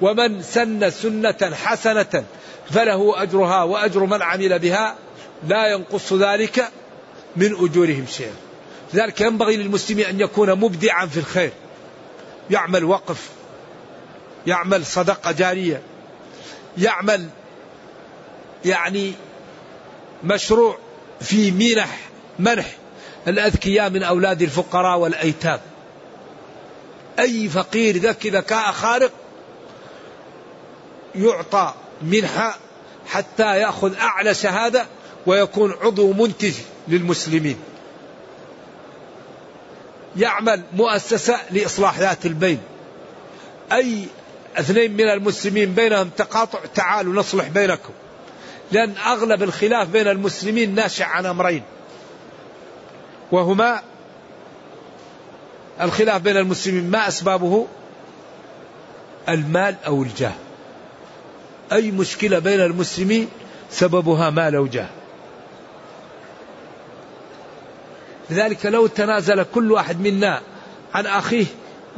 ومن 0.01 0.43
سن 0.43 0.91
سنة 0.91 1.55
حسنة 1.55 2.25
فله 2.71 3.23
أجرها 3.23 3.63
وأجر 3.63 4.05
من 4.05 4.23
عمل 4.23 4.59
بها 4.59 4.97
لا 5.49 5.67
ينقص 5.67 6.13
ذلك 6.13 6.69
من 7.37 7.55
أجورهم 7.55 8.07
شيئا. 8.09 8.35
لذلك 8.95 9.21
ينبغي 9.21 9.57
للمسلم 9.57 10.01
أن 10.01 10.21
يكون 10.21 10.55
مبدعا 10.55 11.07
في 11.07 11.17
الخير. 11.17 11.53
يعمل 12.51 12.85
وقف 12.85 13.29
يعمل 14.47 14.87
صدقة 14.87 15.33
جارية 15.33 15.83
يعمل 16.79 17.29
يعني 18.65 19.13
مشروع 20.25 20.79
في 21.21 21.51
منح 21.51 22.14
منح 22.39 22.67
الأذكياء 23.29 23.91
من 23.91 24.03
أولاد 24.03 24.43
الفقراء 24.43 24.99
والأيتام. 24.99 25.61
أي 27.19 27.49
فقير 27.49 27.97
ذكي 27.97 28.31
ذكاء 28.31 28.73
خارق 28.73 29.13
يعطى 31.15 31.75
منحة 32.03 32.57
حتى 33.07 33.59
يأخذ 33.59 33.97
أعلى 33.97 34.35
شهادة 34.35 34.87
ويكون 35.27 35.73
عضو 35.83 36.13
منتج 36.13 36.55
للمسلمين. 36.89 37.57
يعمل 40.17 40.63
مؤسسة 40.73 41.41
لإصلاح 41.51 41.99
ذات 41.99 42.27
البين. 42.27 42.61
أي 43.73 44.07
اثنين 44.57 44.93
من 44.93 45.09
المسلمين 45.09 45.75
بينهم 45.75 46.11
تقاطع 46.17 46.59
تعالوا 46.75 47.15
نصلح 47.15 47.49
بينكم. 47.49 47.93
لأن 48.73 48.95
أغلب 49.07 49.43
الخلاف 49.43 49.89
بين 49.89 50.09
المسلمين 50.09 50.75
ناشئ 50.75 51.05
عن 51.05 51.27
أمرين. 51.27 51.63
وهما 53.33 53.83
الخلاف 55.81 56.23
بين 56.23 56.37
المسلمين 56.37 56.91
ما 56.91 57.09
أسبابه؟ 57.09 57.67
المال 59.29 59.77
أو 59.87 60.03
الجاه. 60.03 60.33
أي 61.73 61.91
مشكلة 61.91 62.39
بين 62.39 62.61
المسلمين 62.61 63.29
سببها 63.71 64.31
مال 64.31 64.55
أو 64.55 64.67
جاه. 64.67 64.89
لذلك 68.31 68.67
لو 68.67 68.87
تنازل 68.87 69.45
كل 69.55 69.73
واحد 69.73 70.01
منا 70.01 70.41
عن 70.95 71.07
أخيه 71.07 71.47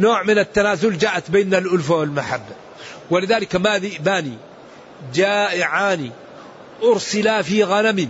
نوع 0.00 0.22
من 0.22 0.38
التنازل 0.38 0.98
جاءت 0.98 1.30
بيننا 1.30 1.58
الألفة 1.58 1.94
والمحبة. 1.94 2.54
ولذلك 3.10 3.56
ما 3.56 3.78
ذئبان 3.78 4.36
جائعان 5.14 6.10
أرسلا 6.82 7.42
في 7.42 7.64
غنم 7.64 8.08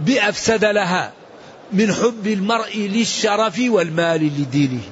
بأفسد 0.00 0.64
لها. 0.64 1.12
من 1.72 1.94
حب 1.94 2.26
المرء 2.26 2.76
للشرف 2.76 3.60
والمال 3.68 4.24
لدينه. 4.40 4.82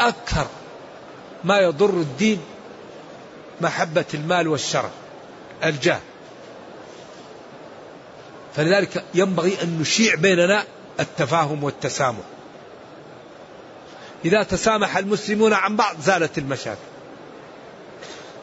أكثر 0.00 0.46
ما 1.44 1.58
يضر 1.58 1.90
الدين 1.90 2.40
محبة 3.60 4.04
المال 4.14 4.48
والشرف 4.48 4.90
الجاه. 5.64 6.00
فلذلك 8.56 9.04
ينبغي 9.14 9.62
أن 9.62 9.78
نشيع 9.80 10.14
بيننا 10.14 10.64
التفاهم 11.00 11.64
والتسامح. 11.64 12.24
إذا 14.24 14.42
تسامح 14.42 14.96
المسلمون 14.96 15.52
عن 15.52 15.76
بعض 15.76 15.96
زالت 16.00 16.38
المشاكل. 16.38 16.78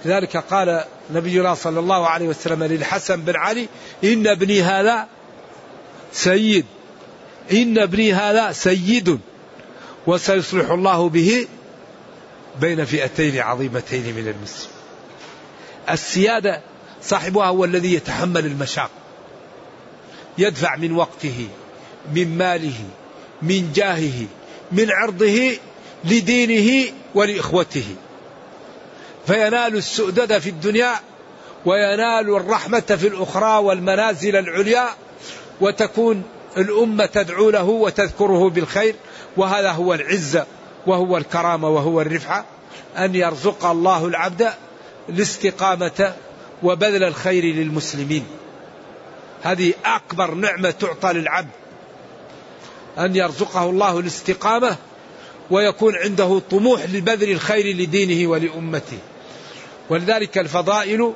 لذلك 0.05 0.37
قال 0.37 0.83
نبينا 1.11 1.55
صلى 1.55 1.79
الله 1.79 2.07
عليه 2.07 2.27
وسلم 2.27 2.63
للحسن 2.63 3.21
بن 3.21 3.35
علي 3.35 3.67
إن 4.03 4.27
ابني 4.27 4.61
هذا 4.61 5.07
سيد. 6.13 6.65
إن 7.51 7.77
ابني 7.77 8.13
هذا 8.13 8.51
سيد 8.51 9.19
وسيصلح 10.07 10.69
الله 10.69 11.09
به 11.09 11.47
بين 12.61 12.85
فئتين 12.85 13.39
عظيمتين 13.39 14.15
من 14.15 14.27
المسلمين. 14.27 14.77
السيادة 15.89 16.61
صاحبها 17.01 17.45
هو 17.45 17.65
الذي 17.65 17.93
يتحمل 17.93 18.45
المشاق. 18.45 18.89
يدفع 20.37 20.75
من 20.75 20.91
وقته 20.91 21.47
من 22.15 22.37
ماله 22.37 22.79
من 23.41 23.71
جاهه 23.75 24.25
من 24.71 24.91
عرضه 24.91 25.51
لدينه 26.03 26.91
ولإخوته. 27.15 27.95
فينال 29.27 29.75
السؤدد 29.75 30.37
في 30.37 30.49
الدنيا 30.49 30.93
وينال 31.65 32.35
الرحمة 32.35 32.79
في 32.79 33.07
الأخرى 33.07 33.57
والمنازل 33.63 34.35
العليا 34.35 34.89
وتكون 35.61 36.23
الأمة 36.57 37.05
تدعو 37.05 37.49
له 37.49 37.63
وتذكره 37.63 38.49
بالخير 38.49 38.95
وهذا 39.37 39.71
هو 39.71 39.93
العزة 39.93 40.45
وهو 40.87 41.17
الكرامة 41.17 41.69
وهو 41.69 42.01
الرفعة 42.01 42.45
أن 42.97 43.15
يرزق 43.15 43.65
الله 43.65 44.05
العبد 44.05 44.49
الاستقامة 45.09 46.13
وبذل 46.63 47.03
الخير 47.03 47.43
للمسلمين. 47.43 48.25
هذه 49.43 49.73
أكبر 49.85 50.33
نعمة 50.33 50.71
تعطى 50.71 51.13
للعبد 51.13 51.49
أن 52.97 53.15
يرزقه 53.15 53.69
الله 53.69 53.99
الاستقامة 53.99 54.75
ويكون 55.51 55.95
عنده 55.95 56.41
طموح 56.51 56.85
لبذل 56.85 57.31
الخير 57.31 57.75
لدينه 57.75 58.29
ولأمته. 58.29 58.97
ولذلك 59.89 60.37
الفضائل 60.37 61.13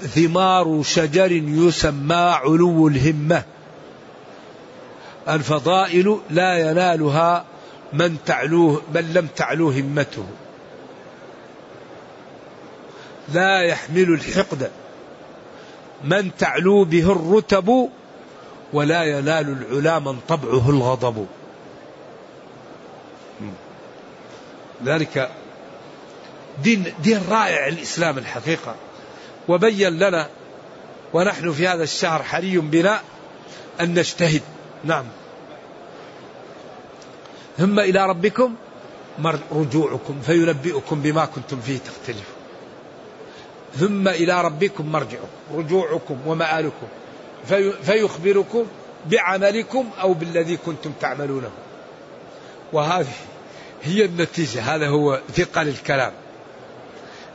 ثمار 0.00 0.82
شجر 0.82 1.32
يسمى 1.32 2.14
علو 2.14 2.88
الهمة. 2.88 3.42
الفضائل 5.28 6.18
لا 6.30 6.70
ينالها 6.70 7.44
من 7.92 8.16
تعلوه 8.26 8.82
من 8.94 9.12
لم 9.12 9.28
تعلو 9.36 9.70
همته. 9.70 10.24
لا 13.32 13.60
يحمل 13.62 14.12
الحقد 14.12 14.70
من 16.04 16.30
تعلو 16.38 16.84
به 16.84 17.12
الرتب 17.12 17.88
ولا 18.72 19.04
ينال 19.04 19.56
العلا 19.72 19.98
من 19.98 20.18
طبعه 20.28 20.70
الغضب. 20.70 21.26
ذلك 24.84 25.30
دين 26.62 26.84
دين 27.02 27.20
رائع 27.30 27.66
الإسلام 27.66 28.18
الحقيقة. 28.18 28.74
وبين 29.48 29.98
لنا 29.98 30.28
ونحن 31.12 31.52
في 31.52 31.68
هذا 31.68 31.82
الشهر 31.82 32.22
حري 32.22 32.58
بنا 32.58 33.00
أن 33.80 33.94
نجتهد. 33.94 34.42
نعم. 34.84 35.04
ثم 37.58 37.80
إلى 37.80 38.06
ربكم 38.06 38.54
رجوعكم 39.52 40.20
فينبئكم 40.20 41.02
بما 41.02 41.24
كنتم 41.24 41.60
فيه 41.60 41.78
تختلفون. 41.78 42.38
ثم 43.76 44.08
إلى 44.08 44.42
ربكم 44.42 44.92
مرجعكم 44.92 45.28
رجوعكم 45.54 46.18
ومآلكم. 46.26 46.86
في 47.48 47.72
فيخبركم 47.72 48.66
بعملكم 49.06 49.90
أو 50.00 50.14
بالذي 50.14 50.56
كنتم 50.56 50.92
تعملونه. 51.00 51.50
وهذه 52.72 53.16
هي 53.82 54.04
النتيجة 54.04 54.74
هذا 54.74 54.88
هو 54.88 55.20
ثقل 55.34 55.68
الكلام. 55.68 56.12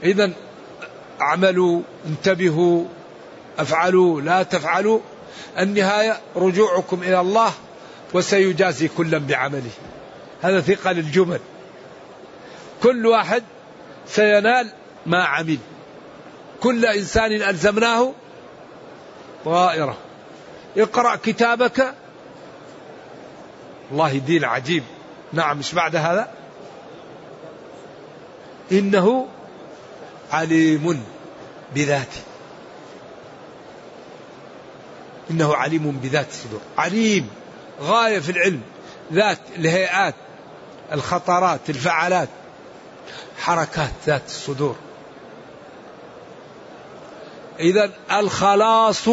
إذا 0.03 0.31
اعملوا 1.23 1.81
انتبهوا 2.05 2.85
افعلوا 3.59 4.21
لا 4.21 4.43
تفعلوا 4.43 4.99
النهاية 5.59 6.19
رجوعكم 6.35 7.03
إلى 7.03 7.19
الله 7.19 7.51
وسيجازي 8.13 8.87
كلا 8.87 9.17
بعمله. 9.17 9.71
هذا 10.41 10.61
ثقل 10.61 10.99
الجمل 10.99 11.39
كل 12.83 13.07
واحد 13.07 13.43
سينال 14.07 14.69
ما 15.05 15.23
عمل. 15.23 15.57
كل 16.61 16.85
إنسان 16.85 17.31
ألزمناه 17.31 18.11
طائرة. 19.45 19.97
اقرأ 20.77 21.15
كتابك. 21.15 21.93
والله 23.91 24.17
دين 24.17 24.43
عجيب. 24.45 24.83
نعم 25.33 25.57
مش 25.57 25.73
بعد 25.73 25.95
هذا؟ 25.95 26.31
إنه 28.71 29.27
عليم. 30.31 31.03
بذاته. 31.75 32.21
إنه 35.31 35.55
عليم 35.55 35.91
بذات 35.91 36.29
الصدور. 36.29 36.61
عليم 36.77 37.29
غاية 37.81 38.19
في 38.19 38.31
العلم 38.31 38.61
ذات 39.13 39.39
الهيئات 39.55 40.15
الخطرات 40.91 41.69
الفعالات 41.69 42.29
حركات 43.39 43.91
ذات 44.07 44.25
الصدور. 44.25 44.75
إذا 47.59 47.91
الخلاص 48.11 49.07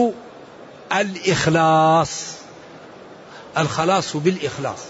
الإخلاص. 0.92 2.34
الخلاص 3.58 4.16
بالإخلاص. 4.16 4.84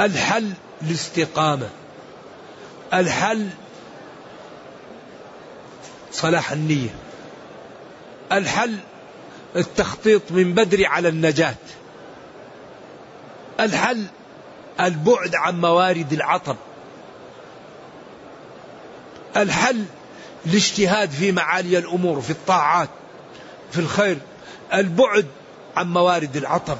الحل 0.00 0.52
الاستقامة 0.82 1.68
الحل 2.94 3.48
صلاح 6.12 6.52
النية. 6.52 6.94
الحل 8.32 8.76
التخطيط 9.56 10.22
من 10.30 10.54
بدري 10.54 10.86
على 10.86 11.08
النجاة. 11.08 11.54
الحل 13.60 14.04
البعد 14.80 15.34
عن 15.34 15.60
موارد 15.60 16.12
العطب. 16.12 16.56
الحل 19.36 19.84
الاجتهاد 20.46 21.10
في 21.10 21.32
معالي 21.32 21.78
الأمور 21.78 22.20
في 22.20 22.30
الطاعات 22.30 22.88
في 23.72 23.78
الخير. 23.78 24.18
البعد 24.74 25.26
عن 25.76 25.92
موارد 25.92 26.36
العطب. 26.36 26.78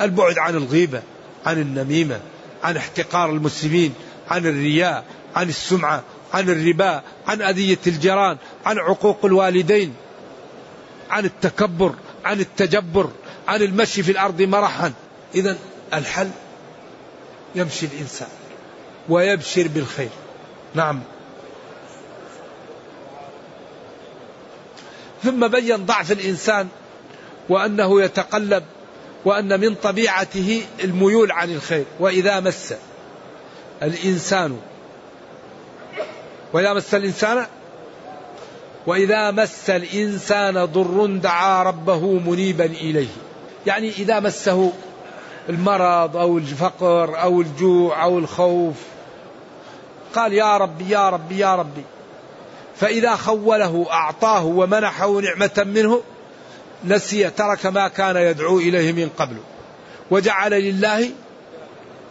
البعد 0.00 0.38
عن 0.38 0.54
الغيبة 0.54 1.02
عن 1.46 1.58
النميمة 1.58 2.20
عن 2.64 2.76
احتقار 2.76 3.30
المسلمين 3.30 3.94
عن 4.30 4.46
الرياء 4.46 5.04
عن 5.36 5.48
السمعة. 5.48 6.02
عن 6.34 6.48
الربا 6.50 7.02
عن 7.26 7.42
أذية 7.42 7.78
الجيران 7.86 8.36
عن 8.66 8.78
عقوق 8.78 9.24
الوالدين 9.24 9.94
عن 11.10 11.24
التكبر 11.24 11.94
عن 12.24 12.40
التجبر 12.40 13.10
عن 13.48 13.62
المشي 13.62 14.02
في 14.02 14.12
الأرض 14.12 14.42
مرحا. 14.42 14.92
اذا 15.34 15.56
الحل 15.94 16.30
يمشي 17.54 17.86
الإنسان 17.86 18.28
ويبشر 19.08 19.68
بالخير. 19.68 20.10
نعم. 20.74 21.00
ثم 25.24 25.48
بين 25.48 25.86
ضعف 25.86 26.12
الإنسان 26.12 26.68
وأنه 27.48 28.02
يتقلب 28.02 28.64
وأن 29.24 29.60
من 29.60 29.74
طبيعته 29.74 30.62
الميول 30.84 31.32
عن 31.32 31.54
الخير 31.54 31.84
وإذا 32.00 32.40
مس 32.40 32.74
الإنسان 33.82 34.60
وإذا 36.52 36.72
مس 36.72 36.94
الإنسان 36.94 37.46
وإذا 38.86 39.30
مس 39.30 39.70
الإنسان 39.70 40.64
ضر 40.64 41.06
دعا 41.06 41.62
ربه 41.62 42.00
منيبا 42.18 42.64
إليه. 42.64 43.08
يعني 43.66 43.90
إذا 43.90 44.20
مسه 44.20 44.72
المرض 45.48 46.16
أو 46.16 46.38
الفقر 46.38 47.22
أو 47.22 47.40
الجوع 47.40 48.04
أو 48.04 48.18
الخوف 48.18 48.74
قال 50.14 50.32
يا 50.32 50.56
ربي 50.56 50.90
يا 50.90 51.10
ربي 51.10 51.38
يا 51.38 51.56
ربي. 51.56 51.82
فإذا 52.76 53.16
خوله 53.16 53.86
أعطاه 53.90 54.44
ومنحه 54.44 55.20
نعمة 55.20 55.64
منه 55.66 56.02
نسي 56.84 57.30
ترك 57.30 57.66
ما 57.66 57.88
كان 57.88 58.16
يدعو 58.16 58.58
إليه 58.58 58.92
من 58.92 59.10
قبل. 59.18 59.36
وجعل 60.10 60.50
لله 60.50 61.10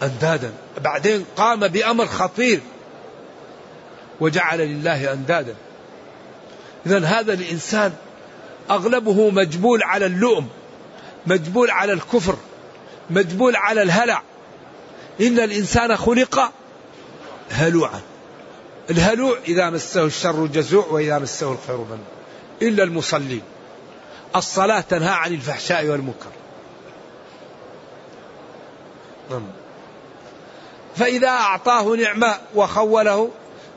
أندادا. 0.04 0.52
بعدين 0.84 1.26
قام 1.38 1.68
بأمر 1.68 2.06
خطير. 2.06 2.62
وجعل 4.20 4.60
لله 4.60 5.14
أندادا. 5.14 5.56
إذا 6.86 7.06
هذا 7.06 7.34
الإنسان 7.34 7.94
أغلبه 8.70 9.30
مجبول 9.30 9.84
على 9.84 10.06
اللؤم 10.06 10.48
مجبول 11.26 11.72
على 11.72 11.94
الكفر 11.94 12.36
مجبول 13.10 13.56
على 13.56 13.82
الهلع. 13.82 14.22
إن 15.22 15.40
الإنسان 15.40 15.98
خلق 15.98 16.52
هلوعا. 17.52 18.02
الهلوع 18.90 19.38
إذا 19.48 19.70
مسه 19.70 20.06
الشر 20.06 20.46
جزوع 20.46 20.86
وإذا 20.86 21.20
مسه 21.20 21.52
الخير 21.52 21.78
من. 21.78 22.00
إلا 22.62 22.84
المصلين. 22.84 23.42
الصلاة 24.36 24.80
تنهى 24.82 25.14
عن 25.14 25.34
الفحشاء 25.34 25.86
والمنكر. 25.86 26.30
نعم. 29.32 29.48
فإذا 30.96 31.28
أعطاه 31.28 31.96
نعمة 31.96 32.38
وخوله 32.56 33.30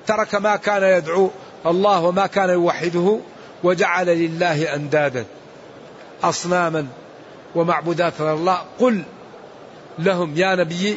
ترك 0.09 0.35
ما 0.35 0.57
كان 0.57 0.83
يدعو 0.83 1.31
الله 1.67 2.03
وما 2.05 2.27
كان 2.27 2.51
يوحده 2.51 3.19
وجعل 3.65 4.07
لله 4.07 4.75
أندادا 4.75 5.25
أصناما 6.23 6.87
ومعبودات 7.55 8.21
غير 8.21 8.35
الله. 8.35 8.63
قل 8.79 9.03
لهم 9.99 10.37
يا 10.37 10.55
نبي 10.55 10.97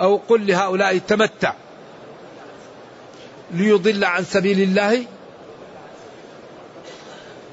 أو 0.00 0.16
قل 0.28 0.46
لهؤلاء 0.46 0.98
تمتع 0.98 1.52
ليضل 3.50 4.04
عن 4.04 4.24
سبيل 4.24 4.60
الله 4.60 5.04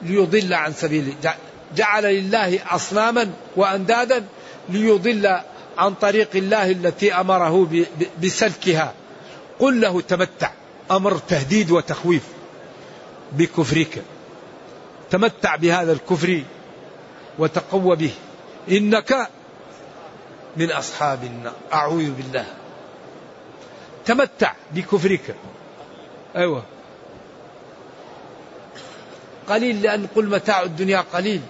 ليضل 0.01 0.53
عن 0.53 0.73
سبيله 0.73 1.13
جعل 1.75 2.03
لله 2.03 2.59
أصناما 2.69 3.31
وأندادا 3.55 4.25
ليضل 4.69 5.39
عن 5.77 5.93
طريق 5.93 6.29
الله 6.35 6.71
التي 6.71 7.13
أمره 7.13 7.85
بسلكها. 8.23 8.93
قل 9.59 9.81
له 9.81 10.01
تمتع. 10.01 10.51
أمر 10.91 11.17
تهديد 11.17 11.71
وتخويف 11.71 12.23
بكفرك. 13.31 14.03
تمتع 15.11 15.55
بهذا 15.55 15.91
الكفر 15.91 16.41
وتقوى 17.39 17.95
به. 17.95 18.11
إنك 18.71 19.29
من 20.57 20.71
أصحاب 20.71 21.23
النار. 21.23 21.53
أعوذ 21.73 22.11
بالله. 22.11 22.45
تمتع 24.05 24.53
بكفرك. 24.71 25.35
أيوة. 26.35 26.63
قليل 29.49 29.81
لأن 29.81 30.07
قل 30.15 30.25
متاع 30.25 30.61
الدنيا 30.61 31.03
قليل. 31.13 31.41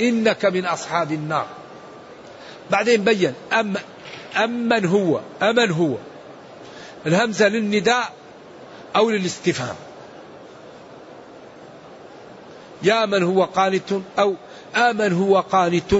إنك 0.00 0.44
من 0.44 0.66
أصحاب 0.66 1.12
النار. 1.12 1.46
بعدين 2.70 3.04
بين. 3.04 3.34
أم 3.52 3.74
أمن 4.36 4.86
هو. 4.86 5.20
أمن 5.42 5.70
هو. 5.70 5.96
الهمزة 7.06 7.48
للنداء 7.48 8.12
أو 8.96 9.10
للاستفهام. 9.10 9.76
يا 12.82 13.06
من 13.06 13.22
هو 13.22 13.44
قانت 13.44 14.00
أو 14.18 14.34
آمن 14.76 15.12
هو 15.12 15.40
قانت. 15.40 15.94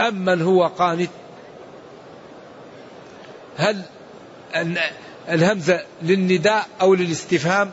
أمن 0.00 0.42
هو 0.42 0.66
قانت. 0.66 1.10
هل 3.56 3.82
الهمزة 5.28 5.80
للنداء 6.02 6.66
أو 6.80 6.94
للاستفهام؟ 6.94 7.70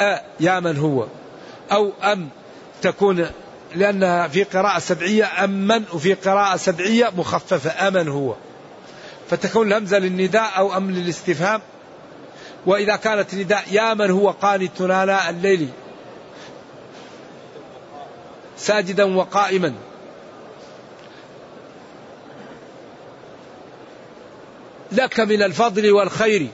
أ 0.00 0.20
يا 0.40 0.60
من 0.60 0.76
هو. 0.76 1.06
أو 1.72 1.92
أم 2.02 2.28
تكون 2.82 3.26
لأنها 3.74 4.28
في 4.28 4.44
قراءة 4.44 4.78
سبعية 4.78 5.44
أمن 5.44 5.84
وفي 5.92 6.14
قراءة 6.14 6.56
سبعية 6.56 7.12
مخففة 7.16 7.88
أمن 7.88 8.08
هو. 8.08 8.34
فتكون 9.30 9.68
الهمزة 9.68 9.98
للنداء 9.98 10.50
أو 10.56 10.76
أم 10.76 10.90
للاستفهام. 10.90 11.60
وإذا 12.66 12.96
كانت 12.96 13.34
نداء 13.34 13.64
يا 13.70 13.94
من 13.94 14.10
هو 14.10 14.30
قانت 14.30 14.80
آناء 14.80 15.30
الليل 15.30 15.68
ساجدا 18.56 19.16
وقائما. 19.16 19.74
لك 24.92 25.20
من 25.20 25.42
الفضل 25.42 25.90
والخير 25.90 26.46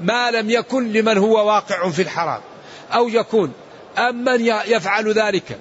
ما 0.00 0.30
لم 0.30 0.50
يكن 0.50 0.92
لمن 0.92 1.18
هو 1.18 1.46
واقع 1.46 1.90
في 1.90 2.02
الحرام. 2.02 2.40
أو 2.92 3.08
يكون 3.08 3.52
أمن 3.98 4.40
يفعل 4.46 5.12
ذلك. 5.12 5.58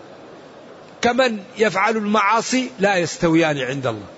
كمن 1.02 1.40
يفعل 1.58 1.98
المعاصي 1.98 2.70
لا 2.80 2.96
يستويان 2.96 3.58
عند 3.58 3.88
الله. 3.88 4.17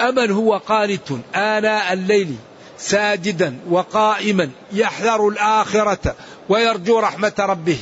أمن 0.00 0.30
هو 0.30 0.56
قانت 0.56 1.12
آناء 1.34 1.92
الليل 1.92 2.36
ساجدا 2.78 3.58
وقائما 3.70 4.50
يحذر 4.72 5.28
الآخرة 5.28 6.14
ويرجو 6.48 6.98
رحمة 6.98 7.32
ربه. 7.38 7.78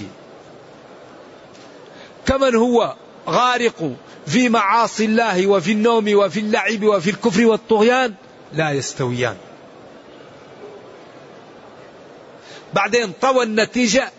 كمن 2.26 2.54
هو 2.54 2.94
غارق 3.28 3.92
في 4.26 4.48
معاصي 4.48 5.04
الله 5.04 5.46
وفي 5.46 5.72
النوم 5.72 6.14
وفي 6.14 6.40
اللعب 6.40 6.84
وفي 6.84 7.10
الكفر 7.10 7.46
والطغيان؟ 7.46 8.14
لا 8.52 8.70
يستويان. 8.70 9.36
بعدين 12.74 13.12
طوى 13.22 13.44
النتيجة 13.44 14.10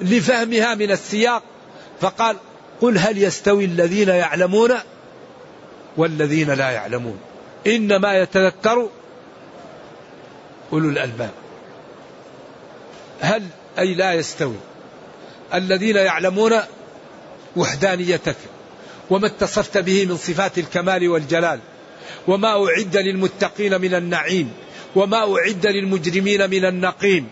لفهمها 0.00 0.74
من 0.74 0.90
السياق 0.90 1.42
فقال 2.00 2.36
قل 2.80 2.98
هل 2.98 3.22
يستوي 3.22 3.64
الذين 3.64 4.08
يعلمون 4.08 4.74
والذين 5.96 6.50
لا 6.50 6.70
يعلمون. 6.70 7.18
إنما 7.66 8.18
يتذكر 8.18 8.88
أولو 10.72 10.88
الألباب. 10.88 11.30
هل 13.20 13.42
أي 13.78 13.94
لا 13.94 14.12
يستوي. 14.12 14.56
الذين 15.54 15.96
يعلمون 15.96 16.52
وحدانيتك 17.56 18.36
وما 19.10 19.26
اتصفت 19.26 19.78
به 19.78 20.06
من 20.06 20.16
صفات 20.16 20.58
الكمال 20.58 21.08
والجلال 21.08 21.60
وما 22.28 22.66
أعد 22.66 22.96
للمتقين 22.96 23.80
من 23.80 23.94
النعيم 23.94 24.52
وما 24.96 25.34
أعد 25.36 25.66
للمجرمين 25.66 26.50
من 26.50 26.64
النقيم 26.64 27.28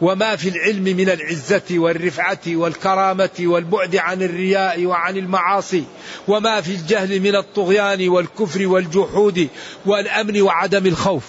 وما 0.00 0.36
في 0.36 0.48
العلم 0.48 0.84
من 0.84 1.10
العزة 1.10 1.62
والرفعة 1.70 2.38
والكرامة 2.46 3.30
والبعد 3.40 3.96
عن 3.96 4.22
الرياء 4.22 4.84
وعن 4.84 5.16
المعاصي 5.16 5.84
وما 6.28 6.60
في 6.60 6.70
الجهل 6.70 7.20
من 7.20 7.36
الطغيان 7.36 8.08
والكفر 8.08 8.66
والجحود 8.66 9.48
والأمن 9.86 10.42
وعدم 10.42 10.86
الخوف. 10.86 11.24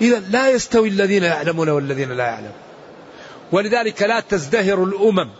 إذا 0.00 0.22
لا 0.30 0.50
يستوي 0.50 0.88
الذين 0.88 1.22
يعلمون 1.22 1.68
والذين 1.68 2.12
لا 2.12 2.24
يعلمون. 2.24 2.52
ولذلك 3.52 4.02
لا 4.02 4.20
تزدهر 4.20 4.84
الأمم 4.84 5.30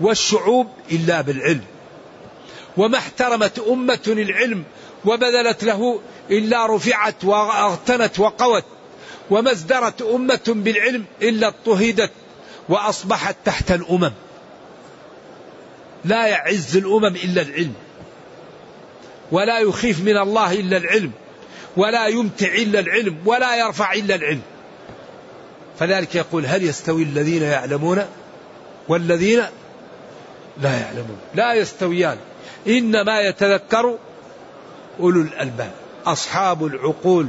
والشعوب 0.00 0.66
إلا 0.92 1.20
بالعلم. 1.20 1.64
وما 2.76 2.98
احترمت 2.98 3.58
أمة 3.58 4.04
العلم 4.06 4.64
وبذلت 5.04 5.64
له 5.64 6.00
إلا 6.30 6.76
رفعت 6.76 7.24
واغتنت 7.24 8.18
وقوت. 8.18 8.64
وما 9.30 9.52
ازدرت 9.52 10.02
أمة 10.02 10.40
بالعلم 10.46 11.04
إلا 11.22 11.46
اضطهدت 11.46 12.10
وأصبحت 12.68 13.36
تحت 13.44 13.70
الأمم. 13.70 14.12
لا 16.04 16.26
يعز 16.26 16.76
الأمم 16.76 17.16
إلا 17.16 17.42
العلم. 17.42 17.74
ولا 19.32 19.58
يخيف 19.58 20.00
من 20.00 20.16
الله 20.16 20.52
إلا 20.52 20.76
العلم. 20.76 21.10
ولا 21.76 22.06
يمتع 22.06 22.46
إلا 22.46 22.80
العلم. 22.80 23.16
ولا 23.24 23.56
يرفع 23.56 23.92
إلا 23.92 24.14
العلم. 24.14 24.42
فذلك 25.78 26.14
يقول 26.14 26.46
هل 26.46 26.64
يستوي 26.64 27.02
الذين 27.02 27.42
يعلمون 27.42 28.04
والذين 28.88 29.42
لا 30.62 30.80
يعلمون؟ 30.80 31.18
لا 31.34 31.54
يستويان. 31.54 32.18
إنما 32.66 33.20
يتذكر 33.20 33.98
أولو 35.00 35.20
الألباب. 35.20 35.72
أصحاب 36.06 36.66
العقول 36.66 37.28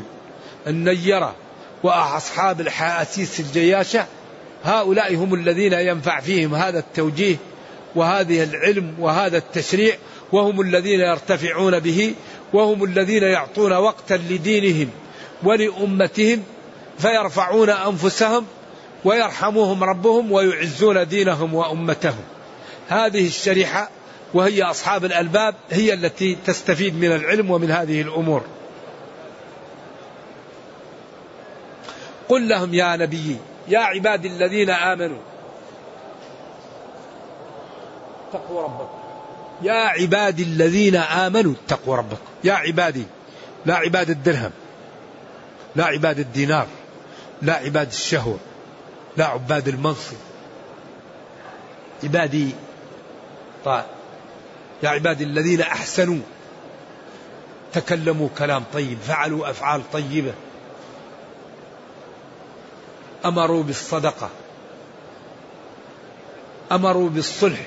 النيرة. 0.68 1.36
وأصحاب 1.84 2.62
الحاسيس 2.62 3.40
الجياشة 3.40 4.06
هؤلاء 4.64 5.16
هم 5.16 5.34
الذين 5.34 5.74
ينفع 5.74 6.20
فيهم 6.20 6.56
هذا 6.56 6.80
التوجيه 6.80 7.36
وهذه 7.95 8.44
العلم 8.44 8.95
وهذا 8.99 9.38
التشريع 9.38 9.95
وهم 10.32 10.62
الذين 10.62 10.99
يرتفعون 10.99 11.80
به 11.80 12.14
وهم 12.54 12.84
الذين 12.84 13.24
يعطون 13.24 13.74
وقتا 13.74 14.14
لدينهم 14.14 14.90
ولأمتهم 15.44 16.44
فيرفعون 16.99 17.70
أنفسهم 17.70 18.45
ويرحمهم 19.06 19.84
ربهم 19.84 20.32
ويعزون 20.32 21.08
دينهم 21.08 21.54
وأمتهم. 21.54 22.24
هذه 22.88 23.28
الشريحة 23.28 23.90
وهي 24.34 24.64
أصحاب 24.64 25.06
الألباب 25.06 25.56
هي 25.70 25.94
التي 25.94 26.38
تستفيد 26.45 26.95
من 26.95 27.12
العلم 27.12 27.52
ومن 27.52 27.72
هذه 27.72 28.02
الأمور. 28.02 28.44
قل 32.30 32.48
لهم 32.48 32.74
يا 32.74 32.95
نبي 32.95 33.38
يا 33.68 33.80
عبادي 33.80 34.28
الذين 34.28 34.70
آمنوا. 34.70 35.18
اتقوا 38.30 38.64
ربكم. 38.64 38.98
يا 39.62 39.74
عبادي 39.74 40.44
الذين 40.44 40.95
آمنوا 40.95 41.54
اتقوا 41.54 41.95
ربكم. 41.95 42.26
يا 42.44 42.54
عبادي 42.54 43.06
لا 43.66 43.76
عباد 43.76 44.10
الدرهم 44.10 44.52
لا 45.76 45.86
عباد 45.86 46.20
الدينار 46.20 46.68
لا 47.41 47.54
عباد 47.54 47.88
الشهوة 47.88 48.38
لا 49.18 49.26
عباد 49.26 49.68
المنصب. 49.68 50.18
عبادي 52.04 52.49
طيب 53.66 53.84
يا 54.84 54.90
عبادي 54.90 55.24
الذين 55.24 55.62
أحسنوا 55.62 56.20
تكلموا 57.74 58.30
كلام 58.38 58.64
طيب 58.74 58.98
فعلوا 59.08 59.49
أفعال 59.49 59.91
طيبة. 59.91 60.34
أمروا 63.26 63.64
بالصدقة. 63.64 64.30
أمروا 66.72 67.10
بالصلح. 67.10 67.60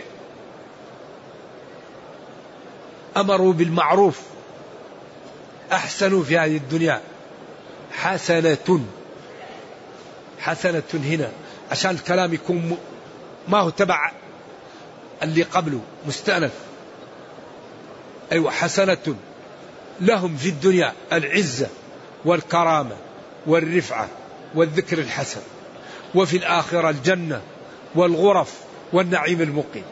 أمروا 3.17 3.53
بالمعروف. 3.53 4.21
أحسنوا 5.73 6.25
في 6.25 6.39
هذه 6.39 6.57
الدنيا. 6.57 7.01
حسنة. 7.93 8.81
حسنة 10.41 10.83
هنا. 10.95 11.31
عشان 11.71 11.91
الكلام 11.91 12.35
يكون 12.35 12.79
ما 13.49 13.59
هو 13.59 13.71
تبع 13.71 14.13
اللي 15.23 15.43
قبله. 15.43 15.81
مستأنف. 16.07 16.53
أيوة 18.33 18.51
حسنة. 18.51 19.17
لهم 20.01 20.37
في 20.37 20.49
الدنيا 20.49 20.93
العزة 21.13 21.69
والكرامة 22.25 22.97
والرفعة. 23.47 24.09
والذكر 24.55 24.99
الحسن 24.99 25.41
وفي 26.15 26.37
الآخرة 26.37 26.91
الجنة 26.91 27.41
والغرف 27.95 28.53
والنعيم 28.93 29.43
المقيم. 29.43 29.85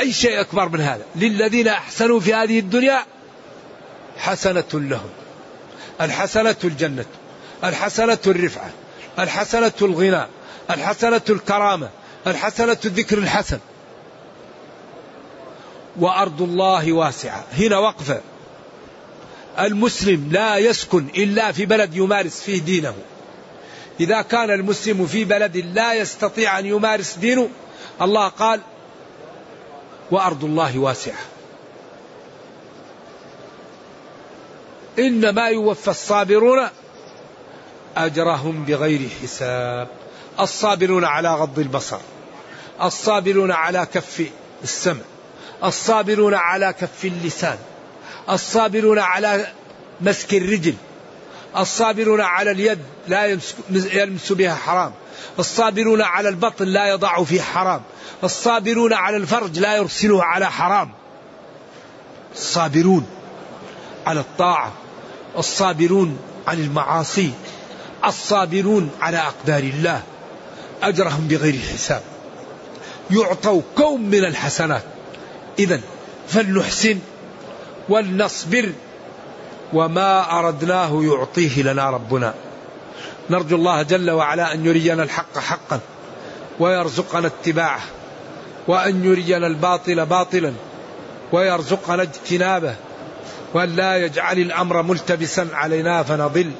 أي 0.00 0.12
شيء 0.12 0.40
أكبر 0.40 0.68
من 0.68 0.80
هذا؟ 0.80 1.02
للذين 1.16 1.68
أحسنوا 1.68 2.20
في 2.20 2.34
هذه 2.34 2.58
الدنيا 2.58 3.04
حسنة 4.16 4.64
لهم 4.74 5.10
الحسنة 6.00 6.56
الجنة 6.64 7.04
الحسنة 7.64 8.18
الرفعة 8.26 8.70
الحسنة 9.18 9.72
الغنى 9.82 10.26
الحسنة 10.70 11.20
الكرامة 11.30 11.88
الحسنة 12.26 12.76
الذكر 12.84 13.18
الحسن. 13.18 13.58
وأرض 15.96 16.42
الله 16.42 16.92
واسعة. 16.92 17.44
هنا 17.52 17.78
وقفة. 17.78 18.20
المسلم 19.60 20.28
لا 20.32 20.56
يسكن 20.56 21.06
إلا 21.16 21.52
في 21.52 21.66
بلد 21.66 21.94
يمارس 21.94 22.40
فيه 22.40 22.60
دينه. 22.60 22.94
إذا 24.00 24.22
كان 24.22 24.50
المسلم 24.50 25.06
في 25.06 25.24
بلد 25.24 25.56
لا 25.56 25.94
يستطيع 25.94 26.58
أن 26.58 26.66
يمارس 26.66 27.16
دينه 27.16 27.48
الله 28.02 28.28
قال 28.28 28.60
وأرض 30.10 30.44
الله 30.44 30.78
واسعة. 30.78 31.18
إنما 34.98 35.48
يوفى 35.48 35.88
الصابرون 35.88 36.68
أجرهم 37.96 38.64
بغير 38.64 39.08
حساب. 39.22 39.88
الصابرون 40.40 41.04
على 41.04 41.34
غض 41.34 41.58
البصر 41.58 41.98
الصابرون 42.82 43.50
على 43.50 43.86
كف 43.94 44.30
السمع 44.62 45.04
الصابرون 45.64 46.34
على 46.34 46.72
كف 46.80 47.04
اللسان. 47.04 47.58
الصابرون 48.30 48.98
على 48.98 49.46
مسك 50.00 50.34
الرجل 50.34 50.74
الصابرون 51.56 52.20
على 52.20 52.50
اليد 52.50 52.78
لا 53.08 53.38
يلمس 53.70 54.32
بها 54.32 54.54
حرام 54.54 54.92
الصابرون 55.38 56.02
على 56.02 56.28
البطن 56.28 56.64
لا 56.64 56.88
يضع 56.88 57.24
فيه 57.24 57.40
حرام 57.40 57.82
الصابرون 58.24 58.92
على 58.92 59.16
الفرج 59.16 59.58
لا 59.58 59.76
يرسله 59.76 60.24
على 60.24 60.50
حرام. 60.50 60.92
الصابرون 62.34 63.06
على 64.06 64.20
الطاعة 64.20 64.72
الصابرون 65.38 66.18
عن 66.46 66.60
المعاصي 66.60 67.30
الصابرون 68.04 68.90
على 69.00 69.18
أقدار 69.18 69.62
الله 69.62 70.02
أجرهم 70.82 71.28
بغير 71.28 71.60
حساب. 71.74 72.02
يعطوا 73.10 73.62
كوم 73.76 74.00
من 74.00 74.24
الحسنات. 74.24 74.82
إذا 75.58 75.80
فلنحسن 76.28 76.98
ولنصبر 77.88 78.72
وما 79.72 80.38
أردناه 80.38 81.02
يعطيه 81.02 81.62
لنا 81.62 81.90
ربنا. 81.90 82.34
نرجو 83.30 83.56
الله 83.56 83.82
جل 83.82 84.10
وعلا 84.10 84.54
أن 84.54 84.66
يرينا 84.66 85.02
الحق 85.02 85.38
حقا 85.38 85.80
ويرزقنا 86.60 87.26
اتباعه 87.26 87.80
وأن 88.68 89.04
يرينا 89.04 89.46
الباطل 89.46 90.06
باطلا 90.06 90.52
ويرزقنا 91.32 92.02
اجتنابه 92.02 92.74
وأن 93.54 93.76
لا 93.76 93.96
يجعل 93.96 94.38
الأمر 94.38 94.82
ملتبسا 94.82 95.48
علينا 95.52 96.02
فنضل. 96.02 96.50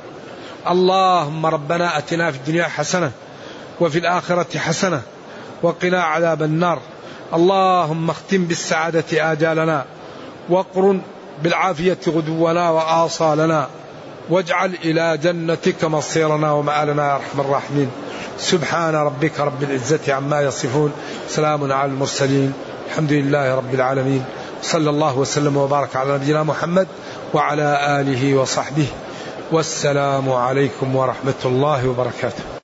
اللهم 0.71 1.47
ربنا 1.47 1.99
أتنا 1.99 2.31
في 2.31 2.39
الدنيا 2.39 2.65
حسنة 2.65 3.11
وفي 3.81 3.99
الآخرة 3.99 4.59
حسنة 4.59 5.03
وقنا 5.63 6.03
عذاب 6.03 6.43
النار. 6.43 6.81
اللهم 7.35 8.11
اختم 8.11 8.45
بالسعادة 8.45 9.33
آجالنا 9.33 9.85
وقرن 10.49 11.03
بالعافية 11.43 11.99
غدونا 12.09 12.71
وآصالنا. 12.71 13.69
واجعل 14.31 14.75
إلى 14.85 15.19
جنتك 15.23 15.85
مصيرنا 15.85 16.53
ومآلنا 16.53 17.09
يا 17.09 17.15
أرحم 17.15 17.41
الراحمين. 17.41 17.91
سبحان 18.39 18.95
ربك 18.95 19.41
رب 19.41 19.63
العزة 19.63 20.15
عما 20.15 20.43
يصفون. 20.43 20.93
سلام 21.29 21.73
على 21.73 21.91
المرسلين. 21.91 22.53
الحمد 22.89 23.13
لله 23.13 23.55
رب 23.55 23.75
العالمين. 23.75 24.25
صلى 24.63 24.91
الله 24.91 25.19
وسلم 25.19 25.57
وبارك 25.57 25.97
على 25.97 26.15
نبينا 26.15 26.43
محمد 26.43 26.87
وعلى 27.35 28.01
آله 28.01 28.35
وصحبه. 28.35 28.87
والسلام 29.53 30.33
عليكم 30.33 30.97
ورحمة 30.97 31.43
الله 31.45 31.89
وبركاته. 31.89 32.56